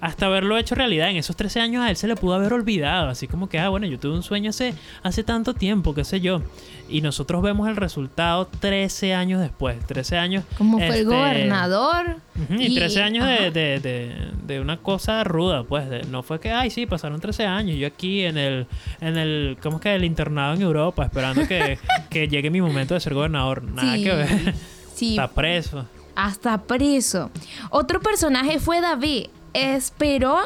hasta 0.00 0.26
haberlo 0.26 0.56
hecho 0.58 0.74
realidad, 0.74 1.10
en 1.10 1.16
esos 1.16 1.34
13 1.36 1.60
años 1.60 1.82
a 1.84 1.90
él 1.90 1.96
se 1.96 2.06
le 2.06 2.14
pudo 2.16 2.34
haber 2.34 2.52
olvidado, 2.52 3.08
así 3.08 3.26
como 3.26 3.48
que, 3.48 3.58
ah, 3.58 3.68
bueno, 3.68 3.86
yo 3.86 3.98
tuve 3.98 4.14
un 4.14 4.22
sueño 4.22 4.50
hace, 4.50 4.74
hace 5.02 5.24
tanto 5.24 5.54
tiempo, 5.54 5.94
qué 5.94 6.04
sé 6.04 6.20
yo, 6.20 6.40
y 6.88 7.00
nosotros 7.00 7.42
vemos 7.42 7.68
el 7.68 7.76
resultado 7.76 8.46
13 8.60 9.14
años 9.14 9.40
después, 9.40 9.84
13 9.86 10.16
años. 10.18 10.44
Como 10.56 10.78
fue 10.78 10.86
este, 10.86 11.00
el 11.00 11.04
gobernador. 11.06 12.16
Ujú, 12.36 12.54
y 12.60 12.66
y- 12.66 12.74
13 12.76 13.02
años 13.02 13.26
de, 13.26 13.50
de, 13.50 13.80
de, 13.80 14.14
de 14.46 14.60
una 14.60 14.76
cosa 14.76 15.24
ruda, 15.24 15.64
pues. 15.64 16.06
no 16.08 16.22
fue 16.22 16.38
que, 16.40 16.50
ay, 16.52 16.70
sí, 16.70 16.86
pasaron 16.86 17.20
13 17.20 17.44
años. 17.46 17.76
Yo 17.76 17.86
aquí 17.88 18.22
en 18.24 18.38
el, 18.38 18.66
en 19.00 19.16
el, 19.18 19.58
¿cómo 19.62 19.76
es 19.78 19.82
que? 19.82 19.94
El 19.94 20.04
internado 20.04 20.54
en 20.54 20.62
Europa, 20.62 21.04
esperando 21.04 21.46
que, 21.48 21.78
que 22.10 22.28
llegue 22.28 22.50
mi 22.50 22.60
momento 22.60 22.94
de 22.94 23.00
ser 23.00 23.14
gobernador. 23.14 23.62
Nada 23.64 23.94
Sí, 23.96 24.04
que 24.04 24.14
ver. 24.14 24.54
Sí, 24.94 25.10
Está 25.10 25.28
preso. 25.28 25.86
hasta 26.14 26.62
preso. 26.62 27.30
Otro 27.70 28.00
personaje 28.00 28.58
fue 28.60 28.80
David. 28.80 29.26
Esperó 29.54 30.38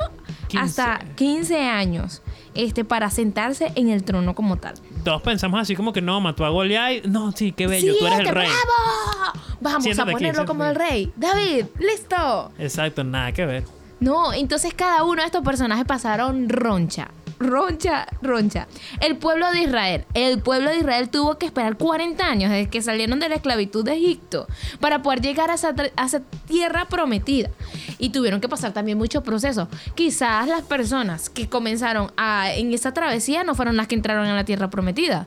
15. 0.48 0.58
hasta 0.58 0.98
15 1.16 1.58
años 1.68 2.22
este, 2.54 2.84
para 2.84 3.10
sentarse 3.10 3.72
en 3.74 3.88
el 3.90 4.04
trono 4.04 4.34
como 4.34 4.56
tal. 4.56 4.74
Todos 5.04 5.22
pensamos 5.22 5.60
así 5.60 5.74
como 5.74 5.92
que 5.92 6.00
no, 6.02 6.20
mató 6.20 6.44
a 6.44 6.50
Goliat. 6.50 7.04
y- 7.04 7.08
No, 7.08 7.32
sí, 7.32 7.52
qué 7.52 7.66
bello, 7.66 7.92
¡Sí, 7.92 7.98
tú 7.98 8.06
eres 8.06 8.20
el 8.20 8.28
rey. 8.28 8.46
¡Bravo! 8.48 9.38
Vamos 9.60 9.84
Siéntate 9.84 10.10
a 10.10 10.14
aquí, 10.14 10.24
ponerlo 10.24 10.44
como 10.46 10.64
el 10.64 10.74
rey. 10.74 11.12
David, 11.16 11.66
listo. 11.78 12.52
Exacto, 12.58 13.04
nada 13.04 13.32
que 13.32 13.46
ver. 13.46 13.64
No, 14.00 14.32
entonces 14.32 14.74
cada 14.74 15.04
uno 15.04 15.22
de 15.22 15.26
estos 15.26 15.42
personajes 15.44 15.84
pasaron 15.84 16.48
roncha. 16.48 17.08
Roncha, 17.42 18.06
roncha. 18.22 18.66
El 19.00 19.16
pueblo 19.16 19.50
de 19.52 19.62
Israel. 19.62 20.04
El 20.14 20.40
pueblo 20.40 20.70
de 20.70 20.78
Israel 20.78 21.08
tuvo 21.08 21.38
que 21.38 21.46
esperar 21.46 21.76
40 21.76 22.24
años 22.24 22.50
desde 22.50 22.68
que 22.70 22.82
salieron 22.82 23.20
de 23.20 23.28
la 23.28 23.34
esclavitud 23.36 23.84
de 23.84 23.94
Egipto 23.94 24.46
para 24.80 25.02
poder 25.02 25.20
llegar 25.20 25.50
a 25.50 25.54
esa, 25.54 25.74
tra- 25.74 25.92
a 25.96 26.06
esa 26.06 26.22
tierra 26.46 26.86
prometida. 26.86 27.50
Y 27.98 28.10
tuvieron 28.10 28.40
que 28.40 28.48
pasar 28.48 28.72
también 28.72 28.98
muchos 28.98 29.22
procesos. 29.22 29.68
Quizás 29.94 30.46
las 30.48 30.62
personas 30.62 31.28
que 31.30 31.48
comenzaron 31.48 32.10
a- 32.16 32.52
en 32.54 32.72
esa 32.72 32.92
travesía 32.94 33.44
no 33.44 33.54
fueron 33.54 33.76
las 33.76 33.86
que 33.88 33.94
entraron 33.94 34.26
en 34.26 34.34
la 34.34 34.44
tierra 34.44 34.70
prometida. 34.70 35.26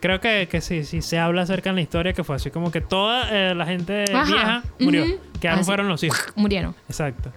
Creo 0.00 0.20
que, 0.20 0.48
que 0.50 0.60
sí, 0.60 0.84
sí 0.84 1.02
se 1.02 1.18
habla 1.18 1.42
acerca 1.42 1.70
en 1.70 1.76
la 1.76 1.82
historia 1.82 2.12
que 2.12 2.24
fue 2.24 2.36
así 2.36 2.50
como 2.50 2.70
que 2.70 2.80
toda 2.80 3.28
eh, 3.30 3.54
la 3.54 3.66
gente 3.66 4.04
Ajá, 4.12 4.24
vieja 4.24 4.62
murió. 4.78 5.04
ujú. 5.04 5.14
Quedaron 5.40 5.60
Así. 5.60 5.66
fueron 5.66 5.88
los 5.88 6.02
hijos. 6.04 6.20
Murieron. 6.36 6.74
Exacto. 6.88 7.30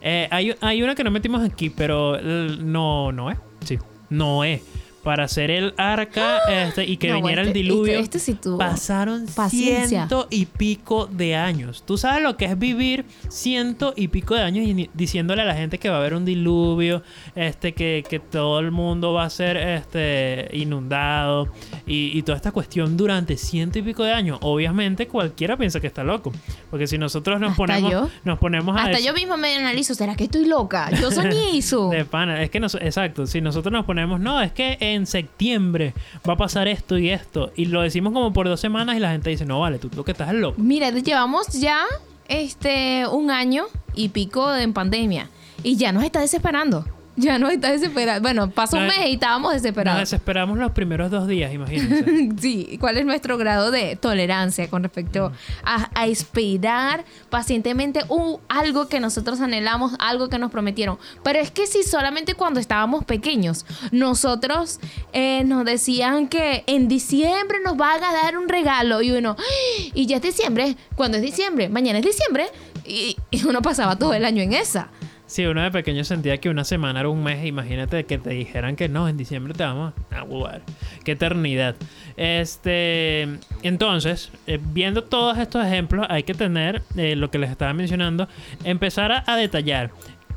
Eh, 0.00 0.28
hay, 0.30 0.54
hay 0.60 0.82
una 0.82 0.94
que 0.94 1.04
no 1.04 1.10
metimos 1.10 1.42
aquí, 1.42 1.70
pero 1.70 2.16
eh, 2.16 2.56
no, 2.60 3.12
no 3.12 3.30
es. 3.30 3.38
Sí, 3.64 3.78
no 4.08 4.44
es. 4.44 4.62
Para 5.10 5.24
hacer 5.24 5.50
el 5.50 5.74
arca 5.76 6.38
este, 6.48 6.84
y 6.84 6.96
que 6.96 7.08
No, 7.08 7.16
viniera 7.16 7.42
el 7.42 7.48
este- 7.48 7.58
diluvio. 7.58 7.94
este- 7.94 8.18
este 8.18 8.18
sí 8.20 8.34
tuvo 8.34 8.58
pasaron 8.58 9.26
paciencia. 9.34 9.88
ciento 10.06 10.28
y 10.30 10.46
pico 10.46 11.06
de 11.06 11.34
años. 11.34 11.82
Tú 11.84 11.98
sabes 11.98 12.22
lo 12.22 12.36
que 12.36 12.44
es 12.44 12.56
vivir 12.56 13.04
ciento 13.28 13.92
y 13.96 14.06
pico 14.06 14.36
de 14.36 14.42
años 14.42 14.64
y 14.68 14.88
diciéndole 14.94 15.42
a 15.42 15.46
la 15.46 15.54
gente 15.56 15.78
que 15.78 15.88
va 15.88 15.96
a 15.96 15.98
haber 15.98 16.14
un 16.14 16.24
diluvio, 16.24 17.02
este, 17.34 17.72
que, 17.74 18.04
que 18.08 18.20
todo 18.20 18.60
el 18.60 18.70
mundo 18.70 19.12
va 19.12 19.24
a 19.24 19.30
ser 19.30 19.56
este, 19.56 20.48
inundado 20.52 21.48
y, 21.88 22.16
y 22.16 22.22
toda 22.22 22.36
esta 22.36 22.52
cuestión 22.52 22.96
durante 22.96 23.36
ciento 23.36 23.80
y 23.80 23.82
pico 23.82 24.04
de 24.04 24.12
años. 24.12 24.38
Obviamente 24.42 25.08
cualquiera 25.08 25.56
piensa 25.56 25.80
que 25.80 25.88
está 25.88 26.04
loco. 26.04 26.30
Porque 26.70 26.86
si 26.86 26.98
nosotros 26.98 27.40
nos 27.40 27.50
Hasta 27.50 27.56
ponemos, 27.56 27.90
yo. 27.90 28.08
nos 28.24 28.38
ponemos 28.38 28.76
a 28.76 28.84
Hasta 28.84 29.00
yo 29.00 29.12
misma 29.12 29.36
me 29.36 29.56
analizo. 29.56 29.94
¿Será 29.96 30.14
que 30.14 30.24
estoy 30.24 30.46
loca? 30.46 30.88
Yo 31.00 31.10
soñé 31.10 31.56
eso. 31.58 31.88
de 31.90 32.04
pana, 32.04 32.42
es 32.42 32.50
que 32.50 32.60
nos, 32.60 32.74
exacto, 32.76 33.26
si 33.26 33.40
nosotros 33.40 33.72
nos 33.72 33.84
ponemos, 33.84 34.20
no, 34.20 34.40
es 34.40 34.52
que 34.52 34.76
en 34.80 34.99
septiembre 35.06 35.94
va 36.28 36.34
a 36.34 36.36
pasar 36.36 36.68
esto 36.68 36.98
y 36.98 37.10
esto, 37.10 37.52
y 37.56 37.66
lo 37.66 37.82
decimos 37.82 38.12
como 38.12 38.32
por 38.32 38.48
dos 38.48 38.60
semanas 38.60 38.96
y 38.96 39.00
la 39.00 39.10
gente 39.10 39.30
dice, 39.30 39.46
no 39.46 39.60
vale, 39.60 39.78
tú 39.78 39.90
lo 39.94 40.04
que 40.04 40.12
estás 40.12 40.28
es 40.28 40.34
loco. 40.34 40.60
Mira, 40.60 40.90
llevamos 40.90 41.48
ya 41.48 41.84
este 42.28 43.06
un 43.06 43.30
año 43.30 43.64
y 43.94 44.10
pico 44.10 44.54
en 44.54 44.72
pandemia 44.72 45.28
y 45.62 45.76
ya 45.76 45.92
nos 45.92 46.04
está 46.04 46.20
desesperando. 46.20 46.84
Ya 47.20 47.38
no 47.38 47.48
está 47.50 47.70
desesperado. 47.70 48.20
Bueno, 48.22 48.50
pasó 48.50 48.76
un 48.78 48.86
No, 48.86 48.88
mes 48.88 49.06
y 49.08 49.12
estábamos 49.14 49.52
Nos 49.52 49.62
desesperados. 49.62 50.00
desesperamos 50.00 50.56
los 50.58 50.72
primeros 50.72 51.10
dos 51.10 51.26
días, 51.28 51.52
imagínense. 51.52 52.30
Sí, 52.40 52.78
¿cuál 52.80 52.96
es 52.96 53.04
nuestro 53.04 53.36
grado 53.36 53.70
de 53.70 53.96
tolerancia 53.96 54.68
con 54.70 54.82
respecto 54.82 55.30
a, 55.64 55.90
a 55.94 56.06
esperar 56.06 57.04
pacientemente 57.28 58.00
un- 58.08 58.38
algo 58.48 58.88
que 58.88 59.00
nosotros 59.00 59.40
anhelamos, 59.40 59.92
algo 59.98 60.28
que 60.28 60.38
nos 60.38 60.50
prometieron? 60.50 60.98
Pero 61.22 61.38
es 61.40 61.50
que 61.50 61.66
si 61.66 61.82
solamente 61.82 62.34
cuando 62.34 62.58
estábamos 62.60 63.04
pequeños, 63.04 63.66
nosotros 63.92 64.80
eh, 65.12 65.42
nos 65.44 65.64
decían 65.64 66.28
que 66.28 66.64
en 66.66 66.88
diciembre 66.88 67.58
nos 67.64 67.76
van 67.76 68.02
a 68.02 68.12
dar 68.12 68.38
un 68.38 68.48
regalo 68.48 69.02
y 69.02 69.10
uno, 69.12 69.36
"Ay, 69.38 69.92
y 69.94 70.06
ya 70.06 70.16
es 70.16 70.22
diciembre, 70.22 70.76
¿cuándo 70.96 71.16
es 71.18 71.22
diciembre? 71.22 71.68
Mañana 71.68 71.98
es 71.98 72.04
diciembre. 72.06 72.46
Y, 72.86 73.16
y 73.30 73.44
uno 73.46 73.60
pasaba 73.62 73.96
todo 73.96 74.14
el 74.14 74.24
año 74.24 74.42
en 74.42 74.52
esa. 74.54 74.88
Sí, 75.30 75.46
uno 75.46 75.62
de 75.62 75.70
pequeño 75.70 76.02
sentía 76.02 76.38
que 76.38 76.50
una 76.50 76.64
semana 76.64 76.98
era 76.98 77.08
un 77.08 77.22
mes. 77.22 77.46
Imagínate 77.46 78.04
que 78.04 78.18
te 78.18 78.30
dijeran 78.30 78.74
que 78.74 78.88
no, 78.88 79.08
en 79.08 79.16
diciembre 79.16 79.54
te 79.54 79.62
vamos 79.62 79.94
a 80.10 80.22
jugar. 80.22 80.62
Qué 81.04 81.12
eternidad. 81.12 81.76
Este, 82.16 83.28
entonces, 83.62 84.32
eh, 84.48 84.58
viendo 84.60 85.04
todos 85.04 85.38
estos 85.38 85.64
ejemplos, 85.64 86.04
hay 86.10 86.24
que 86.24 86.34
tener 86.34 86.82
eh, 86.96 87.14
lo 87.14 87.30
que 87.30 87.38
les 87.38 87.48
estaba 87.48 87.72
mencionando, 87.72 88.26
empezar 88.64 89.22
a, 89.24 89.36
detallar. 89.36 89.92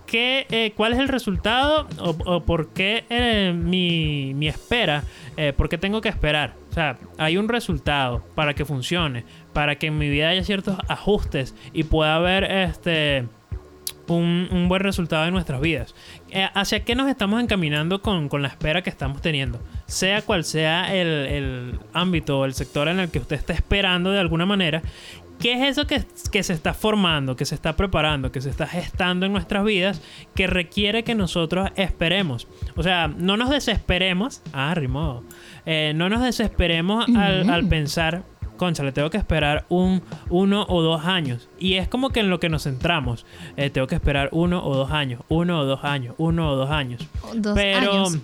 ¿Qué, 0.06 0.46
eh, 0.52 0.74
¿Cuál 0.76 0.94
es 0.94 1.00
el 1.00 1.08
resultado 1.08 1.88
o, 1.98 2.44
por 2.44 2.70
qué 2.70 3.52
mi, 3.56 4.36
mi 4.36 4.48
espera? 4.48 5.04
¿Por 5.58 5.70
qué 5.70 5.80
tengo 5.80 6.02
que 6.02 6.10
esperar? 6.10 6.54
O 6.70 6.74
sea, 6.74 7.00
hay 7.18 7.38
un 7.38 7.50
resultado 7.50 8.24
para 8.36 8.54
que 8.54 8.64
funcione, 8.64 9.26
para 9.54 9.76
que 9.78 9.88
en 9.88 9.98
mi 9.98 10.10
vida 10.10 10.30
haya 10.30 10.44
ciertos 10.44 10.78
ajustes 10.88 11.56
y 11.74 11.86
pueda 11.86 12.14
haber 12.14 12.44
este 12.44 13.26
un, 14.08 14.48
un 14.52 14.68
buen 14.68 14.82
resultado 14.82 15.26
en 15.26 15.34
nuestras 15.34 15.62
vidas. 15.62 15.96
Eh, 16.32 16.48
¿Hacia 16.54 16.84
qué 16.84 16.96
nos 16.96 17.10
estamos 17.10 17.42
encaminando 17.42 18.02
con, 18.02 18.30
con 18.30 18.42
la 18.42 18.48
espera 18.48 18.82
que 18.82 18.90
estamos 18.90 19.22
teniendo? 19.22 19.62
Sea 19.86 20.22
cual 20.22 20.44
sea 20.44 20.94
el, 20.94 21.08
el 21.08 21.80
ámbito 21.94 22.40
o 22.40 22.46
el 22.46 22.54
sector 22.54 22.88
en 22.88 23.00
el 23.00 23.10
que 23.10 23.20
usted 23.20 23.36
está 23.36 23.54
esperando 23.54 24.12
de 24.12 24.20
alguna 24.20 24.46
manera, 24.46 24.82
¿qué 25.40 25.54
es 25.54 25.72
eso 25.78 25.88
que, 25.88 26.04
que 26.32 26.44
se 26.44 26.54
está 26.54 26.74
formando, 26.74 27.36
que 27.36 27.46
se 27.46 27.56
está 27.56 27.76
preparando, 27.76 28.32
que 28.32 28.42
se 28.42 28.50
está 28.50 28.68
gestando 28.68 29.26
en 29.26 29.34
nuestras 29.34 29.64
vidas, 29.64 30.02
que 30.36 30.48
requiere 30.48 31.04
que 31.04 31.16
nosotros 31.16 31.70
esperemos? 31.76 32.48
O 32.76 32.84
sea, 32.84 33.08
no 33.08 33.38
nos 33.38 33.50
desesperemos. 33.50 34.42
Ah, 34.54 34.74
rimó. 34.76 35.24
Eh, 35.66 35.94
no 35.96 36.10
nos 36.10 36.22
desesperemos 36.22 37.06
al, 37.16 37.50
al 37.50 37.68
pensar 37.68 38.24
concha, 38.64 38.84
le 38.84 38.94
tengo 38.94 39.10
que 39.10 39.18
esperar 39.18 39.66
un 39.68 40.02
uno 40.30 40.66
o 40.70 40.82
dos 40.82 41.06
años. 41.06 41.50
Y 41.60 41.74
es 41.74 41.90
como 41.90 42.12
que 42.12 42.22
en 42.22 42.30
lo 42.30 42.40
que 42.40 42.48
nos 42.48 42.64
centramos. 42.64 43.26
Eh, 43.58 43.70
tengo 43.70 43.88
que 43.88 43.96
esperar 43.96 44.30
uno 44.32 44.66
o 44.66 44.76
dos 44.76 44.92
años, 44.92 45.22
uno 45.28 45.60
o 45.60 45.66
dos 45.66 45.84
años, 45.84 46.16
uno 46.18 46.52
o 46.52 46.56
dos 46.56 46.70
años. 46.70 47.06
Dos 47.36 47.54
pero 47.56 47.92
años. 47.92 48.20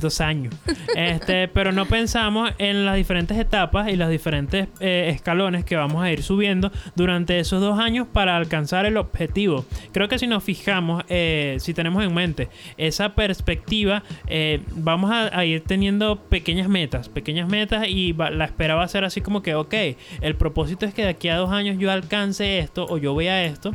Dos 0.00 0.20
años. 0.20 0.54
Este, 0.94 1.48
pero 1.48 1.72
no 1.72 1.86
pensamos 1.86 2.50
en 2.58 2.84
las 2.84 2.96
diferentes 2.96 3.38
etapas 3.38 3.88
y 3.88 3.96
los 3.96 4.08
diferentes 4.10 4.68
eh, 4.80 5.10
escalones 5.14 5.64
que 5.64 5.76
vamos 5.76 6.02
a 6.02 6.10
ir 6.10 6.22
subiendo 6.22 6.72
durante 6.96 7.38
esos 7.38 7.60
dos 7.60 7.78
años 7.78 8.06
para 8.12 8.36
alcanzar 8.36 8.86
el 8.86 8.96
objetivo. 8.96 9.64
Creo 9.92 10.08
que 10.08 10.18
si 10.18 10.26
nos 10.26 10.42
fijamos, 10.42 11.04
eh, 11.08 11.56
si 11.60 11.74
tenemos 11.74 12.04
en 12.04 12.14
mente 12.14 12.48
esa 12.76 13.14
perspectiva, 13.14 14.02
eh, 14.26 14.60
vamos 14.74 15.10
a, 15.12 15.44
ir 15.44 15.62
teniendo 15.62 16.16
pequeñas 16.16 16.68
metas, 16.68 17.08
pequeñas 17.08 17.48
metas 17.48 17.86
y 17.88 18.12
la 18.12 18.44
espera 18.44 18.74
va 18.74 18.82
a 18.82 18.88
ser 18.88 19.04
así 19.04 19.20
como 19.20 19.42
que, 19.42 19.54
ok, 19.54 19.74
el 20.20 20.34
propósito 20.34 20.84
es 20.84 20.94
que 20.94 21.02
de 21.02 21.08
aquí 21.08 21.28
a 21.28 21.36
dos 21.36 21.50
años 21.50 21.76
yo 21.78 21.90
alcance 21.92 22.58
esto 22.58 22.86
o 22.88 22.98
yo 22.98 23.14
vea 23.14 23.44
esto. 23.44 23.74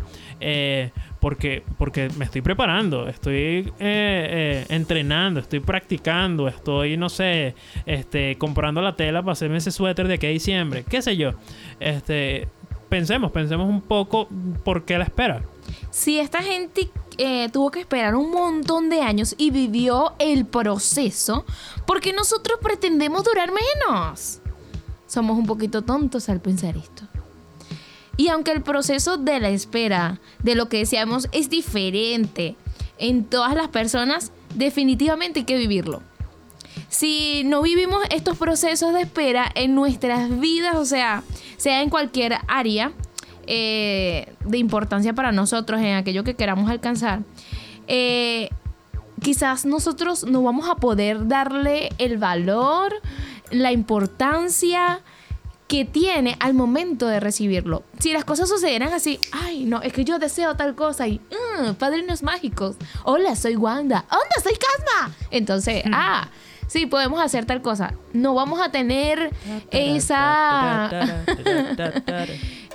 Porque, 1.23 1.63
porque 1.77 2.09
me 2.17 2.25
estoy 2.25 2.41
preparando, 2.41 3.07
estoy 3.07 3.35
eh, 3.35 3.71
eh, 3.79 4.65
entrenando, 4.67 5.39
estoy 5.39 5.61
practicando, 5.61 6.49
estoy, 6.49 6.97
no 6.97 7.07
sé, 7.07 7.55
este, 7.85 8.37
comprando 8.37 8.81
la 8.81 8.97
tela 8.97 9.21
para 9.21 9.31
hacerme 9.31 9.59
ese 9.59 9.71
suéter 9.71 10.09
de 10.09 10.15
aquí 10.15 10.25
a 10.25 10.31
diciembre, 10.31 10.83
qué 10.83 11.01
sé 11.01 11.15
yo. 11.15 11.31
Este, 11.79 12.49
pensemos, 12.89 13.31
pensemos 13.31 13.69
un 13.69 13.79
poco 13.79 14.27
por 14.65 14.83
qué 14.83 14.97
la 14.97 15.05
espera. 15.05 15.41
Si 15.91 16.19
esta 16.19 16.43
gente 16.43 16.89
eh, 17.17 17.47
tuvo 17.53 17.71
que 17.71 17.79
esperar 17.79 18.15
un 18.15 18.29
montón 18.29 18.89
de 18.89 18.99
años 18.99 19.33
y 19.37 19.49
vivió 19.49 20.15
el 20.19 20.45
proceso, 20.45 21.45
¿por 21.87 22.01
qué 22.01 22.11
nosotros 22.11 22.59
pretendemos 22.61 23.23
durar 23.23 23.49
menos? 23.49 24.41
Somos 25.07 25.37
un 25.37 25.45
poquito 25.45 25.83
tontos 25.83 26.27
al 26.27 26.41
pensar 26.41 26.75
esto. 26.75 27.12
Y 28.17 28.27
aunque 28.27 28.51
el 28.51 28.61
proceso 28.61 29.17
de 29.17 29.39
la 29.39 29.49
espera, 29.49 30.19
de 30.43 30.55
lo 30.55 30.69
que 30.69 30.77
deseamos, 30.77 31.27
es 31.31 31.49
diferente 31.49 32.55
en 32.99 33.25
todas 33.25 33.55
las 33.55 33.69
personas, 33.69 34.31
definitivamente 34.55 35.39
hay 35.39 35.45
que 35.45 35.57
vivirlo. 35.57 36.01
Si 36.89 37.43
no 37.45 37.63
vivimos 37.63 38.03
estos 38.11 38.37
procesos 38.37 38.93
de 38.93 39.01
espera 39.01 39.51
en 39.55 39.73
nuestras 39.73 40.39
vidas, 40.39 40.75
o 40.75 40.85
sea, 40.85 41.23
sea 41.57 41.81
en 41.81 41.89
cualquier 41.89 42.37
área 42.47 42.91
eh, 43.47 44.33
de 44.45 44.57
importancia 44.57 45.13
para 45.13 45.31
nosotros, 45.31 45.81
en 45.81 45.95
aquello 45.95 46.23
que 46.23 46.35
queramos 46.35 46.69
alcanzar, 46.69 47.21
eh, 47.87 48.49
quizás 49.21 49.65
nosotros 49.65 50.23
no 50.25 50.43
vamos 50.43 50.69
a 50.69 50.75
poder 50.75 51.27
darle 51.27 51.89
el 51.97 52.17
valor, 52.17 52.93
la 53.49 53.71
importancia 53.71 55.01
que 55.73 55.85
tiene 55.85 56.37
al 56.39 56.53
momento 56.53 57.07
de 57.07 57.19
recibirlo. 57.19 57.81
Si 57.97 58.13
las 58.13 58.23
cosas 58.25 58.47
sucedieran 58.47 58.93
así, 58.93 59.19
ay, 59.31 59.65
no, 59.65 59.81
es 59.81 59.91
que 59.91 60.05
yo 60.05 60.19
deseo 60.19 60.55
tal 60.55 60.75
cosa 60.75 61.07
y, 61.07 61.19
"Mm, 61.31 61.73
padrinos 61.79 62.21
mágicos, 62.21 62.75
hola, 63.05 63.35
soy 63.35 63.55
Wanda, 63.55 64.05
onda, 64.11 64.35
soy 64.43 64.53
Casma. 64.53 65.15
Entonces, 65.31 65.83
ah, 65.91 66.27
sí, 66.67 66.85
podemos 66.85 67.19
hacer 67.19 67.45
tal 67.45 67.63
cosa. 67.63 67.95
No 68.13 68.35
vamos 68.35 68.59
a 68.61 68.69
tener 68.69 69.31
esa... 69.71 70.91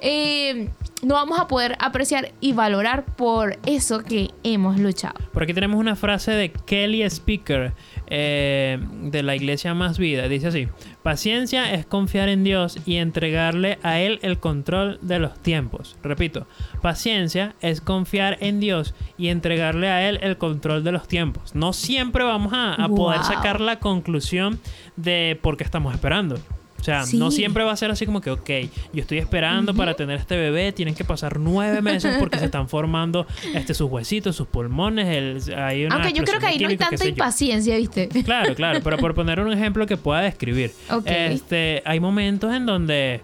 eh, 0.00 0.68
no 1.02 1.14
vamos 1.14 1.38
a 1.38 1.46
poder 1.46 1.76
apreciar 1.78 2.32
y 2.40 2.52
valorar 2.52 3.04
por 3.04 3.58
eso 3.66 4.02
que 4.02 4.30
hemos 4.42 4.78
luchado. 4.78 5.14
Por 5.32 5.42
aquí 5.42 5.54
tenemos 5.54 5.78
una 5.78 5.96
frase 5.96 6.32
de 6.32 6.50
Kelly 6.50 7.02
Speaker 7.02 7.72
eh, 8.08 8.78
de 9.02 9.22
la 9.22 9.36
Iglesia 9.36 9.74
Más 9.74 9.98
Vida. 9.98 10.28
Dice 10.28 10.48
así: 10.48 10.68
Paciencia 11.02 11.72
es 11.72 11.86
confiar 11.86 12.28
en 12.28 12.42
Dios 12.42 12.78
y 12.84 12.96
entregarle 12.96 13.78
a 13.82 14.00
Él 14.00 14.18
el 14.22 14.38
control 14.38 14.98
de 15.02 15.18
los 15.18 15.38
tiempos. 15.40 15.96
Repito, 16.02 16.46
paciencia 16.82 17.54
es 17.60 17.80
confiar 17.80 18.36
en 18.40 18.60
Dios 18.60 18.94
y 19.16 19.28
entregarle 19.28 19.88
a 19.88 20.08
Él 20.08 20.18
el 20.22 20.36
control 20.36 20.82
de 20.82 20.92
los 20.92 21.06
tiempos. 21.06 21.54
No 21.54 21.72
siempre 21.72 22.24
vamos 22.24 22.52
a, 22.52 22.74
a 22.74 22.88
poder 22.88 23.22
sacar 23.22 23.60
la 23.60 23.78
conclusión 23.78 24.58
de 24.96 25.38
por 25.40 25.56
qué 25.56 25.64
estamos 25.64 25.94
esperando. 25.94 26.38
O 26.80 26.84
sea, 26.84 27.04
no 27.14 27.30
siempre 27.30 27.64
va 27.64 27.72
a 27.72 27.76
ser 27.76 27.90
así 27.90 28.06
como 28.06 28.20
que, 28.20 28.30
ok, 28.30 28.50
yo 28.92 29.00
estoy 29.00 29.18
esperando 29.18 29.74
para 29.74 29.94
tener 29.94 30.18
este 30.18 30.36
bebé, 30.36 30.72
tienen 30.72 30.94
que 30.94 31.04
pasar 31.04 31.40
nueve 31.40 31.82
meses 31.82 32.16
porque 32.18 32.38
se 32.38 32.44
están 32.44 32.68
formando 32.68 33.26
este, 33.54 33.74
sus 33.74 33.90
huesitos, 33.90 34.36
sus 34.36 34.46
pulmones, 34.46 35.08
el, 35.08 35.54
hay 35.54 35.86
una 35.86 35.96
Aunque 35.96 36.12
yo 36.12 36.24
creo 36.24 36.38
que 36.38 36.46
ahí 36.46 36.58
no 36.58 36.68
hay 36.68 36.76
tanta 36.76 37.06
impaciencia, 37.06 37.76
¿viste? 37.76 38.08
Claro, 38.24 38.54
claro, 38.54 38.80
pero 38.82 38.96
por 38.98 39.14
poner 39.14 39.40
un 39.40 39.52
ejemplo 39.52 39.86
que 39.86 39.96
pueda 39.96 40.20
describir. 40.20 40.72
Ok. 40.90 41.06
Este, 41.06 41.82
hay 41.84 41.98
momentos 41.98 42.54
en 42.54 42.64
donde, 42.64 43.22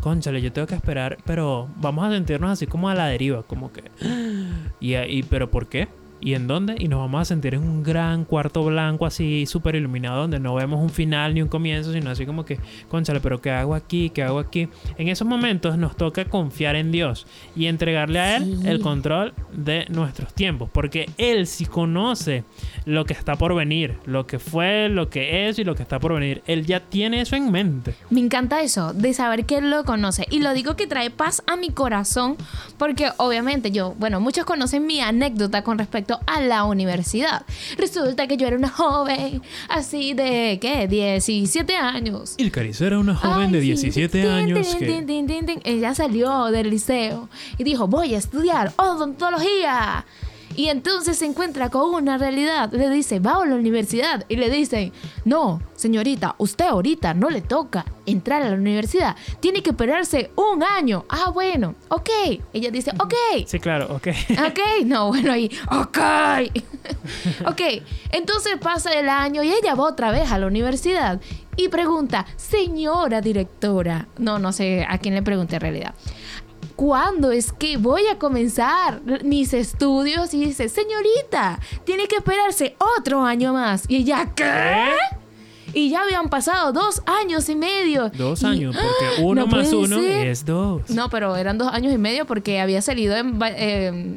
conchale, 0.00 0.42
yo 0.42 0.52
tengo 0.52 0.66
que 0.66 0.74
esperar, 0.74 1.16
pero 1.24 1.68
vamos 1.76 2.04
a 2.04 2.10
sentirnos 2.10 2.50
así 2.50 2.66
como 2.66 2.90
a 2.90 2.94
la 2.94 3.06
deriva, 3.06 3.42
como 3.44 3.72
que, 3.72 3.84
y, 4.80 4.94
y 4.96 5.22
pero 5.22 5.50
¿por 5.50 5.68
qué? 5.68 5.88
¿Y 6.20 6.34
en 6.34 6.46
dónde? 6.46 6.76
Y 6.78 6.88
nos 6.88 6.98
vamos 7.00 7.22
a 7.22 7.24
sentir 7.24 7.54
en 7.54 7.62
un 7.62 7.82
gran 7.82 8.24
cuarto 8.24 8.64
blanco 8.64 9.06
así 9.06 9.46
súper 9.46 9.74
iluminado 9.74 10.20
donde 10.22 10.38
no 10.38 10.54
vemos 10.54 10.80
un 10.82 10.90
final 10.90 11.34
ni 11.34 11.42
un 11.42 11.48
comienzo, 11.48 11.92
sino 11.92 12.10
así 12.10 12.26
como 12.26 12.44
que, 12.44 12.58
conchale, 12.88 13.20
pero 13.20 13.40
¿qué 13.40 13.50
hago 13.50 13.74
aquí? 13.74 14.10
¿Qué 14.10 14.22
hago 14.22 14.38
aquí? 14.38 14.68
En 14.98 15.08
esos 15.08 15.26
momentos 15.26 15.78
nos 15.78 15.96
toca 15.96 16.24
confiar 16.26 16.76
en 16.76 16.92
Dios 16.92 17.26
y 17.56 17.66
entregarle 17.66 18.18
a 18.20 18.36
Él 18.36 18.58
Sí. 18.60 18.68
el 18.68 18.80
control 18.80 19.32
de 19.52 19.86
nuestros 19.88 20.34
tiempos, 20.34 20.68
porque 20.72 21.08
Él 21.18 21.46
sí 21.46 21.64
conoce 21.66 22.44
lo 22.84 23.04
que 23.04 23.12
está 23.14 23.36
por 23.36 23.54
venir, 23.54 23.98
lo 24.04 24.26
que 24.26 24.38
fue, 24.38 24.88
lo 24.88 25.08
que 25.08 25.48
es 25.48 25.58
y 25.58 25.64
lo 25.64 25.74
que 25.74 25.82
está 25.82 25.98
por 25.98 26.14
venir. 26.14 26.42
Él 26.46 26.66
ya 26.66 26.80
tiene 26.80 27.20
eso 27.20 27.36
en 27.36 27.50
mente. 27.50 27.94
Me 28.10 28.20
encanta 28.20 28.62
eso, 28.62 28.92
de 28.92 29.12
saber 29.14 29.44
que 29.46 29.58
él 29.58 29.70
lo 29.70 29.84
conoce. 29.84 30.26
Y 30.30 30.40
lo 30.40 30.52
digo 30.52 30.76
que 30.76 30.86
trae 30.86 31.10
paz 31.10 31.42
a 31.46 31.56
mi 31.56 31.70
corazón, 31.70 32.36
porque 32.78 33.08
obviamente 33.16 33.70
yo, 33.70 33.94
bueno, 33.98 34.20
muchos 34.20 34.44
conocen 34.44 34.86
mi 34.86 35.00
anécdota 35.00 35.62
con 35.62 35.78
respecto 35.78 36.09
a 36.26 36.40
la 36.40 36.64
universidad. 36.64 37.44
Resulta 37.76 38.26
que 38.26 38.36
yo 38.36 38.46
era 38.46 38.56
una 38.56 38.68
joven 38.68 39.42
así 39.68 40.14
de, 40.14 40.58
¿qué? 40.60 40.88
17 40.88 41.76
años. 41.76 42.34
Ilcaris 42.38 42.80
era 42.80 42.98
una 42.98 43.14
joven 43.14 43.46
Ay, 43.46 43.52
de 43.52 43.60
sí. 43.60 43.66
17 43.66 44.20
Tin, 44.20 44.30
años 44.30 44.76
que... 44.76 45.60
Ella 45.64 45.94
salió 45.94 46.46
del 46.46 46.70
liceo 46.70 47.28
y 47.58 47.64
dijo, 47.64 47.86
voy 47.86 48.14
a 48.14 48.18
estudiar 48.18 48.72
odontología. 48.76 50.04
Y 50.56 50.68
entonces 50.68 51.16
se 51.18 51.26
encuentra 51.26 51.70
con 51.70 51.94
una 51.94 52.18
realidad. 52.18 52.72
Le 52.72 52.90
dice, 52.90 53.20
va 53.20 53.42
a 53.42 53.46
la 53.46 53.54
universidad. 53.54 54.24
Y 54.28 54.36
le 54.36 54.50
dicen, 54.50 54.92
no, 55.24 55.62
señorita, 55.74 56.34
usted 56.38 56.66
ahorita 56.66 57.14
no 57.14 57.30
le 57.30 57.40
toca 57.40 57.84
entrar 58.04 58.42
a 58.42 58.50
la 58.50 58.56
universidad. 58.56 59.16
Tiene 59.40 59.62
que 59.62 59.70
esperarse 59.70 60.30
un 60.36 60.62
año. 60.62 61.04
Ah, 61.08 61.30
bueno, 61.30 61.74
ok. 61.88 62.10
Ella 62.52 62.70
dice, 62.70 62.90
ok. 62.98 63.14
Sí, 63.46 63.60
claro, 63.60 63.94
ok. 63.94 64.08
Ok, 64.50 64.84
no, 64.84 65.08
bueno, 65.08 65.32
ahí, 65.32 65.50
ok. 65.70 65.98
ok, 67.46 67.60
entonces 68.12 68.58
pasa 68.60 68.92
el 68.92 69.08
año 69.08 69.42
y 69.42 69.52
ella 69.52 69.74
va 69.74 69.84
otra 69.84 70.10
vez 70.10 70.30
a 70.30 70.38
la 70.38 70.46
universidad 70.46 71.20
y 71.56 71.68
pregunta, 71.68 72.26
señora 72.36 73.20
directora, 73.20 74.08
no, 74.18 74.38
no 74.38 74.52
sé 74.52 74.86
a 74.88 74.98
quién 74.98 75.14
le 75.14 75.22
pregunté 75.22 75.56
en 75.56 75.60
realidad. 75.60 75.94
¿Cuándo 76.80 77.30
es 77.30 77.52
que 77.52 77.76
voy 77.76 78.06
a 78.06 78.18
comenzar 78.18 79.02
mis 79.22 79.52
estudios? 79.52 80.32
Y 80.32 80.46
dice, 80.46 80.70
señorita, 80.70 81.60
tiene 81.84 82.08
que 82.08 82.16
esperarse 82.16 82.74
otro 82.98 83.22
año 83.22 83.52
más. 83.52 83.84
Y 83.86 83.96
ella, 83.96 84.32
¿qué? 84.34 84.94
Y 85.74 85.90
ya 85.90 86.04
habían 86.04 86.30
pasado 86.30 86.72
dos 86.72 87.02
años 87.04 87.50
y 87.50 87.54
medio. 87.54 88.08
Dos 88.08 88.40
Y- 88.40 88.46
años, 88.46 88.74
porque 88.74 89.22
uno 89.22 89.42
No 89.42 89.46
más 89.48 89.70
uno 89.74 90.00
ser. 90.00 90.28
es 90.28 90.46
dos. 90.46 90.88
No, 90.88 91.10
pero 91.10 91.36
eran 91.36 91.58
dos 91.58 91.68
años 91.70 91.92
y 91.92 91.98
medio 91.98 92.24
porque 92.24 92.62
había 92.62 92.80
salido 92.80 93.14
en, 93.14 93.38
em, 93.58 94.16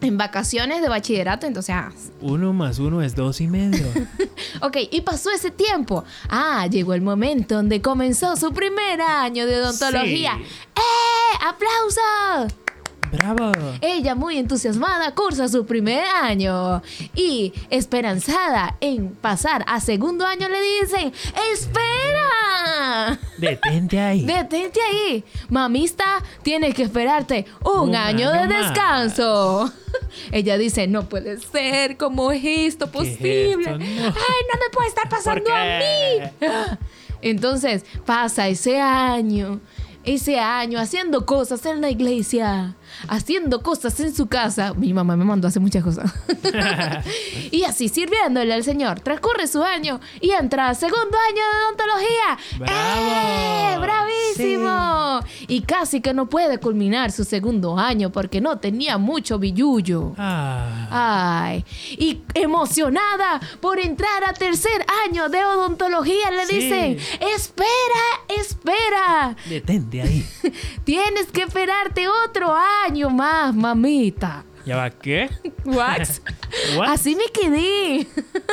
en 0.00 0.16
vacaciones 0.18 0.80
de 0.80 0.88
bachillerato, 0.88 1.46
entonces, 1.46 1.74
ah, 1.74 1.92
Uno 2.20 2.52
más 2.52 2.78
uno 2.78 3.02
es 3.02 3.14
dos 3.14 3.40
y 3.40 3.48
medio. 3.48 3.86
ok, 4.60 4.76
y 4.90 5.00
pasó 5.00 5.30
ese 5.30 5.50
tiempo. 5.50 6.04
Ah, 6.28 6.66
llegó 6.70 6.94
el 6.94 7.02
momento 7.02 7.56
donde 7.56 7.82
comenzó 7.82 8.36
su 8.36 8.52
primer 8.52 9.00
año 9.00 9.46
de 9.46 9.60
odontología. 9.60 10.36
Sí. 10.36 10.44
¡Eh! 10.76 11.44
¡Aplausos! 11.46 12.67
¡Bravo! 13.12 13.52
Ella 13.80 14.14
muy 14.14 14.36
entusiasmada 14.38 15.14
cursa 15.14 15.48
su 15.48 15.64
primer 15.66 16.04
año 16.04 16.82
y 17.14 17.52
esperanzada 17.70 18.76
en 18.80 19.10
pasar 19.14 19.64
a 19.66 19.80
segundo 19.80 20.26
año 20.26 20.48
le 20.48 20.60
dicen, 20.82 21.12
¡Espera! 21.52 23.18
Detente 23.38 24.00
ahí. 24.00 24.24
Detente 24.24 24.80
ahí. 24.82 25.24
Mamista, 25.48 26.22
tienes 26.42 26.74
que 26.74 26.82
esperarte 26.82 27.46
un, 27.64 27.90
Un 27.90 27.96
año, 27.96 28.30
de 28.30 28.46
más. 28.46 28.48
descanso. 28.68 29.72
Ella 30.32 30.58
dice, 30.58 30.86
no 30.86 31.08
puede 31.08 31.38
ser, 31.40 31.96
¿cómo 31.96 32.30
es 32.32 32.42
esto 32.44 32.90
¿Qué 32.90 32.98
es 32.98 33.16
posible? 33.16 33.70
esto? 33.70 33.78
No. 33.78 34.06
Ay, 34.06 34.12
no 34.52 34.58
me 34.60 34.70
puede 34.72 34.88
estar 34.88 35.08
pasando 35.08 35.44
¿Por 35.44 35.52
a 35.54 35.78
mí. 35.78 36.76
Entonces 37.22 37.84
pasa 38.04 38.48
ese 38.48 38.80
año, 38.80 39.60
ese 40.04 40.38
año 40.38 40.78
haciendo 40.78 41.26
cosas 41.26 41.64
en 41.66 41.80
la 41.80 41.90
iglesia, 41.90 42.76
haciendo 43.06 43.62
cosas 43.62 43.98
en 44.00 44.14
su 44.14 44.26
casa. 44.26 44.74
Mi 44.74 44.92
mamá 44.92 45.16
me 45.16 45.24
mandó 45.24 45.46
a 45.46 45.50
hacer 45.50 45.62
muchas 45.62 45.84
cosas. 45.84 46.12
y 47.50 47.64
así 47.64 47.88
sirviéndole 47.88 48.52
al 48.54 48.64
Señor. 48.64 49.00
Transcurre 49.00 49.46
su 49.46 49.62
año 49.62 50.00
y 50.20 50.30
entra 50.30 50.74
segundo 50.74 51.16
año 51.28 51.42
de 51.42 51.64
odontología. 51.66 52.38
¡Bravo! 52.58 53.10
¡Eh! 53.10 53.78
¡Bravísimo! 53.80 55.20
Y 55.46 55.62
casi 55.62 56.00
que 56.00 56.12
no 56.14 56.26
puede 56.28 56.58
culminar 56.58 57.12
su 57.12 57.24
segundo 57.24 57.78
año 57.78 58.10
porque 58.10 58.40
no 58.40 58.58
tenía 58.58 58.98
mucho 58.98 59.38
billullo. 59.38 60.14
Ah, 60.18 60.86
Ay, 60.90 61.64
y 61.92 62.22
emocionada 62.34 63.40
por 63.60 63.78
entrar 63.78 64.24
a 64.24 64.32
tercer 64.32 64.84
año 65.06 65.28
de 65.28 65.44
odontología, 65.44 66.30
le 66.30 66.46
Sí. 66.46 66.54
dicen, 66.56 66.98
espera, 67.20 68.04
espera, 68.28 69.36
detente 69.48 70.02
ahí. 70.02 70.26
tienes 70.84 71.26
que 71.26 71.42
esperarte 71.42 72.08
otro 72.08 72.54
año 72.54 72.87
más, 73.10 73.54
mamita. 73.54 74.44
¿Ya 74.66 74.76
va 74.76 74.90
qué? 74.90 75.30
What? 75.64 76.08
What? 76.76 76.88
Así 76.88 77.16
me 77.16 77.24
quedé. 77.32 78.06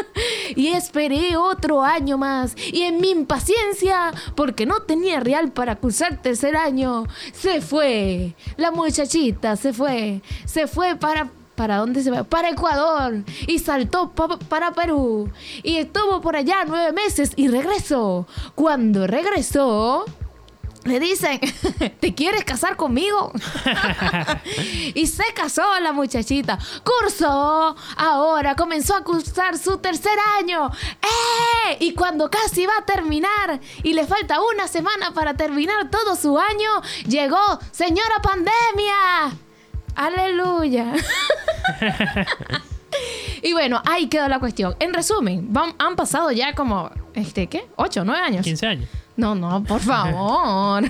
y 0.55 0.67
esperé 0.67 1.36
otro 1.36 1.83
año 1.83 2.17
más. 2.17 2.55
Y 2.71 2.83
en 2.83 3.01
mi 3.01 3.09
impaciencia, 3.09 4.13
porque 4.36 4.65
no 4.65 4.79
tenía 4.81 5.19
real 5.19 5.51
para 5.51 5.75
cursar 5.77 6.21
tercer 6.21 6.55
año, 6.55 7.05
se 7.33 7.61
fue. 7.61 8.33
La 8.57 8.71
muchachita 8.71 9.55
se 9.55 9.73
fue. 9.73 10.21
Se 10.45 10.67
fue 10.67 10.95
para... 10.95 11.29
¿Para 11.55 11.77
dónde 11.77 12.03
se 12.03 12.11
va? 12.11 12.25
Para 12.25 12.49
Ecuador. 12.49 13.23
Y 13.47 13.59
saltó 13.59 14.11
pa- 14.11 14.38
para 14.38 14.73
Perú. 14.73 15.29
Y 15.63 15.77
estuvo 15.77 16.19
por 16.19 16.36
allá 16.36 16.65
nueve 16.67 16.91
meses 16.91 17.31
y 17.38 17.47
regresó. 17.47 18.27
Cuando 18.55 19.07
regresó, 19.07 20.03
le 20.86 20.99
dicen, 20.99 21.39
¿te 21.99 22.13
quieres 22.13 22.45
casar 22.45 22.77
conmigo? 22.77 23.31
y 24.93 25.07
se 25.07 25.25
casó 25.33 25.63
la 25.81 25.91
muchachita. 25.91 26.57
Cursó, 26.83 27.75
ahora 27.97 28.55
comenzó 28.55 28.95
a 28.95 29.03
cursar 29.03 29.57
su 29.57 29.79
tercer 29.79 30.17
año. 30.39 30.69
¡Eh! 31.01 31.77
Y 31.79 31.93
cuando 31.93 32.29
casi 32.29 32.65
va 32.65 32.77
a 32.79 32.86
terminar 32.86 33.59
y 33.83 33.93
le 33.93 34.05
falta 34.05 34.39
una 34.53 34.67
semana 34.67 35.11
para 35.11 35.33
terminar 35.33 35.89
todo 35.89 36.15
su 36.15 36.38
año, 36.38 36.69
llegó 37.07 37.39
Señora 37.71 38.21
Pandemia. 38.21 39.38
Aleluya. 39.95 40.93
y 43.41 43.53
bueno, 43.53 43.81
ahí 43.86 44.07
quedó 44.07 44.27
la 44.27 44.39
cuestión. 44.39 44.75
En 44.79 44.93
resumen, 44.93 45.51
han 45.79 45.95
pasado 45.95 46.31
ya 46.31 46.53
como, 46.53 46.91
este, 47.15 47.47
¿qué? 47.47 47.67
¿Ocho, 47.75 48.05
nueve 48.05 48.21
años? 48.21 48.43
15 48.43 48.67
años. 48.67 48.89
No, 49.18 49.34
no, 49.34 49.63
por 49.63 49.80
favor. 49.80 50.84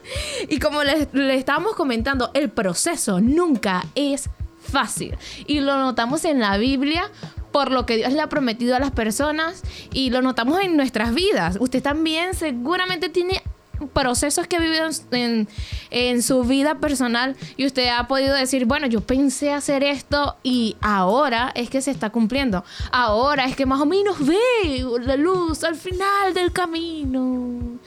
y 0.48 0.58
como 0.58 0.82
le, 0.84 1.08
estábamos 1.34 1.74
comentando, 1.74 2.30
el 2.34 2.50
proceso 2.50 3.20
nunca 3.20 3.84
es 3.94 4.30
fácil. 4.60 5.16
Y 5.46 5.60
lo 5.60 5.76
notamos 5.78 6.24
en 6.24 6.40
la 6.40 6.56
Biblia 6.58 7.10
por 7.50 7.70
lo 7.70 7.84
que 7.84 7.96
Dios 7.96 8.12
le 8.12 8.20
ha 8.20 8.28
prometido 8.28 8.76
a 8.76 8.80
las 8.80 8.92
personas 8.92 9.62
y 9.92 10.10
lo 10.10 10.22
notamos 10.22 10.60
en 10.60 10.76
nuestras 10.76 11.12
vidas. 11.12 11.58
Usted 11.60 11.82
también 11.82 12.34
seguramente 12.34 13.08
tiene 13.08 13.42
procesos 13.88 14.46
que 14.46 14.58
vive 14.58 14.78
en, 15.12 15.48
en 15.90 16.22
su 16.22 16.44
vida 16.44 16.76
personal 16.76 17.36
y 17.56 17.66
usted 17.66 17.88
ha 17.88 18.06
podido 18.06 18.34
decir, 18.34 18.66
bueno, 18.66 18.86
yo 18.86 19.00
pensé 19.00 19.52
hacer 19.52 19.82
esto 19.82 20.36
y 20.42 20.76
ahora 20.80 21.52
es 21.54 21.70
que 21.70 21.80
se 21.80 21.90
está 21.90 22.10
cumpliendo. 22.10 22.64
Ahora 22.90 23.46
es 23.46 23.56
que 23.56 23.66
más 23.66 23.80
o 23.80 23.86
menos 23.86 24.16
veo 24.24 24.98
la 24.98 25.16
luz 25.16 25.64
al 25.64 25.76
final 25.76 26.34
del 26.34 26.52
camino. 26.52 27.78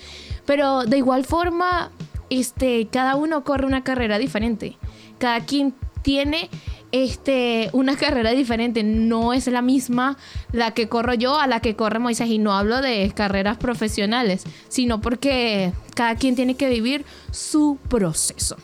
Pero 0.46 0.84
de 0.84 0.98
igual 0.98 1.26
forma, 1.26 1.92
este, 2.30 2.88
cada 2.92 3.16
uno 3.16 3.44
corre 3.44 3.66
una 3.66 3.84
carrera 3.84 4.18
diferente. 4.18 4.78
Cada 5.18 5.42
quien 5.42 5.74
tiene 6.02 6.50
este, 6.92 7.70
una 7.74 7.96
carrera 7.98 8.32
diferente. 8.32 8.84
No 8.84 9.34
es 9.34 9.48
la 9.48 9.62
misma 9.62 10.18
la 10.52 10.72
que 10.72 10.88
corro 10.88 11.14
yo 11.14 11.40
a 11.40 11.48
la 11.48 11.60
que 11.60 11.76
corre 11.76 12.00
Moisés. 12.00 12.30
Y 12.30 12.38
no 12.38 12.54
hablo 12.54 12.82
de 12.82 13.12
carreras 13.16 13.58
profesionales, 13.58 14.44
sino 14.68 15.02
porque 15.02 15.72
cada 15.96 16.16
quien 16.16 16.36
tiene 16.36 16.56
que 16.56 16.70
vivir 16.70 17.06
su 17.32 17.78
proceso. 17.90 18.58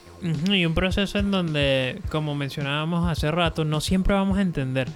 Y 0.52 0.66
un 0.66 0.76
proceso 0.76 1.18
en 1.18 1.32
donde, 1.32 2.00
como 2.12 2.36
mencionábamos 2.36 3.10
hace 3.10 3.32
rato, 3.32 3.66
no 3.66 3.82
siempre 3.82 4.14
vamos 4.14 4.38
a 4.38 4.42
entender 4.42 4.88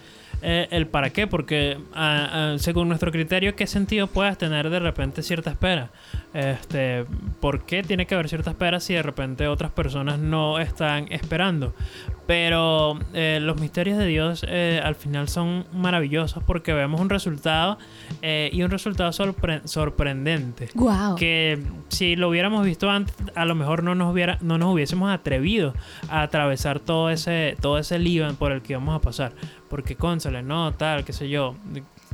eh, 0.42 0.68
el 0.70 0.86
para 0.86 1.10
qué, 1.10 1.26
porque 1.26 1.80
ah, 1.96 2.54
ah, 2.54 2.56
según 2.60 2.88
nuestro 2.88 3.12
criterio, 3.12 3.56
¿qué 3.56 3.66
sentido 3.66 4.06
puedes 4.06 4.38
tener 4.38 4.70
de 4.70 4.80
repente 4.80 5.24
cierta 5.24 5.50
espera? 5.50 5.90
Este, 6.36 7.06
¿Por 7.40 7.66
qué 7.66 7.82
tiene 7.82 8.06
que 8.06 8.14
haber 8.14 8.30
cierta 8.30 8.52
espera 8.52 8.80
si 8.80 8.94
de 8.94 9.02
repente 9.02 9.48
otras 9.48 9.72
personas 9.72 10.20
no 10.20 10.60
están 10.60 11.12
esperando? 11.12 11.74
Pero 12.28 12.98
eh, 13.14 13.40
los 13.42 13.60
misterios 13.62 13.98
de 14.00 14.08
Dios 14.08 14.44
eh, 14.48 14.82
al 14.84 14.96
final 14.96 15.30
son 15.30 15.66
maravillosos 15.74 16.44
porque 16.44 16.74
vemos 16.74 17.00
un 17.00 17.10
resultado 17.10 17.78
eh, 18.24 18.50
y 18.52 18.64
un 18.64 18.72
resultado 18.72 19.12
sorpre- 19.12 19.62
sorprendente 19.66 20.70
Wow. 20.74 21.16
que 21.16 21.62
si 21.90 22.16
lo 22.16 22.30
hubiéramos 22.30 22.66
visto 22.66 22.90
antes, 22.90 23.16
a 23.36 23.46
lo 23.46 23.54
mejor 23.54 23.84
no 23.84 23.94
nos 23.94 24.12
hubiera, 24.12 24.40
no 24.42 24.58
nos 24.58 24.74
hubiésemos 24.74 25.12
atrevido 25.14 25.74
a 26.10 26.24
atravesar 26.24 26.80
todo 26.80 27.12
ese, 27.12 27.56
todo 27.62 27.78
ese 27.78 28.00
lío 28.00 28.28
por 28.36 28.52
el 28.52 28.62
que 28.64 28.74
íbamos 28.74 28.96
a 28.96 29.02
pasar. 29.02 29.34
Porque 29.70 29.96
cónsale, 29.96 30.42
no, 30.42 30.74
tal, 30.74 31.04
qué 31.06 31.14
sé 31.14 31.30
yo. 31.30 31.56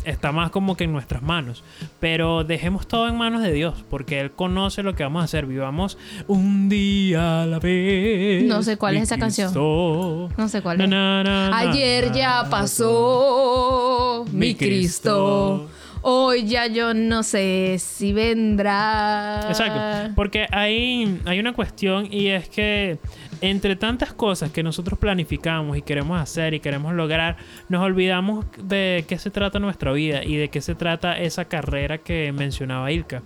Está 0.05 0.31
más 0.31 0.49
como 0.51 0.75
que 0.75 0.85
en 0.85 0.91
nuestras 0.91 1.21
manos. 1.21 1.63
Pero 1.99 2.43
dejemos 2.43 2.87
todo 2.87 3.07
en 3.07 3.17
manos 3.17 3.41
de 3.41 3.51
Dios. 3.51 3.83
Porque 3.89 4.19
Él 4.19 4.31
conoce 4.31 4.83
lo 4.83 4.95
que 4.95 5.03
vamos 5.03 5.21
a 5.21 5.25
hacer. 5.25 5.45
Vivamos 5.45 5.97
un 6.27 6.69
día 6.69 7.43
a 7.43 7.45
la 7.45 7.59
vez. 7.59 8.43
No 8.43 8.63
sé 8.63 8.77
cuál 8.77 8.97
es 8.97 9.03
esa 9.03 9.17
canción. 9.17 9.53
No 9.53 10.47
sé 10.47 10.61
cuál 10.61 10.81
es. 10.81 10.89
na, 10.89 11.23
na, 11.23 11.49
na, 11.49 11.57
Ayer 11.57 12.11
ya 12.13 12.47
pasó 12.49 14.25
mi 14.31 14.47
Mi 14.47 14.55
Cristo. 14.55 15.67
Cristo. 15.67 15.81
Hoy 16.03 16.47
ya 16.47 16.65
yo 16.65 16.95
no 16.95 17.21
sé 17.21 17.77
si 17.77 18.11
vendrá. 18.11 19.45
Exacto. 19.47 20.13
Porque 20.15 20.47
hay, 20.51 21.21
hay 21.25 21.39
una 21.39 21.53
cuestión 21.53 22.11
y 22.11 22.29
es 22.29 22.49
que 22.49 22.97
entre 23.41 23.75
tantas 23.75 24.13
cosas 24.13 24.51
que 24.51 24.63
nosotros 24.63 24.99
planificamos 24.99 25.77
y 25.77 25.81
queremos 25.81 26.19
hacer 26.19 26.53
y 26.53 26.59
queremos 26.59 26.93
lograr, 26.93 27.37
nos 27.69 27.81
olvidamos 27.81 28.45
de 28.63 29.05
qué 29.07 29.17
se 29.17 29.31
trata 29.31 29.59
nuestra 29.59 29.91
vida 29.91 30.23
y 30.23 30.37
de 30.37 30.49
qué 30.49 30.61
se 30.61 30.75
trata 30.75 31.17
esa 31.17 31.45
carrera 31.45 31.97
que 31.97 32.31
mencionaba 32.31 32.91
Ilka. 32.91 33.23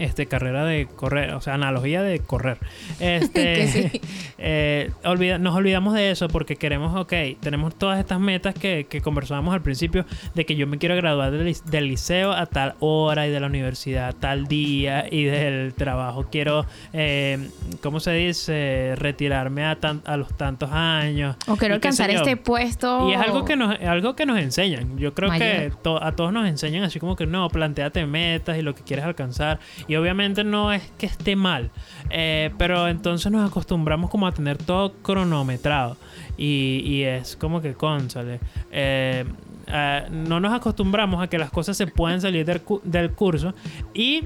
Este, 0.00 0.26
carrera 0.26 0.64
de 0.64 0.86
correr, 0.96 1.34
o 1.34 1.40
sea, 1.40 1.54
analogía 1.54 2.02
de 2.02 2.18
correr. 2.20 2.58
Este, 3.00 3.66
sí. 3.68 4.00
eh, 4.38 4.90
olvida- 5.04 5.38
nos 5.38 5.54
olvidamos 5.54 5.94
de 5.94 6.10
eso 6.10 6.28
porque 6.28 6.56
queremos, 6.56 6.96
ok, 6.98 7.12
tenemos 7.40 7.74
todas 7.76 7.98
estas 7.98 8.18
metas 8.20 8.54
que, 8.54 8.86
que 8.88 9.00
conversábamos 9.00 9.52
al 9.54 9.62
principio, 9.62 10.04
de 10.34 10.44
que 10.46 10.56
yo 10.56 10.66
me 10.66 10.78
quiero 10.78 10.96
graduar 10.96 11.30
del, 11.30 11.54
del 11.66 11.84
liceo 11.88 12.32
a 12.32 12.46
tal 12.46 12.74
hora 12.80 13.26
y 13.26 13.30
de 13.30 13.40
la 13.40 13.46
universidad 13.46 14.08
a 14.08 14.12
tal 14.12 14.46
día 14.46 15.06
y 15.10 15.24
del 15.24 15.74
trabajo 15.74 16.26
quiero, 16.30 16.66
eh, 16.92 17.48
¿cómo 17.82 18.00
se 18.00 18.12
dice? 18.12 18.94
Retirarme 18.96 19.64
a, 19.64 19.76
tan- 19.76 20.02
a 20.06 20.16
los 20.16 20.36
tantos 20.36 20.70
años. 20.72 21.36
O 21.46 21.56
quiero 21.56 21.74
alcanzar 21.74 22.10
este 22.10 22.36
puesto. 22.36 23.08
Y 23.10 23.14
es 23.14 23.20
algo 23.20 23.44
que 23.44 23.56
nos, 23.56 23.78
algo 23.80 24.14
que 24.16 24.26
nos 24.26 24.38
enseñan. 24.38 24.96
Yo 24.98 25.14
creo 25.14 25.30
que 25.38 25.72
to- 25.82 26.02
a 26.02 26.12
todos 26.12 26.32
nos 26.32 26.48
enseñan 26.48 26.84
así 26.84 26.98
como 27.00 27.16
que 27.16 27.26
no, 27.26 27.48
planteate 27.48 28.06
metas 28.06 28.58
y 28.58 28.62
lo 28.62 28.74
que 28.74 28.82
quieres 28.82 29.04
alcanzar. 29.04 29.58
Y 29.90 29.96
obviamente 29.96 30.44
no 30.44 30.72
es 30.72 30.82
que 30.96 31.06
esté 31.06 31.34
mal. 31.34 31.70
eh, 32.10 32.50
pero 32.58 32.86
entonces 32.88 33.30
nos 33.32 33.48
acostumbramos 33.50 34.08
como 34.10 34.26
a 34.26 34.32
tener 34.32 34.56
todo 34.56 34.92
cronometrado. 35.02 35.96
Y, 36.38 36.82
y 36.84 37.02
es 37.02 37.36
como 37.36 37.60
que, 37.60 37.74
cónsale. 37.74 38.40
eh, 38.70 39.24
eh, 39.66 40.02
no 40.10 40.40
nos 40.40 40.52
acostumbramos 40.52 41.22
a 41.22 41.26
que 41.28 41.38
las 41.38 41.50
cosas 41.50 41.76
se 41.76 41.86
pueden 41.86 42.20
salir 42.20 42.44
del, 42.46 42.60
cu- 42.62 42.80
del 42.84 43.12
curso 43.12 43.52
y 43.94 44.24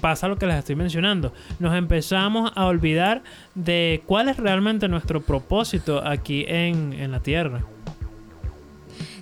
pasa 0.00 0.26
lo 0.28 0.36
que 0.36 0.46
les 0.46 0.56
estoy 0.56 0.74
mencionando. 0.76 1.32
Nos 1.58 1.74
empezamos 1.74 2.50
a 2.54 2.66
olvidar 2.66 3.22
de 3.54 4.02
cuál 4.06 4.28
es 4.28 4.36
realmente 4.38 4.88
nuestro 4.88 5.20
propósito 5.20 6.02
aquí 6.04 6.44
en, 6.48 6.92
en 6.94 7.10
la 7.12 7.20
Tierra. 7.20 7.60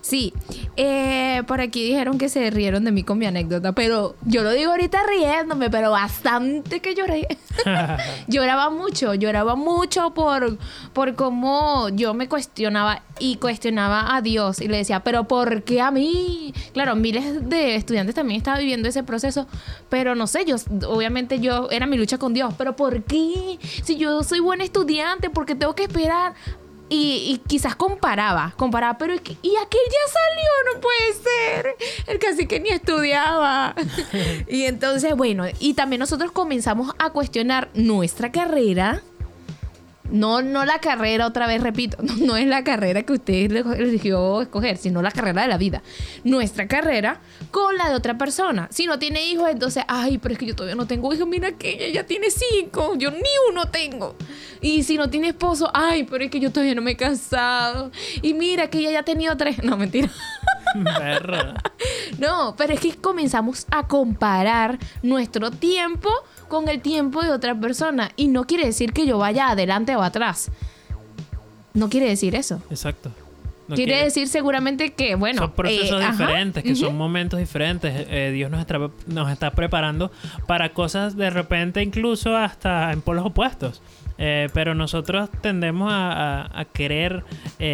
Sí, 0.04 0.34
eh, 0.76 1.42
por 1.46 1.62
aquí 1.62 1.82
dijeron 1.82 2.18
que 2.18 2.28
se 2.28 2.50
rieron 2.50 2.84
de 2.84 2.92
mí 2.92 3.04
con 3.04 3.16
mi 3.16 3.24
anécdota, 3.24 3.72
pero 3.72 4.16
yo 4.26 4.42
lo 4.42 4.50
digo 4.50 4.72
ahorita 4.72 5.02
riéndome, 5.02 5.70
pero 5.70 5.92
bastante 5.92 6.80
que 6.80 6.94
lloré. 6.94 7.26
lloraba 8.28 8.68
mucho, 8.68 9.14
lloraba 9.14 9.54
mucho 9.54 10.12
por, 10.12 10.58
por 10.92 11.14
cómo 11.14 11.88
yo 11.88 12.12
me 12.12 12.28
cuestionaba 12.28 13.00
y 13.18 13.36
cuestionaba 13.36 14.14
a 14.14 14.20
Dios 14.20 14.60
y 14.60 14.68
le 14.68 14.76
decía, 14.76 15.00
pero 15.00 15.24
¿por 15.24 15.62
qué 15.62 15.80
a 15.80 15.90
mí? 15.90 16.52
Claro, 16.74 16.96
miles 16.96 17.48
de 17.48 17.74
estudiantes 17.74 18.14
también 18.14 18.36
estaban 18.36 18.60
viviendo 18.60 18.90
ese 18.90 19.04
proceso, 19.04 19.46
pero 19.88 20.14
no 20.14 20.26
sé, 20.26 20.44
yo 20.44 20.56
obviamente 20.86 21.40
yo 21.40 21.70
era 21.70 21.86
mi 21.86 21.96
lucha 21.96 22.18
con 22.18 22.34
Dios, 22.34 22.52
pero 22.58 22.76
¿por 22.76 23.04
qué? 23.04 23.58
Si 23.82 23.96
yo 23.96 24.22
soy 24.22 24.40
buen 24.40 24.60
estudiante, 24.60 25.30
¿por 25.30 25.46
qué 25.46 25.54
tengo 25.54 25.74
que 25.74 25.84
esperar? 25.84 26.34
Y, 26.96 27.32
y 27.32 27.38
quizás 27.48 27.74
comparaba, 27.74 28.54
comparaba, 28.56 28.96
pero 28.98 29.14
es 29.14 29.20
que, 29.20 29.32
y 29.42 29.56
aquel 29.56 29.80
ya 29.84 30.12
salió, 30.12 30.74
no 30.74 30.80
puede 30.80 31.12
ser. 31.12 31.76
El 32.06 32.20
casi 32.20 32.46
que 32.46 32.60
ni 32.60 32.68
estudiaba. 32.68 33.74
y 34.48 34.62
entonces, 34.62 35.16
bueno, 35.16 35.44
y 35.58 35.74
también 35.74 35.98
nosotros 35.98 36.30
comenzamos 36.30 36.94
a 37.00 37.10
cuestionar 37.10 37.68
nuestra 37.74 38.30
carrera. 38.30 39.02
No, 40.10 40.42
no 40.42 40.64
la 40.64 40.80
carrera, 40.80 41.26
otra 41.26 41.46
vez 41.46 41.62
repito, 41.62 41.96
no, 42.02 42.16
no 42.16 42.36
es 42.36 42.46
la 42.46 42.62
carrera 42.62 43.02
que 43.02 43.14
usted 43.14 43.50
eligió 43.78 44.42
escoger, 44.42 44.76
sino 44.76 45.02
la 45.02 45.10
carrera 45.10 45.42
de 45.42 45.48
la 45.48 45.58
vida. 45.58 45.82
Nuestra 46.24 46.68
carrera 46.68 47.20
con 47.50 47.76
la 47.76 47.88
de 47.88 47.94
otra 47.94 48.18
persona. 48.18 48.68
Si 48.70 48.86
no 48.86 48.98
tiene 48.98 49.26
hijos, 49.26 49.48
entonces, 49.50 49.84
ay, 49.88 50.18
pero 50.18 50.34
es 50.34 50.38
que 50.38 50.46
yo 50.46 50.54
todavía 50.54 50.76
no 50.76 50.86
tengo 50.86 51.12
hijos, 51.14 51.26
mira 51.26 51.52
que 51.52 51.70
ella 51.70 52.02
ya 52.02 52.06
tiene 52.06 52.28
cinco, 52.30 52.94
yo 52.96 53.10
ni 53.10 53.22
uno 53.50 53.70
tengo. 53.70 54.16
Y 54.60 54.82
si 54.82 54.96
no 54.96 55.08
tiene 55.10 55.28
esposo, 55.28 55.70
ay, 55.74 56.04
pero 56.04 56.24
es 56.24 56.30
que 56.30 56.40
yo 56.40 56.50
todavía 56.50 56.74
no 56.74 56.82
me 56.82 56.92
he 56.92 56.96
casado. 56.96 57.90
Y 58.22 58.34
mira 58.34 58.68
que 58.68 58.78
ella 58.78 58.90
ya 58.92 59.00
ha 59.00 59.04
tenido 59.04 59.36
tres. 59.36 59.62
No, 59.62 59.76
mentira. 59.76 60.10
No, 62.18 62.54
pero 62.56 62.72
es 62.74 62.80
que 62.80 62.94
comenzamos 62.96 63.66
a 63.70 63.86
comparar 63.86 64.78
nuestro 65.02 65.50
tiempo 65.50 66.10
con 66.48 66.68
el 66.68 66.80
tiempo 66.80 67.22
de 67.22 67.30
otra 67.30 67.54
persona. 67.58 68.10
Y 68.16 68.28
no 68.28 68.44
quiere 68.44 68.66
decir 68.66 68.92
que 68.92 69.06
yo 69.06 69.18
vaya 69.18 69.48
adelante 69.48 69.96
o 69.96 70.02
atrás. 70.02 70.50
No 71.72 71.88
quiere 71.88 72.08
decir 72.08 72.34
eso. 72.34 72.62
Exacto. 72.70 73.10
No 73.66 73.74
quiere, 73.76 73.92
quiere- 73.92 74.04
decir 74.04 74.28
seguramente 74.28 74.92
que, 74.92 75.14
bueno. 75.14 75.40
son 75.42 75.52
procesos 75.52 76.00
eh, 76.00 76.04
ajá, 76.04 76.12
diferentes, 76.12 76.62
que 76.62 76.76
son 76.76 76.96
momentos 76.96 77.40
diferentes. 77.40 78.06
Eh, 78.10 78.30
Dios 78.32 78.50
nos 78.50 78.60
está, 78.60 78.78
nos 79.06 79.30
está 79.30 79.50
preparando 79.52 80.12
para 80.46 80.72
cosas 80.74 81.16
de 81.16 81.30
repente 81.30 81.82
incluso 81.82 82.36
hasta 82.36 82.92
en 82.92 83.00
polos 83.00 83.24
opuestos. 83.26 83.80
Eh, 84.18 84.48
pero 84.52 84.74
nosotros 84.74 85.28
tendemos 85.40 85.90
a, 85.92 86.42
a- 86.42 86.60
a 86.60 86.64
querer 86.66 87.24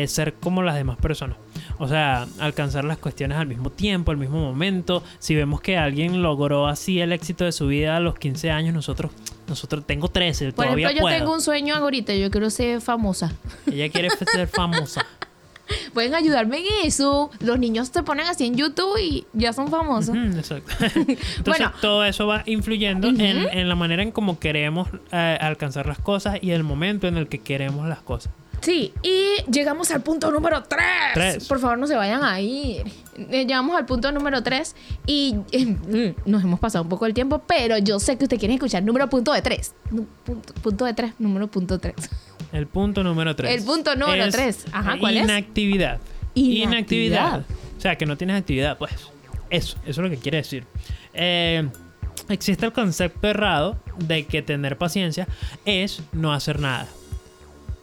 ser 0.07 0.35
como 0.35 0.63
las 0.63 0.77
demás 0.77 0.97
personas. 0.97 1.37
O 1.83 1.89
sea, 1.89 2.27
alcanzar 2.39 2.85
las 2.85 2.99
cuestiones 2.99 3.39
al 3.39 3.47
mismo 3.47 3.71
tiempo, 3.71 4.11
al 4.11 4.19
mismo 4.19 4.39
momento. 4.39 5.03
Si 5.19 5.35
vemos 5.35 5.63
que 5.63 5.79
alguien 5.79 6.23
logró 6.23 6.67
así 6.69 7.01
el 7.01 7.11
éxito 7.13 7.45
de 7.47 7.53
su 7.53 7.67
vida 7.69 7.97
a 7.97 8.01
los 8.01 8.19
15 8.19 8.51
años, 8.51 8.75
nosotros, 8.75 9.11
nosotros 9.49 9.85
tengo 9.87 10.09
13, 10.09 10.53
Por 10.53 10.67
todavía 10.67 10.89
ejemplo, 10.89 10.99
yo 11.01 11.03
puedo. 11.07 11.17
tengo 11.19 11.33
un 11.33 11.41
sueño 11.41 11.75
ahorita. 11.77 12.15
Yo 12.15 12.31
quiero 12.31 12.51
ser 12.51 12.83
famosa. 12.83 13.33
Ella 13.67 13.89
quiere 13.89 14.11
ser 14.33 14.47
famosa. 14.47 15.07
Pueden 15.95 16.15
ayudarme 16.17 16.59
en 16.59 16.65
eso. 16.87 17.31
Los 17.41 17.59
niños 17.59 17.89
se 17.95 18.03
ponen 18.03 18.27
así 18.27 18.45
en 18.45 18.57
YouTube 18.57 18.99
y 19.01 19.25
ya 19.33 19.53
son 19.53 19.69
famosos. 19.69 20.15
Exacto. 20.17 20.73
Entonces 20.97 21.45
Bueno. 21.47 21.73
todo 21.81 22.05
eso 22.05 22.27
va 22.27 22.43
influyendo 22.47 23.09
en, 23.09 23.21
en 23.21 23.69
la 23.69 23.75
manera 23.77 24.03
en 24.03 24.11
cómo 24.11 24.39
queremos 24.39 24.89
eh, 25.13 25.39
alcanzar 25.41 25.87
las 25.87 25.99
cosas 25.99 26.39
y 26.43 26.51
el 26.51 26.65
momento 26.65 27.07
en 27.07 27.17
el 27.17 27.29
que 27.29 27.39
queremos 27.39 27.89
las 27.89 28.01
cosas. 28.01 28.33
Sí, 28.61 28.93
y 29.03 29.51
llegamos 29.51 29.91
al 29.91 30.03
punto 30.03 30.31
número 30.31 30.63
3. 30.63 30.83
Tres. 31.15 31.49
Por 31.49 31.59
favor, 31.61 31.79
no 31.79 31.87
se 31.87 31.95
vayan 31.97 32.23
a 32.23 32.41
ir. 32.41 32.85
Eh, 33.17 33.45
Llegamos 33.47 33.77
al 33.77 33.87
punto 33.87 34.13
número 34.13 34.43
3 34.43 34.77
y 35.07 35.37
eh, 35.53 35.67
mm, 35.67 36.31
nos 36.31 36.43
hemos 36.43 36.61
pasado 36.61 36.83
un 36.83 36.89
poco 36.89 37.07
el 37.07 37.15
tiempo, 37.15 37.43
pero 37.47 37.79
yo 37.79 37.99
sé 37.99 38.17
que 38.17 38.25
ustedes 38.25 38.39
quieren 38.41 38.57
escuchar 38.57 38.83
número 38.83 39.09
punto 39.09 39.33
de 39.33 39.43
3. 39.43 39.75
Punto, 40.25 40.55
punto 40.63 40.85
de 40.85 40.95
3, 40.95 41.13
número 41.19 41.47
punto 41.49 41.79
3. 41.79 41.95
El 42.53 42.67
punto 42.67 43.03
número 43.03 43.35
3. 43.37 43.51
El 43.51 43.65
punto 43.65 43.95
número 43.95 44.29
tres. 44.31 44.65
Ajá, 44.73 44.99
¿cuál 44.99 45.17
es? 45.17 45.25
Inactividad. 45.25 46.01
Inactividad. 46.35 47.45
O 47.77 47.81
sea, 47.81 47.97
que 47.97 48.07
no 48.07 48.17
tienes 48.17 48.37
actividad, 48.37 48.77
pues. 48.77 48.93
Eso, 49.51 49.77
eso 49.85 49.91
es 49.91 49.99
lo 49.99 50.11
que 50.11 50.17
quiere 50.17 50.39
decir. 50.39 50.65
Eh, 51.15 51.69
existe 52.29 52.67
el 52.67 52.73
concepto 52.73 53.29
errado 53.29 53.79
de 53.99 54.27
que 54.27 54.43
tener 54.43 54.77
paciencia 54.79 55.27
es 55.65 56.03
no 56.13 56.33
hacer 56.33 56.61
nada. 56.61 56.87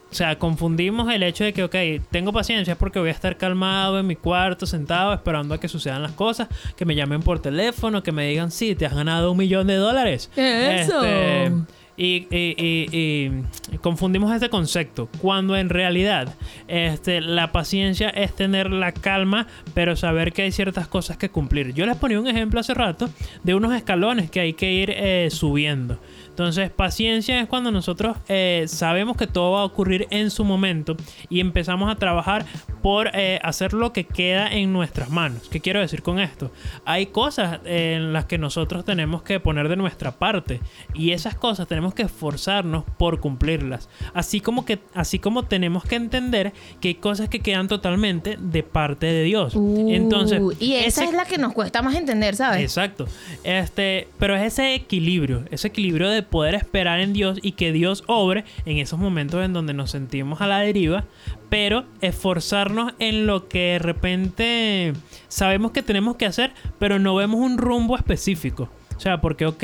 O 0.09 0.13
sea, 0.15 0.39
confundimos 0.39 1.13
el 1.13 1.21
hecho 1.23 1.43
de 1.43 1.51
que, 1.53 1.63
ok, 1.65 1.75
tengo 2.11 2.31
paciencia 2.31 2.71
es 2.73 2.77
porque 2.77 2.97
voy 2.99 3.09
a 3.09 3.11
estar 3.11 3.35
calmado 3.37 3.99
en 3.99 4.07
mi 4.07 4.15
cuarto, 4.15 4.65
sentado, 4.65 5.13
esperando 5.13 5.53
a 5.53 5.59
que 5.59 5.67
sucedan 5.67 6.01
las 6.01 6.13
cosas, 6.13 6.47
que 6.77 6.85
me 6.85 6.95
llamen 6.95 7.21
por 7.21 7.39
teléfono, 7.39 8.01
que 8.03 8.11
me 8.13 8.27
digan, 8.27 8.49
sí, 8.51 8.73
te 8.75 8.85
has 8.85 8.95
ganado 8.95 9.31
un 9.31 9.37
millón 9.37 9.67
de 9.67 9.75
dólares. 9.75 10.31
Eso. 10.37 11.03
Este, 11.03 11.51
y, 11.99 12.27
y- 12.29 12.55
y- 12.59 13.31
y 13.73 13.77
confundimos 13.79 14.31
este 14.31 14.49
concepto, 14.49 15.09
cuando 15.19 15.57
en 15.57 15.67
realidad 15.69 16.35
este, 16.67 17.21
la 17.21 17.51
paciencia 17.51 18.09
es 18.09 18.35
tener 18.35 18.69
la 18.71 18.91
calma, 18.91 19.47
pero 19.73 19.95
saber 19.95 20.31
que 20.31 20.43
hay 20.43 20.51
ciertas 20.51 20.87
cosas 20.87 21.17
que 21.17 21.29
cumplir. 21.29 21.73
Yo 21.73 21.87
les 21.87 21.97
ponía 21.97 22.19
un 22.19 22.27
ejemplo 22.27 22.59
hace 22.59 22.75
rato 22.75 23.09
de 23.43 23.55
unos 23.55 23.73
escalones 23.73 24.29
que 24.29 24.39
hay 24.41 24.53
que 24.53 24.71
ir 24.71 24.91
eh, 24.95 25.29
subiendo. 25.31 25.99
Entonces, 26.37 26.69
paciencia 26.69 27.41
es 27.41 27.47
cuando 27.47 27.71
nosotros 27.71 28.15
eh, 28.29 28.65
sabemos 28.67 29.17
que 29.17 29.25
todo 29.25 29.53
va 29.53 29.61
a 29.61 29.63
ocurrir 29.63 30.05
en 30.11 30.29
su 30.29 30.45
momento 30.45 30.95
y 31.31 31.39
empezamos 31.39 31.91
a 31.91 31.95
trabajar 31.95 32.45
por 32.83 33.09
eh, 33.15 33.39
hacer 33.41 33.73
lo 33.73 33.91
que 33.91 34.03
queda 34.03 34.47
en 34.47 34.71
nuestras 34.71 35.09
manos. 35.09 35.49
¿Qué 35.49 35.61
quiero 35.61 35.79
decir 35.79 36.03
con 36.03 36.19
esto? 36.19 36.51
Hay 36.85 37.07
cosas 37.07 37.59
eh, 37.65 37.95
en 37.97 38.13
las 38.13 38.25
que 38.25 38.37
nosotros 38.37 38.85
tenemos 38.85 39.23
que 39.23 39.39
poner 39.39 39.67
de 39.67 39.77
nuestra 39.77 40.11
parte 40.11 40.61
y 40.93 41.09
esas 41.09 41.33
cosas 41.33 41.67
tenemos 41.67 41.95
que 41.95 42.03
esforzarnos 42.03 42.83
por 42.99 43.19
cumplirlas. 43.19 43.89
Así 44.13 44.39
como 44.39 44.63
que 44.63 44.77
así 44.93 45.17
como 45.17 45.41
tenemos 45.45 45.85
que 45.85 45.95
entender 45.95 46.53
que 46.79 46.89
hay 46.89 46.95
cosas 46.95 47.29
que 47.29 47.39
quedan 47.39 47.67
totalmente 47.67 48.37
de 48.39 48.61
parte 48.61 49.07
de 49.07 49.23
Dios. 49.23 49.55
Entonces, 49.55 50.39
Uh, 50.39 50.53
y 50.59 50.73
esa 50.73 51.01
ese- 51.01 51.05
es 51.05 51.13
la 51.15 51.25
que 51.25 51.39
nos 51.39 51.53
cuesta 51.53 51.81
más 51.81 51.95
entender, 51.95 52.35
¿sabes? 52.35 52.61
Exacto. 52.61 53.07
Este, 53.43 54.07
pero 54.19 54.35
es 54.35 54.43
ese 54.53 54.75
equilibrio, 54.75 55.43
ese 55.49 55.69
equilibrio 55.69 56.09
de 56.11 56.26
poder 56.27 56.55
esperar 56.55 56.99
en 56.99 57.13
Dios 57.13 57.39
y 57.41 57.53
que 57.53 57.71
Dios 57.71 58.03
obre 58.07 58.45
en 58.65 58.77
esos 58.77 58.99
momentos 58.99 59.43
en 59.43 59.53
donde 59.53 59.73
nos 59.73 59.91
sentimos 59.91 60.41
a 60.41 60.47
la 60.47 60.59
deriva, 60.59 61.05
pero 61.49 61.85
esforzarnos 62.01 62.93
en 62.99 63.27
lo 63.27 63.47
que 63.47 63.73
de 63.73 63.79
repente 63.79 64.93
sabemos 65.27 65.71
que 65.71 65.83
tenemos 65.83 66.15
que 66.15 66.25
hacer, 66.25 66.53
pero 66.79 66.99
no 66.99 67.15
vemos 67.15 67.39
un 67.39 67.57
rumbo 67.57 67.95
específico. 67.95 68.69
O 68.95 68.99
sea, 68.99 69.21
porque, 69.21 69.45
ok, 69.45 69.63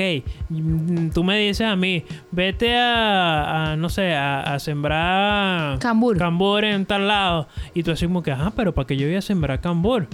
mm, 0.50 1.10
tú 1.10 1.24
me 1.24 1.40
dices 1.40 1.66
a 1.66 1.76
mí, 1.76 2.04
vete 2.30 2.76
a, 2.78 3.72
a, 3.72 3.76
no 3.76 3.90
sé, 3.90 4.14
a, 4.14 4.42
a 4.42 4.60
sembrar 4.60 5.80
Cambur. 5.80 6.18
cambur 6.20 6.64
en 6.64 6.86
tal 6.86 7.08
lado. 7.08 7.48
Y 7.74 7.82
tú 7.82 7.94
como 8.04 8.22
que, 8.22 8.32
ajá, 8.32 8.52
pero 8.56 8.76
¿para 8.76 8.86
qué 8.86 8.96
yo 8.96 9.08
voy 9.08 9.16
a 9.16 9.22
sembrar 9.22 9.60
cambur? 9.60 10.08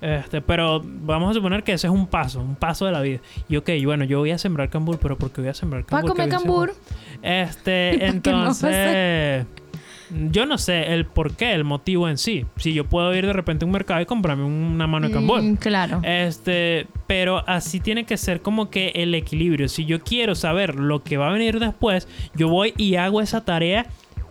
Este, 0.00 0.40
pero 0.40 0.82
vamos 0.84 1.30
a 1.30 1.34
suponer 1.34 1.62
que 1.62 1.72
ese 1.72 1.86
es 1.86 1.92
un 1.92 2.06
paso, 2.06 2.40
un 2.40 2.56
paso 2.56 2.86
de 2.86 2.92
la 2.92 3.00
vida. 3.00 3.20
Y 3.48 3.56
ok, 3.56 3.70
bueno, 3.84 4.04
yo 4.04 4.18
voy 4.18 4.30
a 4.30 4.38
sembrar 4.38 4.68
cambur, 4.68 4.98
pero 4.98 5.16
¿por 5.16 5.30
qué 5.30 5.40
voy 5.40 5.50
a 5.50 5.54
sembrar 5.54 5.84
Para 5.84 6.02
cambur? 6.02 6.12
comer 6.12 6.28
¿Qué 6.28 6.36
voy 6.36 6.42
a 6.42 6.46
cambur. 6.46 6.74
Este, 7.22 7.96
¿Para 7.98 8.10
entonces... 8.10 9.46
Yo 10.30 10.46
no 10.46 10.56
sé 10.56 10.92
el 10.94 11.04
por 11.04 11.32
qué, 11.32 11.52
el 11.52 11.64
motivo 11.64 12.08
en 12.08 12.16
sí. 12.16 12.46
Si 12.56 12.72
yo 12.72 12.84
puedo 12.84 13.12
ir 13.14 13.26
de 13.26 13.32
repente 13.32 13.64
a 13.64 13.66
un 13.66 13.72
mercado 13.72 14.00
y 14.00 14.06
comprarme 14.06 14.44
una 14.44 14.86
mano 14.86 15.08
de 15.08 15.14
cambur. 15.14 15.42
Mm, 15.42 15.56
claro. 15.56 16.00
Este, 16.04 16.86
pero 17.06 17.42
así 17.48 17.80
tiene 17.80 18.04
que 18.04 18.16
ser 18.16 18.40
como 18.40 18.70
que 18.70 18.92
el 18.94 19.14
equilibrio. 19.14 19.68
Si 19.68 19.84
yo 19.84 20.00
quiero 20.00 20.36
saber 20.36 20.76
lo 20.76 21.02
que 21.02 21.16
va 21.16 21.28
a 21.28 21.32
venir 21.32 21.58
después, 21.58 22.06
yo 22.34 22.48
voy 22.48 22.72
y 22.76 22.94
hago 22.96 23.20
esa 23.20 23.44
tarea 23.44 23.86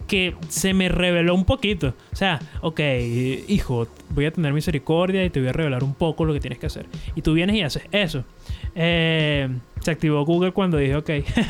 que 0.07 0.35
se 0.49 0.73
me 0.73 0.89
reveló 0.89 1.33
un 1.35 1.45
poquito. 1.45 1.93
O 2.11 2.15
sea, 2.15 2.39
ok, 2.61 2.79
hijo, 3.47 3.87
voy 4.09 4.25
a 4.25 4.31
tener 4.31 4.53
misericordia 4.53 5.23
y 5.25 5.29
te 5.29 5.39
voy 5.39 5.49
a 5.49 5.53
revelar 5.53 5.83
un 5.83 5.93
poco 5.93 6.25
lo 6.25 6.33
que 6.33 6.39
tienes 6.39 6.59
que 6.59 6.67
hacer. 6.67 6.85
Y 7.15 7.21
tú 7.21 7.33
vienes 7.33 7.55
y 7.55 7.61
haces 7.61 7.83
eso. 7.91 8.23
Eh, 8.75 9.49
se 9.81 9.91
activó 9.91 10.25
Google 10.25 10.51
cuando 10.51 10.77
dije 10.77 10.95
ok. 10.95 11.09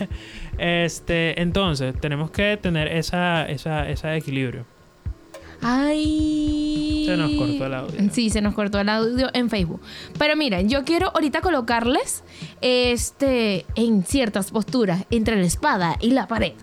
este, 0.58 1.42
entonces, 1.42 1.96
tenemos 2.00 2.32
que 2.32 2.58
tener 2.58 2.88
esa, 2.88 3.48
esa, 3.50 3.90
ese 3.90 4.16
equilibrio. 4.16 4.66
Ay. 5.62 7.04
Se 7.06 7.18
nos 7.18 7.32
cortó 7.32 7.66
el 7.66 7.74
audio. 7.74 8.10
Sí, 8.12 8.30
se 8.30 8.42
nos 8.42 8.54
cortó 8.54 8.80
el 8.80 8.90
audio 8.90 9.30
en 9.34 9.50
Facebook. 9.50 9.82
Pero 10.18 10.36
miren, 10.36 10.70
yo 10.70 10.84
quiero 10.84 11.12
ahorita 11.14 11.42
colocarles 11.42 12.24
este 12.62 13.66
en 13.76 14.04
ciertas 14.04 14.52
posturas 14.52 15.06
entre 15.10 15.38
la 15.38 15.46
espada 15.46 15.98
y 16.02 16.12
la 16.12 16.28
pared. 16.28 16.54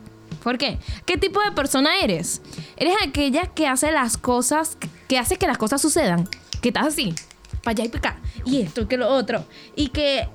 ¿Por 0.43 0.59
qué? 0.59 0.79
¿Qué 1.07 1.17
tipo 1.17 1.41
de 1.43 1.53
persona 1.53 2.01
eres? 2.01 2.43
Eres 2.77 2.95
aquella 3.07 3.47
que 3.47 3.67
hace 3.69 3.93
las 3.93 4.17
cosas, 4.17 4.77
que 5.09 5.19
hace 5.19 5.37
que 5.37 5.47
las 5.47 5.59
cosas 5.59 5.81
sucedan. 5.81 6.29
Que 6.61 6.69
estás 6.69 6.87
así, 6.87 7.15
para 7.63 7.73
allá 7.73 7.85
y 7.85 7.89
para 7.89 8.11
acá. 8.11 8.21
Y 8.45 8.61
esto, 8.61 8.89
que 8.89 8.97
lo 8.97 9.09
otro. 9.09 9.45
Y 9.77 9.89
que, 9.89 10.29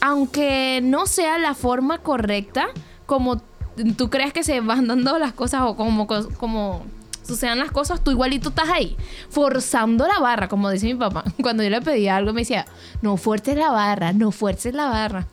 aunque 0.00 0.80
no 0.82 1.06
sea 1.06 1.38
la 1.38 1.54
forma 1.54 1.98
correcta, 1.98 2.68
como 3.06 3.42
tú 3.96 4.10
crees 4.10 4.32
que 4.32 4.42
se 4.42 4.60
van 4.60 4.86
dando 4.88 5.18
las 5.18 5.32
cosas 5.32 5.62
o 5.62 5.76
como, 5.76 6.06
como 6.06 6.84
sucedan 7.22 7.58
las 7.58 7.70
cosas, 7.70 8.02
tú 8.02 8.10
igualito 8.10 8.48
estás 8.48 8.70
ahí, 8.70 8.96
forzando 9.28 10.06
la 10.08 10.18
barra, 10.18 10.48
como 10.48 10.70
dice 10.70 10.86
mi 10.86 10.94
papá. 10.94 11.24
Cuando 11.42 11.62
yo 11.62 11.70
le 11.70 11.82
pedía 11.82 12.16
algo, 12.16 12.32
me 12.32 12.40
decía, 12.40 12.66
no 13.02 13.16
fuerces 13.16 13.56
la 13.56 13.70
barra, 13.70 14.12
no 14.12 14.32
fuerces 14.32 14.74
la 14.74 14.88
barra. 14.88 15.26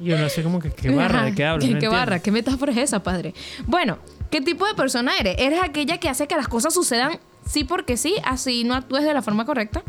Yo 0.00 0.16
no 0.18 0.28
sé 0.28 0.42
cómo 0.42 0.60
que 0.60 0.70
qué 0.70 0.90
barra, 0.90 1.24
¿de 1.24 1.34
qué 1.34 1.44
hablas? 1.44 1.64
¿Qué, 1.66 1.70
No 1.74 1.78
qué 1.80 1.86
entiendo. 1.86 1.96
barra? 1.96 2.18
¿Qué 2.20 2.30
metáfora 2.30 2.72
es 2.72 2.78
esa, 2.78 3.02
padre? 3.02 3.34
Bueno, 3.66 3.98
¿qué 4.30 4.40
tipo 4.40 4.66
de 4.66 4.74
persona 4.74 5.16
eres? 5.18 5.36
¿Eres 5.38 5.60
aquella 5.62 5.98
que 5.98 6.08
hace 6.08 6.26
que 6.26 6.36
las 6.36 6.48
cosas 6.48 6.72
sucedan 6.74 7.18
sí 7.46 7.64
porque 7.64 7.96
sí, 7.96 8.14
así 8.24 8.64
no 8.64 8.74
actúes 8.74 9.04
de 9.04 9.14
la 9.14 9.22
forma 9.22 9.44
correcta? 9.44 9.82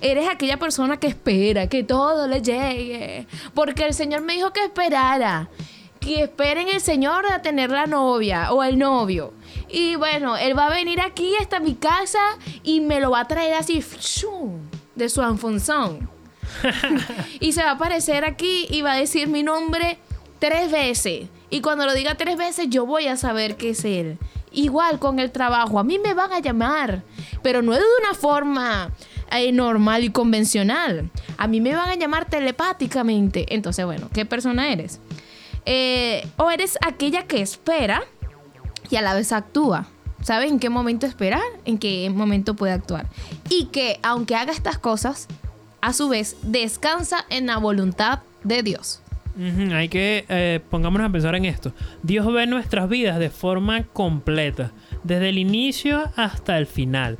Eres 0.00 0.28
aquella 0.28 0.58
persona 0.58 0.98
que 0.98 1.06
espera 1.06 1.66
que 1.68 1.82
todo 1.82 2.28
le 2.28 2.42
llegue. 2.42 3.26
Porque 3.54 3.84
el 3.84 3.94
Señor 3.94 4.20
me 4.22 4.34
dijo 4.34 4.52
que 4.52 4.62
esperara. 4.64 5.48
Que 5.98 6.22
esperen 6.24 6.68
el 6.68 6.80
Señor 6.80 7.24
a 7.32 7.42
tener 7.42 7.70
la 7.70 7.86
novia 7.86 8.52
o 8.52 8.62
el 8.62 8.78
novio. 8.78 9.32
Y 9.68 9.96
bueno, 9.96 10.36
Él 10.36 10.56
va 10.56 10.66
a 10.66 10.70
venir 10.70 11.00
aquí 11.00 11.32
hasta 11.40 11.58
mi 11.58 11.74
casa 11.74 12.20
y 12.62 12.80
me 12.80 13.00
lo 13.00 13.10
va 13.10 13.20
a 13.20 13.28
traer 13.28 13.54
así 13.54 13.82
de 14.94 15.08
su 15.08 15.22
anfonzón. 15.22 16.08
y 17.40 17.52
se 17.52 17.62
va 17.62 17.70
a 17.70 17.74
aparecer 17.74 18.24
aquí 18.24 18.66
y 18.70 18.82
va 18.82 18.92
a 18.92 18.96
decir 18.96 19.28
mi 19.28 19.42
nombre 19.42 19.98
tres 20.38 20.70
veces. 20.70 21.28
Y 21.50 21.60
cuando 21.60 21.86
lo 21.86 21.94
diga 21.94 22.14
tres 22.14 22.36
veces, 22.36 22.66
yo 22.68 22.86
voy 22.86 23.06
a 23.06 23.16
saber 23.16 23.56
que 23.56 23.70
es 23.70 23.84
él. 23.84 24.18
Igual 24.50 24.98
con 24.98 25.18
el 25.18 25.30
trabajo, 25.30 25.78
a 25.78 25.84
mí 25.84 25.98
me 25.98 26.14
van 26.14 26.32
a 26.32 26.40
llamar, 26.40 27.02
pero 27.42 27.62
no 27.62 27.72
es 27.72 27.80
de 27.80 27.86
una 28.02 28.14
forma 28.14 28.92
eh, 29.30 29.52
normal 29.52 30.04
y 30.04 30.10
convencional. 30.10 31.10
A 31.36 31.46
mí 31.46 31.60
me 31.60 31.74
van 31.74 31.90
a 31.90 31.94
llamar 31.94 32.26
telepáticamente. 32.26 33.54
Entonces, 33.54 33.84
bueno, 33.84 34.08
¿qué 34.12 34.24
persona 34.24 34.72
eres? 34.72 35.00
Eh, 35.66 36.26
o 36.36 36.50
eres 36.50 36.78
aquella 36.80 37.26
que 37.26 37.42
espera 37.42 38.02
y 38.90 38.96
a 38.96 39.02
la 39.02 39.14
vez 39.14 39.32
actúa. 39.32 39.86
¿Sabe 40.22 40.46
en 40.46 40.58
qué 40.58 40.68
momento 40.68 41.06
esperar? 41.06 41.42
En 41.64 41.78
qué 41.78 42.10
momento 42.10 42.54
puede 42.56 42.72
actuar. 42.72 43.06
Y 43.50 43.66
que 43.66 44.00
aunque 44.02 44.34
haga 44.34 44.52
estas 44.52 44.78
cosas, 44.78 45.28
a 45.80 45.92
su 45.92 46.08
vez 46.08 46.36
descansa 46.42 47.24
en 47.30 47.46
la 47.46 47.58
voluntad 47.58 48.20
de 48.44 48.62
Dios. 48.62 49.02
Hay 49.72 49.88
que 49.88 50.24
eh, 50.28 50.58
pongámonos 50.68 51.08
a 51.08 51.12
pensar 51.12 51.36
en 51.36 51.44
esto. 51.44 51.72
Dios 52.02 52.26
ve 52.32 52.46
nuestras 52.48 52.88
vidas 52.88 53.18
de 53.20 53.30
forma 53.30 53.84
completa, 53.84 54.72
desde 55.04 55.28
el 55.28 55.38
inicio 55.38 56.10
hasta 56.16 56.58
el 56.58 56.66
final. 56.66 57.18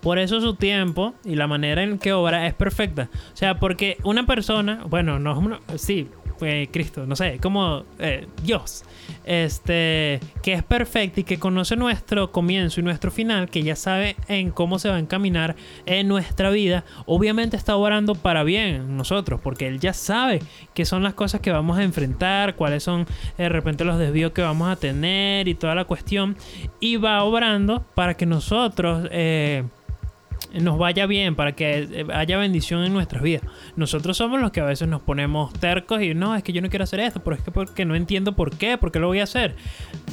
Por 0.00 0.20
eso 0.20 0.40
su 0.40 0.54
tiempo 0.54 1.14
y 1.24 1.34
la 1.34 1.48
manera 1.48 1.82
en 1.82 1.98
que 1.98 2.12
obra 2.12 2.46
es 2.46 2.54
perfecta. 2.54 3.08
O 3.32 3.36
sea, 3.36 3.58
porque 3.58 3.96
una 4.04 4.24
persona, 4.26 4.84
bueno, 4.88 5.18
no, 5.18 5.40
no- 5.40 5.58
sí, 5.76 6.08
Cristo, 6.36 7.06
no 7.06 7.16
sé, 7.16 7.38
como 7.40 7.84
eh, 7.98 8.26
Dios, 8.42 8.84
este, 9.24 10.20
que 10.42 10.52
es 10.52 10.62
perfecto 10.62 11.20
y 11.20 11.24
que 11.24 11.38
conoce 11.38 11.76
nuestro 11.76 12.32
comienzo 12.32 12.80
y 12.80 12.82
nuestro 12.82 13.10
final, 13.10 13.48
que 13.48 13.62
ya 13.62 13.76
sabe 13.76 14.16
en 14.28 14.50
cómo 14.50 14.78
se 14.78 14.88
va 14.88 14.96
a 14.96 14.98
encaminar 14.98 15.56
en 15.86 16.08
nuestra 16.08 16.50
vida, 16.50 16.84
obviamente 17.06 17.56
está 17.56 17.76
obrando 17.76 18.14
para 18.14 18.42
bien 18.44 18.74
en 18.76 18.96
nosotros, 18.96 19.40
porque 19.42 19.66
Él 19.66 19.80
ya 19.80 19.92
sabe 19.92 20.40
qué 20.74 20.84
son 20.84 21.02
las 21.02 21.14
cosas 21.14 21.40
que 21.40 21.50
vamos 21.50 21.78
a 21.78 21.82
enfrentar, 21.82 22.56
cuáles 22.56 22.82
son 22.82 23.06
de 23.36 23.48
repente 23.48 23.84
los 23.84 23.98
desvíos 23.98 24.32
que 24.32 24.42
vamos 24.42 24.68
a 24.68 24.76
tener 24.76 25.48
y 25.48 25.54
toda 25.54 25.74
la 25.74 25.84
cuestión, 25.84 26.36
y 26.80 26.96
va 26.96 27.22
obrando 27.22 27.84
para 27.94 28.14
que 28.14 28.26
nosotros... 28.26 29.08
eh, 29.10 29.64
nos 30.60 30.78
vaya 30.78 31.06
bien, 31.06 31.34
para 31.34 31.52
que 31.52 31.88
eh, 31.90 32.06
haya 32.12 32.38
bendición 32.38 32.84
en 32.84 32.92
nuestras 32.92 33.22
vidas. 33.22 33.42
Nosotros 33.76 34.16
somos 34.16 34.40
los 34.40 34.50
que 34.52 34.60
a 34.60 34.64
veces 34.64 34.88
nos 34.88 35.00
ponemos 35.02 35.52
tercos 35.54 36.02
y 36.02 36.14
no, 36.14 36.34
es 36.34 36.42
que 36.42 36.52
yo 36.52 36.62
no 36.62 36.68
quiero 36.70 36.84
hacer 36.84 37.00
esto, 37.00 37.22
pero 37.22 37.36
es 37.36 37.42
que 37.42 37.50
porque 37.50 37.84
no 37.84 37.94
entiendo 37.94 38.34
por 38.34 38.56
qué, 38.56 38.78
por 38.78 38.92
qué 38.92 38.98
lo 38.98 39.06
voy 39.08 39.20
a 39.20 39.24
hacer. 39.24 39.56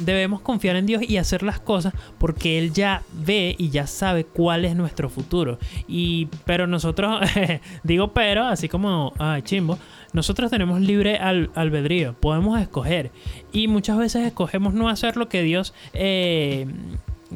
Debemos 0.00 0.40
confiar 0.40 0.76
en 0.76 0.86
Dios 0.86 1.02
y 1.08 1.16
hacer 1.16 1.42
las 1.42 1.60
cosas 1.60 1.92
porque 2.18 2.58
Él 2.58 2.72
ya 2.72 3.02
ve 3.12 3.54
y 3.58 3.70
ya 3.70 3.86
sabe 3.86 4.24
cuál 4.24 4.64
es 4.64 4.74
nuestro 4.76 5.08
futuro. 5.08 5.58
Y, 5.88 6.28
pero 6.44 6.66
nosotros, 6.66 7.20
digo 7.82 8.12
pero, 8.12 8.44
así 8.44 8.68
como, 8.68 9.12
ay, 9.18 9.42
chimbo, 9.42 9.78
nosotros 10.12 10.50
tenemos 10.50 10.80
libre 10.80 11.16
al- 11.16 11.50
albedrío, 11.54 12.14
podemos 12.20 12.60
escoger. 12.60 13.10
Y 13.52 13.68
muchas 13.68 13.98
veces 13.98 14.26
escogemos 14.26 14.74
no 14.74 14.88
hacer 14.88 15.16
lo 15.16 15.28
que 15.28 15.42
Dios... 15.42 15.74
eh, 15.92 16.66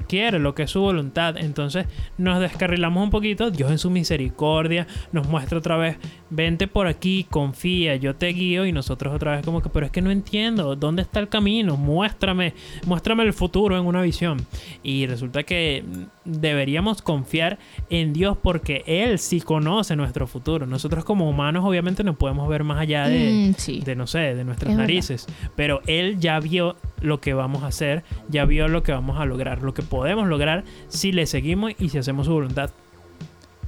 quiere, 0.01 0.38
lo 0.38 0.55
que 0.55 0.64
es 0.64 0.70
su 0.70 0.80
voluntad. 0.80 1.36
Entonces 1.36 1.86
nos 2.16 2.40
descarrilamos 2.40 3.03
un 3.03 3.11
poquito. 3.11 3.51
Dios 3.51 3.70
en 3.70 3.78
su 3.78 3.90
misericordia 3.90 4.86
nos 5.12 5.28
muestra 5.28 5.59
otra 5.59 5.76
vez, 5.76 5.96
vente 6.30 6.66
por 6.68 6.86
aquí, 6.86 7.26
confía, 7.30 7.96
yo 7.96 8.14
te 8.16 8.28
guío. 8.28 8.66
Y 8.66 8.72
nosotros 8.72 9.14
otra 9.14 9.36
vez 9.36 9.44
como 9.44 9.62
que, 9.62 9.68
pero 9.68 9.86
es 9.86 9.92
que 9.92 10.02
no 10.02 10.10
entiendo, 10.10 10.76
¿dónde 10.76 11.02
está 11.02 11.20
el 11.20 11.28
camino? 11.28 11.76
Muéstrame, 11.76 12.54
muéstrame 12.86 13.22
el 13.24 13.32
futuro 13.32 13.78
en 13.78 13.86
una 13.86 14.02
visión. 14.02 14.38
Y 14.82 15.06
resulta 15.06 15.42
que 15.42 15.84
deberíamos 16.24 17.02
confiar 17.02 17.58
en 17.90 18.12
Dios 18.12 18.36
porque 18.42 18.82
Él 18.86 19.18
sí 19.18 19.40
conoce 19.40 19.96
nuestro 19.96 20.26
futuro. 20.26 20.66
Nosotros 20.66 21.04
como 21.04 21.28
humanos 21.28 21.64
obviamente 21.64 22.04
no 22.04 22.14
podemos 22.14 22.48
ver 22.48 22.64
más 22.64 22.78
allá 22.78 23.08
de, 23.08 23.48
Mm, 23.50 23.54
sí. 23.56 23.80
de 23.84 23.96
no 23.96 24.06
sé, 24.06 24.34
de 24.34 24.44
nuestras 24.44 24.70
Es 24.70 24.76
verdad. 24.76 24.88
narices. 24.88 25.26
Pero 25.56 25.80
Él 25.86 26.18
ya 26.20 26.38
vio 26.40 26.76
lo 27.00 27.20
que 27.20 27.32
vamos 27.34 27.62
a 27.62 27.68
hacer, 27.68 28.04
ya 28.28 28.44
vio 28.44 28.68
lo 28.68 28.82
que 28.82 28.92
vamos 28.92 29.18
a 29.18 29.24
lograr, 29.24 29.62
lo 29.62 29.72
que 29.74 29.82
podemos 29.82 30.26
lograr 30.28 30.64
si 30.88 31.12
le 31.12 31.26
seguimos 31.26 31.72
y 31.78 31.88
si 31.88 31.98
hacemos 31.98 32.26
su 32.26 32.32
voluntad. 32.32 32.70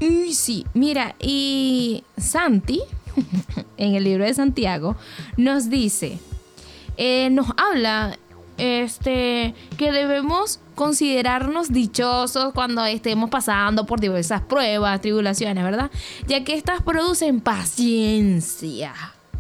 Uy, 0.01 0.35
sí. 0.35 0.67
Mira, 0.75 1.15
y 1.19 2.05
Santi, 2.17 2.81
en 3.77 3.95
el 3.95 4.05
libro 4.05 4.25
de 4.25 4.35
Santiago, 4.35 4.97
nos 5.37 5.69
dice, 5.69 6.19
eh, 6.97 7.29
nos 7.31 7.49
habla 7.57 8.19
este, 8.57 9.55
que 9.77 9.93
debemos 9.93 10.61
considerarnos 10.75 11.73
dichosos 11.73 12.53
cuando 12.55 12.85
estemos 12.85 13.31
pasando 13.31 13.87
por 13.87 14.01
diversas 14.01 14.43
pruebas, 14.43 15.01
tribulaciones, 15.01 15.63
¿verdad? 15.63 15.91
Ya 16.27 16.45
que 16.45 16.55
estas 16.55 16.83
producen 16.83 17.41
paciencia. 17.41 18.95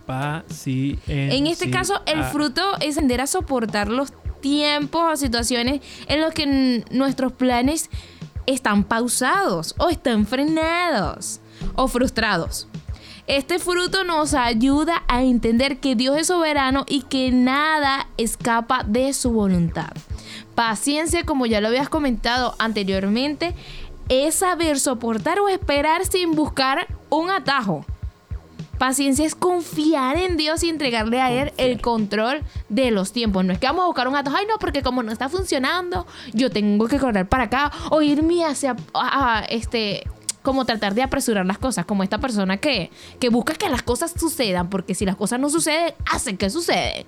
Paciencia. 0.07 1.35
En 1.35 1.47
este 1.47 1.71
caso, 1.71 2.03
el 2.07 2.25
fruto 2.25 2.63
es 2.81 2.97
aprender 2.97 3.21
a 3.21 3.27
soportar 3.27 3.89
los 3.89 4.13
tiempos 4.41 5.03
o 5.13 5.17
situaciones 5.17 5.81
en 6.09 6.21
los 6.21 6.33
que 6.33 6.85
nuestros 6.91 7.33
planes 7.33 7.91
están 8.47 8.85
pausados 8.85 9.75
o 9.79 9.89
están 9.89 10.27
frenados 10.27 11.41
o 11.75 11.89
frustrados. 11.89 12.69
Este 13.27 13.61
fruto 13.61 14.03
nos 14.03 14.35
ayuda 14.35 15.05
a 15.07 15.23
entender 15.23 15.79
que 15.79 15.95
Dios 15.95 16.17
es 16.19 16.27
soberano 16.27 16.85
y 16.89 17.03
que 17.03 17.31
nada 17.31 18.09
escapa 18.17 18.83
de 18.85 19.13
su 19.13 19.31
voluntad. 19.31 19.91
Paciencia, 20.57 21.25
como 21.25 21.47
ya 21.47 21.61
lo 21.61 21.69
habías 21.69 21.89
comentado 21.89 22.57
anteriormente, 22.59 23.55
es 24.09 24.35
saber 24.35 24.81
soportar 24.81 25.39
o 25.39 25.49
esperar 25.49 26.05
sin 26.07 26.33
buscar 26.33 26.89
un 27.09 27.31
atajo. 27.31 27.85
Paciencia 28.81 29.27
es 29.27 29.35
confiar 29.35 30.17
en 30.17 30.39
Dios 30.39 30.65
y 30.65 30.71
entregarle 30.71 31.21
a 31.21 31.31
Él 31.31 31.53
el 31.59 31.83
control 31.83 32.41
de 32.71 32.91
los 32.91 33.13
tiempos. 33.13 33.45
No 33.45 33.53
es 33.53 33.59
que 33.59 33.67
vamos 33.67 33.83
a 33.83 33.87
buscar 33.89 34.09
un 34.09 34.17
atajo, 34.17 34.39
ay 34.39 34.47
no, 34.49 34.57
porque 34.59 34.83
como 34.83 35.03
no 35.03 35.13
está 35.13 35.29
funcionando, 35.29 36.07
yo 36.33 36.51
tengo 36.51 36.89
que 36.89 36.99
correr 36.99 37.29
para 37.29 37.45
acá 37.45 37.71
o 37.91 38.01
irme 38.01 38.43
hacia, 38.43 38.75
a- 38.95 39.41
a, 39.41 39.45
este, 39.45 40.05
como 40.41 40.65
tratar 40.65 40.95
de 40.95 41.03
apresurar 41.03 41.45
las 41.45 41.59
cosas, 41.59 41.85
como 41.85 42.03
esta 42.05 42.17
persona 42.17 42.57
que, 42.57 42.91
que 43.19 43.29
busca 43.29 43.53
que 43.53 43.69
las 43.69 43.83
cosas 43.83 44.15
sucedan, 44.19 44.71
porque 44.71 44.95
si 44.95 45.05
las 45.05 45.17
cosas 45.17 45.39
no 45.39 45.51
suceden, 45.51 45.93
hacen 46.11 46.39
que 46.39 46.49
suceden. 46.49 47.05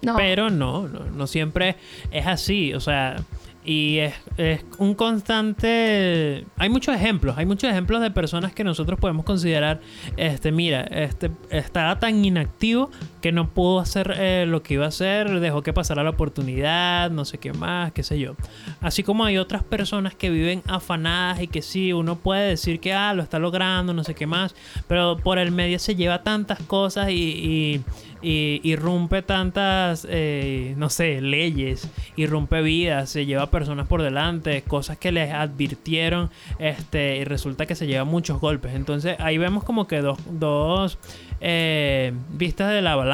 No. 0.00 0.16
Pero 0.16 0.48
no, 0.48 0.88
no, 0.88 1.00
no 1.04 1.26
siempre 1.26 1.76
es 2.10 2.26
así. 2.26 2.72
O 2.72 2.80
sea, 2.80 3.22
y 3.64 3.98
es, 3.98 4.14
es 4.36 4.64
un 4.78 4.94
constante... 4.94 6.44
Hay 6.56 6.68
muchos 6.68 6.94
ejemplos, 6.94 7.36
hay 7.38 7.46
muchos 7.46 7.70
ejemplos 7.70 8.00
de 8.00 8.10
personas 8.10 8.52
que 8.52 8.64
nosotros 8.64 8.98
podemos 8.98 9.24
considerar, 9.24 9.80
este, 10.16 10.52
mira, 10.52 10.82
este 10.82 11.30
estaba 11.50 11.98
tan 11.98 12.24
inactivo 12.24 12.90
que 13.22 13.32
no 13.32 13.48
pudo 13.48 13.80
hacer 13.80 14.14
eh, 14.18 14.44
lo 14.46 14.62
que 14.62 14.74
iba 14.74 14.84
a 14.84 14.88
hacer, 14.88 15.40
dejó 15.40 15.62
que 15.62 15.72
pasara 15.72 16.02
la 16.02 16.10
oportunidad, 16.10 17.10
no 17.10 17.24
sé 17.24 17.38
qué 17.38 17.54
más, 17.54 17.92
qué 17.92 18.02
sé 18.02 18.18
yo. 18.18 18.34
Así 18.82 19.02
como 19.02 19.24
hay 19.24 19.38
otras 19.38 19.64
personas 19.64 20.14
que 20.14 20.28
viven 20.28 20.62
afanadas 20.66 21.40
y 21.40 21.48
que 21.48 21.62
sí, 21.62 21.94
uno 21.94 22.16
puede 22.16 22.48
decir 22.48 22.80
que, 22.80 22.92
ah, 22.92 23.14
lo 23.14 23.22
está 23.22 23.38
logrando, 23.38 23.94
no 23.94 24.04
sé 24.04 24.14
qué 24.14 24.26
más, 24.26 24.54
pero 24.88 25.16
por 25.16 25.38
el 25.38 25.52
medio 25.52 25.78
se 25.78 25.96
lleva 25.96 26.22
tantas 26.22 26.60
cosas 26.60 27.08
y... 27.08 27.14
y 27.14 27.80
y 28.22 28.60
irrumpe 28.62 29.22
tantas, 29.22 30.06
eh, 30.08 30.74
no 30.76 30.90
sé, 30.90 31.20
leyes, 31.20 31.88
irrumpe 32.14 32.62
vidas, 32.62 33.10
se 33.10 33.26
lleva 33.26 33.50
personas 33.50 33.88
por 33.88 34.00
delante, 34.00 34.62
cosas 34.62 34.96
que 34.96 35.10
les 35.10 35.32
advirtieron, 35.32 36.30
este, 36.60 37.16
y 37.16 37.24
resulta 37.24 37.66
que 37.66 37.74
se 37.74 37.88
lleva 37.88 38.04
muchos 38.04 38.40
golpes. 38.40 38.74
Entonces 38.74 39.16
ahí 39.18 39.38
vemos 39.38 39.64
como 39.64 39.88
que 39.88 40.00
dos, 40.00 40.18
dos 40.30 40.98
eh, 41.40 42.12
vistas 42.30 42.72
de 42.72 42.80
la 42.80 42.94
balanza. 42.94 43.11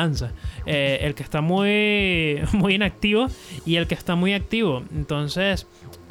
Eh, 0.67 0.99
el 1.03 1.15
que 1.15 1.23
está 1.23 1.41
muy, 1.41 2.41
muy 2.53 2.75
inactivo 2.75 3.27
y 3.67 3.77
el 3.77 3.87
que 3.87 3.95
está 3.95 4.15
muy 4.15 4.35
activo. 4.35 4.85
Entonces, 4.95 5.67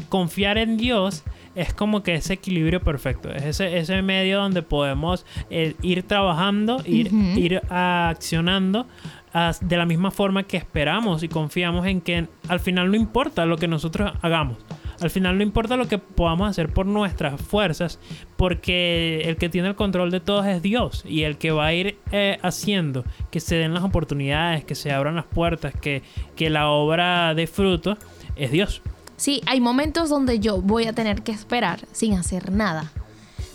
confiar 0.09 0.57
en 0.57 0.77
Dios 0.77 1.23
es 1.55 1.73
como 1.73 2.03
que 2.03 2.13
ese 2.13 2.33
equilibrio 2.33 2.81
perfecto. 2.81 3.31
Es 3.31 3.43
ese, 3.43 3.77
ese 3.77 4.01
medio 4.03 4.39
donde 4.39 4.61
podemos 4.61 5.25
eh, 5.49 5.73
ir 5.81 6.03
trabajando, 6.03 6.81
ir, 6.85 7.11
ir 7.35 7.61
accionando 7.69 8.85
ah, 9.33 9.53
de 9.59 9.77
la 9.77 9.87
misma 9.87 10.11
forma 10.11 10.43
que 10.43 10.57
esperamos 10.57 11.23
y 11.23 11.29
confiamos 11.29 11.87
en 11.87 12.01
que 12.01 12.27
al 12.47 12.59
final 12.59 12.91
no 12.91 12.95
importa 12.95 13.45
lo 13.47 13.57
que 13.57 13.67
nosotros 13.67 14.11
hagamos. 14.21 14.57
Al 14.99 15.09
final 15.09 15.37
no 15.37 15.43
importa 15.43 15.77
lo 15.77 15.87
que 15.87 15.97
podamos 15.99 16.49
hacer 16.49 16.69
por 16.73 16.85
nuestras 16.85 17.39
fuerzas, 17.39 17.99
porque 18.35 19.21
el 19.25 19.37
que 19.37 19.49
tiene 19.49 19.67
el 19.67 19.75
control 19.75 20.09
de 20.11 20.19
todo 20.19 20.43
es 20.43 20.61
Dios 20.61 21.03
y 21.07 21.23
el 21.23 21.37
que 21.37 21.51
va 21.51 21.67
a 21.67 21.73
ir 21.73 21.99
eh, 22.11 22.39
haciendo 22.41 23.03
que 23.29 23.39
se 23.39 23.55
den 23.55 23.73
las 23.73 23.83
oportunidades, 23.83 24.65
que 24.65 24.75
se 24.75 24.91
abran 24.91 25.15
las 25.15 25.25
puertas, 25.25 25.73
que, 25.79 26.01
que 26.35 26.49
la 26.49 26.69
obra 26.69 27.33
dé 27.35 27.45
fruto, 27.47 27.97
es 28.35 28.51
Dios. 28.51 28.81
Sí, 29.17 29.41
hay 29.47 29.59
momentos 29.59 30.09
donde 30.09 30.39
yo 30.39 30.61
voy 30.61 30.85
a 30.85 30.93
tener 30.93 31.23
que 31.23 31.31
esperar 31.31 31.79
sin 31.91 32.13
hacer 32.13 32.51
nada. 32.51 32.91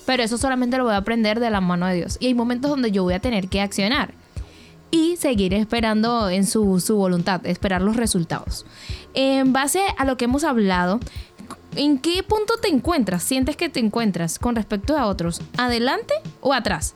Pero 0.07 0.25
eso 0.25 0.37
solamente 0.37 0.77
lo 0.77 0.85
voy 0.85 0.95
a 0.95 0.99
aprender 0.99 1.39
de 1.39 1.51
la 1.51 1.61
mano 1.61 1.87
de 1.87 1.95
Dios. 1.95 2.17
Y 2.21 2.27
hay 2.27 2.35
momentos 2.35 2.71
donde 2.71 2.91
yo 2.91 3.05
voy 3.05 3.15
a 3.15 3.21
tener 3.21 3.49
que 3.49 3.61
accionar. 3.61 4.15
Y 4.91 5.17
seguir 5.17 5.55
esperando 5.55 6.29
en 6.29 6.45
su, 6.45 6.81
su 6.81 6.97
voluntad, 6.97 7.47
esperar 7.47 7.81
los 7.81 7.97
resultados. 7.97 8.67
En 9.15 9.53
base 9.53 9.81
a 9.97 10.05
lo 10.05 10.17
que 10.17 10.27
hemos 10.27 10.45
hablado, 10.45 11.01
¿en 11.77 11.99
qué 11.99 12.23
punto 12.23 12.55
te 12.61 12.69
encuentras? 12.69 13.23
¿Sientes 13.23 13.57
que 13.57 13.69
te 13.69 13.81
encuentras 13.81 14.39
con 14.39 14.57
respecto 14.57 14.97
a 14.97 15.07
otros? 15.07 15.41
¿Adelante 15.57 16.15
o 16.41 16.53
atrás? 16.53 16.95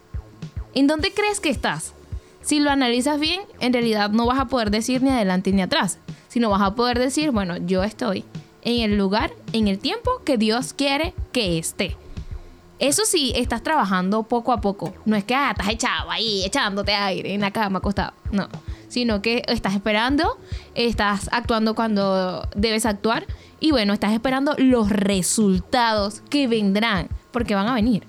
¿En 0.74 0.86
dónde 0.86 1.12
crees 1.12 1.40
que 1.40 1.50
estás? 1.50 1.94
Si 2.42 2.60
lo 2.60 2.70
analizas 2.70 3.18
bien, 3.18 3.40
en 3.60 3.72
realidad 3.72 4.10
no 4.10 4.26
vas 4.26 4.38
a 4.38 4.46
poder 4.46 4.70
decir 4.70 5.02
ni 5.02 5.10
adelante 5.10 5.52
ni 5.52 5.62
atrás, 5.62 5.98
sino 6.28 6.50
vas 6.50 6.62
a 6.62 6.74
poder 6.74 6.98
decir, 6.98 7.30
bueno, 7.30 7.56
yo 7.56 7.82
estoy 7.82 8.24
en 8.62 8.92
el 8.92 8.98
lugar, 8.98 9.32
en 9.52 9.68
el 9.68 9.78
tiempo 9.78 10.22
que 10.24 10.36
Dios 10.36 10.72
quiere 10.72 11.14
que 11.32 11.58
esté. 11.58 11.96
Eso 12.78 13.04
sí, 13.06 13.32
estás 13.34 13.62
trabajando 13.62 14.24
poco 14.24 14.52
a 14.52 14.60
poco. 14.60 14.92
No 15.06 15.16
es 15.16 15.24
que 15.24 15.34
ah, 15.34 15.50
estás 15.52 15.68
echado 15.70 16.10
ahí, 16.10 16.44
echándote 16.44 16.92
aire 16.92 17.32
en 17.32 17.40
la 17.40 17.50
cama 17.50 17.78
acostado. 17.78 18.12
No. 18.30 18.48
Sino 18.88 19.22
que 19.22 19.42
estás 19.48 19.74
esperando, 19.74 20.38
estás 20.74 21.28
actuando 21.32 21.74
cuando 21.74 22.46
debes 22.54 22.84
actuar. 22.84 23.26
Y 23.60 23.70
bueno, 23.70 23.92
estás 23.92 24.12
esperando 24.12 24.54
los 24.58 24.90
resultados 24.90 26.22
que 26.30 26.46
vendrán. 26.48 27.08
Porque 27.32 27.54
van 27.54 27.68
a 27.68 27.74
venir. 27.74 28.04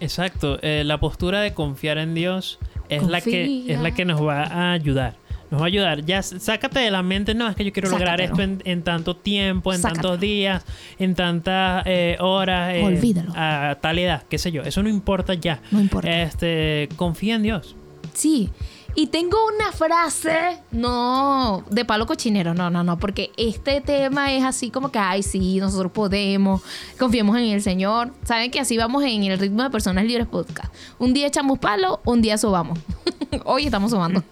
Exacto, 0.00 0.58
eh, 0.62 0.82
la 0.84 0.98
postura 1.00 1.40
de 1.40 1.54
confiar 1.54 1.98
en 1.98 2.14
Dios 2.14 2.58
es 2.88 3.02
la, 3.02 3.20
que, 3.20 3.64
es 3.72 3.80
la 3.80 3.92
que 3.92 4.04
nos 4.04 4.22
va 4.24 4.44
a 4.44 4.72
ayudar. 4.72 5.16
Nos 5.50 5.60
va 5.60 5.64
a 5.64 5.68
ayudar. 5.68 6.04
Ya, 6.04 6.22
sácate 6.22 6.78
de 6.80 6.90
la 6.90 7.02
mente, 7.02 7.34
no, 7.34 7.48
es 7.48 7.56
que 7.56 7.64
yo 7.64 7.72
quiero 7.72 7.88
lograr 7.90 8.20
esto 8.20 8.42
en, 8.42 8.62
en 8.64 8.82
tanto 8.82 9.16
tiempo, 9.16 9.72
en 9.72 9.80
Sácatelo. 9.80 10.02
tantos 10.02 10.20
días, 10.20 10.64
en 10.98 11.14
tantas 11.14 11.82
eh, 11.86 12.16
horas, 12.20 12.74
eh, 12.74 12.84
Olvídalo. 12.84 13.32
a 13.34 13.76
tal 13.80 13.98
edad, 13.98 14.22
qué 14.28 14.38
sé 14.38 14.52
yo. 14.52 14.62
Eso 14.62 14.82
no 14.82 14.88
importa 14.88 15.34
ya. 15.34 15.60
No 15.70 15.80
importa. 15.80 16.22
Este, 16.22 16.88
confía 16.96 17.34
en 17.36 17.42
Dios. 17.42 17.76
Sí. 18.12 18.50
Y 18.98 19.06
tengo 19.06 19.38
una 19.54 19.70
frase, 19.70 20.58
no, 20.72 21.62
de 21.70 21.84
palo 21.84 22.04
cochinero, 22.04 22.52
no, 22.52 22.68
no, 22.68 22.82
no, 22.82 22.98
porque 22.98 23.30
este 23.36 23.80
tema 23.80 24.32
es 24.32 24.42
así 24.42 24.72
como 24.72 24.90
que, 24.90 24.98
ay, 24.98 25.22
sí, 25.22 25.60
nosotros 25.60 25.92
podemos, 25.92 26.62
confiemos 26.98 27.36
en 27.36 27.44
el 27.44 27.62
Señor. 27.62 28.12
Saben 28.24 28.50
que 28.50 28.58
así 28.58 28.76
vamos 28.76 29.04
en 29.04 29.22
el 29.22 29.38
ritmo 29.38 29.62
de 29.62 29.70
Personas 29.70 30.04
Libres 30.04 30.26
Podcast. 30.26 30.74
Un 30.98 31.14
día 31.14 31.28
echamos 31.28 31.60
palo, 31.60 32.00
un 32.04 32.22
día 32.22 32.38
subamos. 32.38 32.76
Hoy 33.44 33.66
estamos 33.66 33.92
subando. 33.92 34.24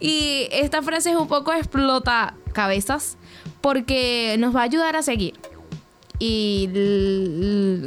Y 0.00 0.48
esta 0.50 0.82
frase 0.82 1.10
es 1.10 1.16
un 1.16 1.28
poco 1.28 1.52
explota 1.52 2.34
cabezas 2.52 3.18
porque 3.60 4.34
nos 4.36 4.52
va 4.52 4.62
a 4.62 4.64
ayudar 4.64 4.96
a 4.96 5.02
seguir. 5.02 5.34
Y 6.18 6.68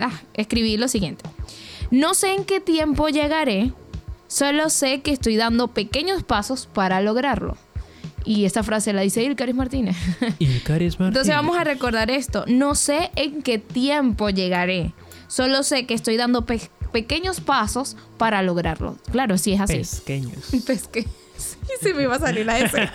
ah, 0.02 0.22
escribí 0.34 0.78
lo 0.78 0.88
siguiente. 0.88 1.26
No 1.92 2.14
sé 2.14 2.34
en 2.34 2.46
qué 2.46 2.62
tiempo 2.62 3.10
llegaré, 3.10 3.74
solo 4.36 4.70
sé 4.70 5.00
que 5.02 5.12
estoy 5.12 5.38
dando 5.38 5.70
pequeños 5.70 6.24
pasos 6.24 6.68
para 6.74 7.00
lograrlo. 7.00 7.56
Y 8.26 8.44
esta 8.44 8.64
frase 8.64 8.92
la 8.92 9.02
dice 9.02 9.24
Ilcaris 9.30 9.56
Martínez. 9.56 9.96
Entonces 10.40 11.34
vamos 11.34 11.58
a 11.58 11.64
recordar 11.64 12.12
esto. 12.12 12.44
No 12.48 12.76
sé 12.76 13.12
en 13.16 13.42
qué 13.44 13.60
tiempo 13.60 14.30
llegaré, 14.30 14.94
solo 15.28 15.64
sé 15.64 15.86
que 15.86 15.94
estoy 15.94 16.18
dando 16.18 16.46
pe- 16.46 16.70
pequeños 16.92 17.40
pasos 17.40 17.96
para 18.18 18.42
lograrlo. 18.42 18.98
Claro, 19.12 19.38
sí 19.38 19.54
es 19.54 19.62
así. 19.62 19.82
Pequeños. 20.00 20.50
Pues 20.66 20.90
sí, 21.68 21.74
se 21.82 21.94
me 21.94 22.04
iba 22.04 22.16
a 22.16 22.20
salir 22.20 22.46
la 22.46 22.60
S. 22.60 22.78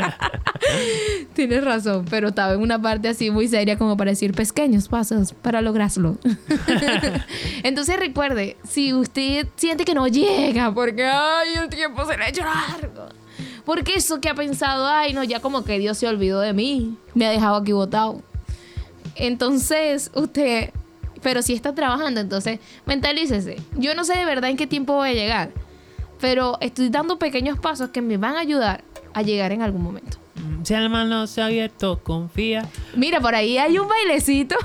Tienes 1.34 1.64
razón, 1.64 2.04
pero 2.08 2.28
estaba 2.28 2.52
en 2.54 2.60
una 2.60 2.80
parte 2.80 3.08
así 3.08 3.30
muy 3.30 3.48
seria 3.48 3.78
como 3.78 3.96
para 3.96 4.10
decir 4.10 4.32
pequeños 4.32 4.88
pasos 4.88 5.32
para 5.32 5.60
lograrlo. 5.60 6.18
Entonces 7.62 7.98
recuerde, 7.98 8.56
si 8.68 8.92
usted 8.92 9.46
siente 9.56 9.84
que 9.84 9.94
no 9.94 10.06
llega 10.06 10.72
porque 10.72 11.04
ay, 11.04 11.54
el 11.62 11.68
tiempo 11.68 12.04
se 12.06 12.16
le 12.16 12.24
ha 12.24 12.28
hecho 12.28 12.42
largo. 12.44 13.08
Porque 13.64 13.94
eso 13.94 14.20
que 14.20 14.28
ha 14.28 14.34
pensado, 14.34 14.86
ay, 14.86 15.12
no, 15.12 15.22
ya 15.22 15.40
como 15.40 15.64
que 15.64 15.78
Dios 15.78 15.98
se 15.98 16.06
olvidó 16.06 16.40
de 16.40 16.52
mí, 16.52 16.96
me 17.14 17.26
ha 17.26 17.30
dejado 17.30 17.56
aquí 17.56 17.72
botado. 17.72 18.22
Entonces, 19.14 20.10
usted, 20.14 20.70
pero 21.22 21.42
si 21.42 21.54
está 21.54 21.74
trabajando, 21.74 22.20
entonces 22.20 22.58
mentalícese. 22.86 23.56
Yo 23.76 23.94
no 23.94 24.04
sé 24.04 24.16
de 24.16 24.24
verdad 24.24 24.50
en 24.50 24.56
qué 24.56 24.66
tiempo 24.66 24.94
voy 24.94 25.10
a 25.10 25.14
llegar, 25.14 25.50
pero 26.20 26.58
estoy 26.60 26.88
dando 26.88 27.18
pequeños 27.18 27.58
pasos 27.58 27.90
que 27.90 28.02
me 28.02 28.16
van 28.16 28.36
a 28.36 28.40
ayudar 28.40 28.82
a 29.14 29.22
llegar 29.22 29.52
en 29.52 29.62
algún 29.62 29.82
momento. 29.82 30.18
Mm, 30.36 30.62
Si 30.64 30.74
el 30.74 30.88
mal 30.90 31.08
no 31.10 31.26
se 31.26 31.42
ha 31.42 31.46
abierto, 31.46 32.00
confía. 32.02 32.68
Mira, 32.94 33.20
por 33.20 33.34
ahí 33.34 33.58
hay 33.58 33.78
un 33.78 33.88
bailecito 33.88 34.56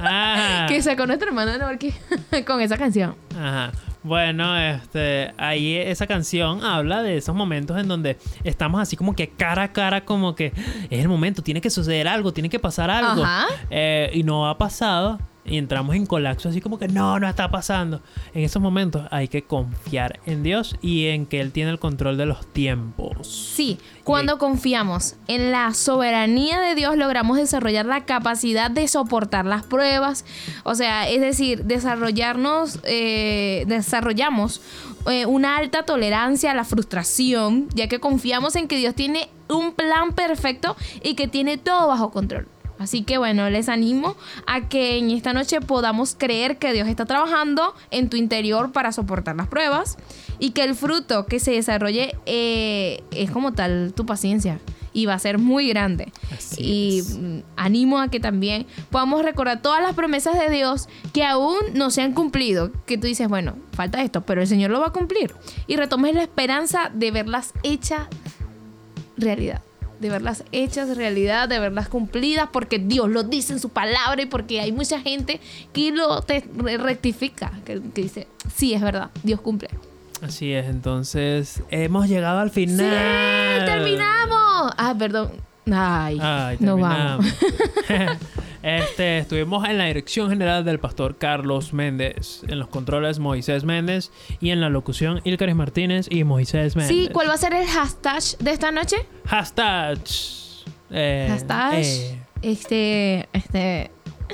Ah. 0.00 0.66
que 0.68 0.80
sacó 0.82 1.06
nuestra 1.06 1.28
hermana 1.28 1.58
Norky 1.58 1.92
con 2.46 2.60
esa 2.60 2.76
canción. 2.78 3.14
Ajá. 3.38 3.72
Bueno, 4.04 4.58
este, 4.58 5.32
ahí 5.36 5.76
esa 5.76 6.08
canción 6.08 6.64
habla 6.64 7.02
de 7.04 7.18
esos 7.18 7.36
momentos 7.36 7.78
en 7.78 7.86
donde 7.86 8.18
estamos 8.42 8.80
así 8.80 8.96
como 8.96 9.14
que 9.14 9.28
cara 9.28 9.62
a 9.62 9.72
cara, 9.72 10.04
como 10.04 10.34
que 10.34 10.46
es 10.90 11.00
el 11.02 11.08
momento, 11.08 11.40
tiene 11.42 11.60
que 11.60 11.70
suceder 11.70 12.08
algo, 12.08 12.32
tiene 12.32 12.48
que 12.48 12.58
pasar 12.58 12.90
algo. 12.90 13.22
Ajá. 13.22 13.46
Eh, 13.70 14.10
y 14.14 14.24
no 14.24 14.48
ha 14.48 14.58
pasado. 14.58 15.20
Y 15.44 15.58
entramos 15.58 15.96
en 15.96 16.06
colapso, 16.06 16.48
así 16.48 16.60
como 16.60 16.78
que 16.78 16.86
no, 16.86 17.18
no 17.18 17.28
está 17.28 17.50
pasando. 17.50 18.00
En 18.32 18.44
esos 18.44 18.62
momentos 18.62 19.06
hay 19.10 19.26
que 19.26 19.42
confiar 19.42 20.20
en 20.24 20.44
Dios 20.44 20.76
y 20.80 21.06
en 21.08 21.26
que 21.26 21.40
Él 21.40 21.50
tiene 21.50 21.72
el 21.72 21.80
control 21.80 22.16
de 22.16 22.26
los 22.26 22.46
tiempos. 22.46 23.26
Sí, 23.26 23.78
cuando 24.04 24.38
confiamos 24.38 25.16
en 25.26 25.50
la 25.50 25.74
soberanía 25.74 26.60
de 26.60 26.76
Dios 26.76 26.96
logramos 26.96 27.38
desarrollar 27.38 27.86
la 27.86 28.04
capacidad 28.04 28.70
de 28.70 28.86
soportar 28.86 29.44
las 29.44 29.64
pruebas. 29.64 30.24
O 30.62 30.76
sea, 30.76 31.08
es 31.08 31.20
decir, 31.20 31.64
desarrollarnos, 31.64 32.78
eh, 32.84 33.64
desarrollamos 33.66 34.60
eh, 35.10 35.26
una 35.26 35.56
alta 35.56 35.82
tolerancia 35.84 36.52
a 36.52 36.54
la 36.54 36.64
frustración, 36.64 37.68
ya 37.74 37.88
que 37.88 37.98
confiamos 37.98 38.54
en 38.54 38.68
que 38.68 38.76
Dios 38.76 38.94
tiene 38.94 39.28
un 39.48 39.72
plan 39.72 40.12
perfecto 40.12 40.76
y 41.02 41.14
que 41.14 41.26
tiene 41.26 41.58
todo 41.58 41.88
bajo 41.88 42.10
control. 42.12 42.46
Así 42.82 43.02
que 43.02 43.16
bueno, 43.16 43.48
les 43.48 43.68
animo 43.68 44.16
a 44.46 44.68
que 44.68 44.98
en 44.98 45.10
esta 45.10 45.32
noche 45.32 45.60
podamos 45.60 46.16
creer 46.18 46.58
que 46.58 46.72
Dios 46.72 46.88
está 46.88 47.06
trabajando 47.06 47.74
en 47.90 48.08
tu 48.08 48.16
interior 48.16 48.72
para 48.72 48.90
soportar 48.90 49.36
las 49.36 49.46
pruebas 49.46 49.96
y 50.38 50.50
que 50.50 50.64
el 50.64 50.74
fruto 50.74 51.26
que 51.26 51.38
se 51.38 51.52
desarrolle 51.52 52.16
eh, 52.26 53.02
es 53.12 53.30
como 53.30 53.52
tal 53.52 53.92
tu 53.94 54.04
paciencia 54.04 54.58
y 54.92 55.06
va 55.06 55.14
a 55.14 55.18
ser 55.18 55.38
muy 55.38 55.68
grande. 55.68 56.12
Así 56.32 56.62
y 56.62 56.98
es. 56.98 57.18
animo 57.56 58.00
a 58.00 58.08
que 58.08 58.20
también 58.20 58.66
podamos 58.90 59.22
recordar 59.22 59.62
todas 59.62 59.80
las 59.80 59.94
promesas 59.94 60.38
de 60.38 60.50
Dios 60.50 60.88
que 61.12 61.24
aún 61.24 61.56
no 61.74 61.90
se 61.90 62.02
han 62.02 62.12
cumplido. 62.12 62.72
Que 62.84 62.98
tú 62.98 63.06
dices, 63.06 63.28
bueno, 63.28 63.54
falta 63.72 64.02
esto, 64.02 64.22
pero 64.22 64.42
el 64.42 64.48
Señor 64.48 64.70
lo 64.70 64.80
va 64.80 64.88
a 64.88 64.92
cumplir. 64.92 65.32
Y 65.66 65.76
retomes 65.76 66.14
la 66.14 66.22
esperanza 66.22 66.90
de 66.92 67.10
verlas 67.10 67.54
hechas 67.62 68.08
realidad. 69.16 69.62
De 70.02 70.10
verlas 70.10 70.44
hechas 70.52 70.94
realidad, 70.96 71.48
de 71.48 71.58
verlas 71.58 71.88
cumplidas, 71.88 72.48
porque 72.52 72.78
Dios 72.78 73.08
lo 73.08 73.22
dice 73.22 73.54
en 73.54 73.60
su 73.60 73.70
palabra 73.70 74.20
y 74.20 74.26
porque 74.26 74.60
hay 74.60 74.72
mucha 74.72 75.00
gente 75.00 75.40
que 75.72 75.90
lo 75.92 76.20
te 76.20 76.44
re- 76.56 76.76
rectifica, 76.76 77.52
que, 77.64 77.80
que 77.94 78.02
dice, 78.02 78.26
sí, 78.54 78.74
es 78.74 78.82
verdad, 78.82 79.08
Dios 79.22 79.40
cumple. 79.40 79.70
Así 80.20 80.52
es, 80.52 80.66
entonces 80.66 81.62
hemos 81.70 82.08
llegado 82.08 82.40
al 82.40 82.50
¡Sí! 82.50 82.66
final. 82.66 83.64
¡Terminamos! 83.64 84.72
Ah, 84.76 84.94
perdón. 84.98 85.30
Ay, 85.72 86.18
Ay, 86.20 86.56
nos 86.60 86.78
vamos. 86.80 87.26
este, 88.62 89.18
estuvimos 89.18 89.68
en 89.68 89.78
la 89.78 89.86
dirección 89.86 90.28
general 90.28 90.64
del 90.64 90.78
pastor 90.78 91.16
Carlos 91.18 91.72
Méndez, 91.72 92.42
en 92.48 92.58
los 92.58 92.68
controles 92.68 93.18
Moisés 93.18 93.64
Méndez 93.64 94.10
y 94.40 94.50
en 94.50 94.60
la 94.60 94.68
locución 94.70 95.20
Ilcaris 95.24 95.54
Martínez 95.56 96.06
y 96.10 96.24
Moisés 96.24 96.76
Méndez. 96.76 96.94
Sí, 96.96 97.08
¿cuál 97.12 97.28
va 97.28 97.34
a 97.34 97.38
ser 97.38 97.54
el 97.54 97.66
hashtag 97.66 98.22
de 98.38 98.50
esta 98.52 98.70
noche? 98.70 98.96
Hashtag. 99.26 99.98
eh, 100.90 101.26
Hashtag. 101.30 101.74
eh, 101.82 102.18
Este, 102.42 103.28
este. 103.32 103.90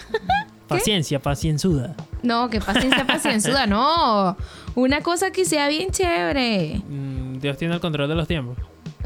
paciencia, 0.68 1.18
pacienzuda. 1.20 1.94
No, 2.22 2.50
que 2.50 2.60
paciencia, 2.60 3.06
paciencia, 3.06 3.66
no. 3.66 4.36
Una 4.74 5.00
cosa 5.02 5.30
que 5.30 5.44
sea 5.44 5.68
bien 5.68 5.90
chévere. 5.90 6.80
Mm, 6.88 7.38
Dios 7.38 7.56
tiene 7.56 7.74
el 7.74 7.80
control 7.80 8.08
de 8.08 8.14
los 8.14 8.28
tiempos. 8.28 8.58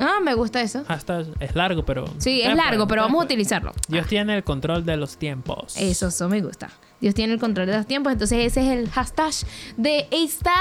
Ah, 0.03 0.21
me 0.23 0.35
gusta 0.35 0.61
eso. 0.61 0.85
Hashtag 0.87 1.27
es 1.41 1.55
largo, 1.55 1.85
pero. 1.85 2.05
Sí, 2.19 2.43
es 2.43 2.55
largo, 2.57 2.87
pero 2.87 3.03
vamos 3.03 3.23
a 3.23 3.25
utilizarlo. 3.25 3.73
Dios 3.89 4.07
tiene 4.07 4.37
el 4.37 4.45
control 4.45 4.85
de 4.85 4.97
los 4.97 5.17
tiempos. 5.17 5.77
Eso, 5.77 6.09
eso 6.09 6.29
me 6.29 6.41
gusta. 6.41 6.71
Dios 7.01 7.15
tiene 7.15 7.33
el 7.35 7.41
control 7.41 7.67
de 7.67 7.77
los 7.77 7.87
tiempos, 7.87 8.13
entonces 8.13 8.47
ese 8.47 8.61
es 8.61 8.79
el 8.79 8.91
hashtag 8.91 9.33
de 9.77 10.07
esta 10.11 10.55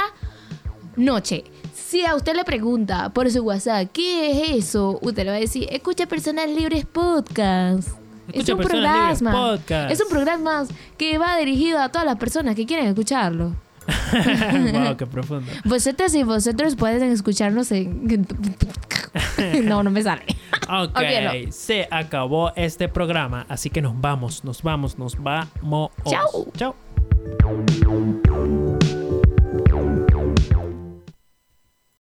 noche. 0.95 1.43
Si 1.73 2.05
a 2.05 2.15
usted 2.15 2.35
le 2.35 2.43
pregunta 2.43 3.09
por 3.09 3.29
su 3.29 3.41
WhatsApp, 3.43 3.89
¿qué 3.91 4.31
es 4.31 4.65
eso? 4.65 4.99
Usted 5.01 5.25
le 5.25 5.31
va 5.31 5.37
a 5.37 5.39
decir, 5.39 5.67
escucha 5.71 6.05
Personas 6.07 6.49
Libres 6.49 6.85
Podcast. 6.85 7.89
es 8.31 8.47
un 8.49 8.57
programa. 8.59 9.31
Podcast. 9.31 9.91
Es 9.91 10.01
un 10.01 10.09
programa 10.09 10.65
que 10.97 11.17
va 11.17 11.37
dirigido 11.37 11.79
a 11.79 11.89
todas 11.89 12.05
las 12.05 12.15
personas 12.17 12.55
que 12.55 12.65
quieren 12.65 12.87
escucharlo. 12.87 13.55
Wow, 14.73 14.97
qué 14.97 15.05
profundo. 15.05 15.51
Vosotros 15.65 16.13
y 16.15 16.23
vosotros 16.23 16.75
pueden 16.75 17.11
escucharnos 17.11 17.71
en... 17.71 18.27
no, 19.63 19.83
no 19.83 19.91
me 19.91 20.01
sale. 20.03 20.23
Ok, 20.69 21.51
se 21.51 21.87
acabó 21.89 22.51
este 22.55 22.87
programa, 22.87 23.45
así 23.49 23.69
que 23.69 23.81
nos 23.81 23.99
vamos, 23.99 24.43
nos 24.43 24.61
vamos, 24.63 24.97
nos 24.97 25.21
vamos. 25.21 25.91
Chao. 26.05 26.47
Chao. 26.55 26.75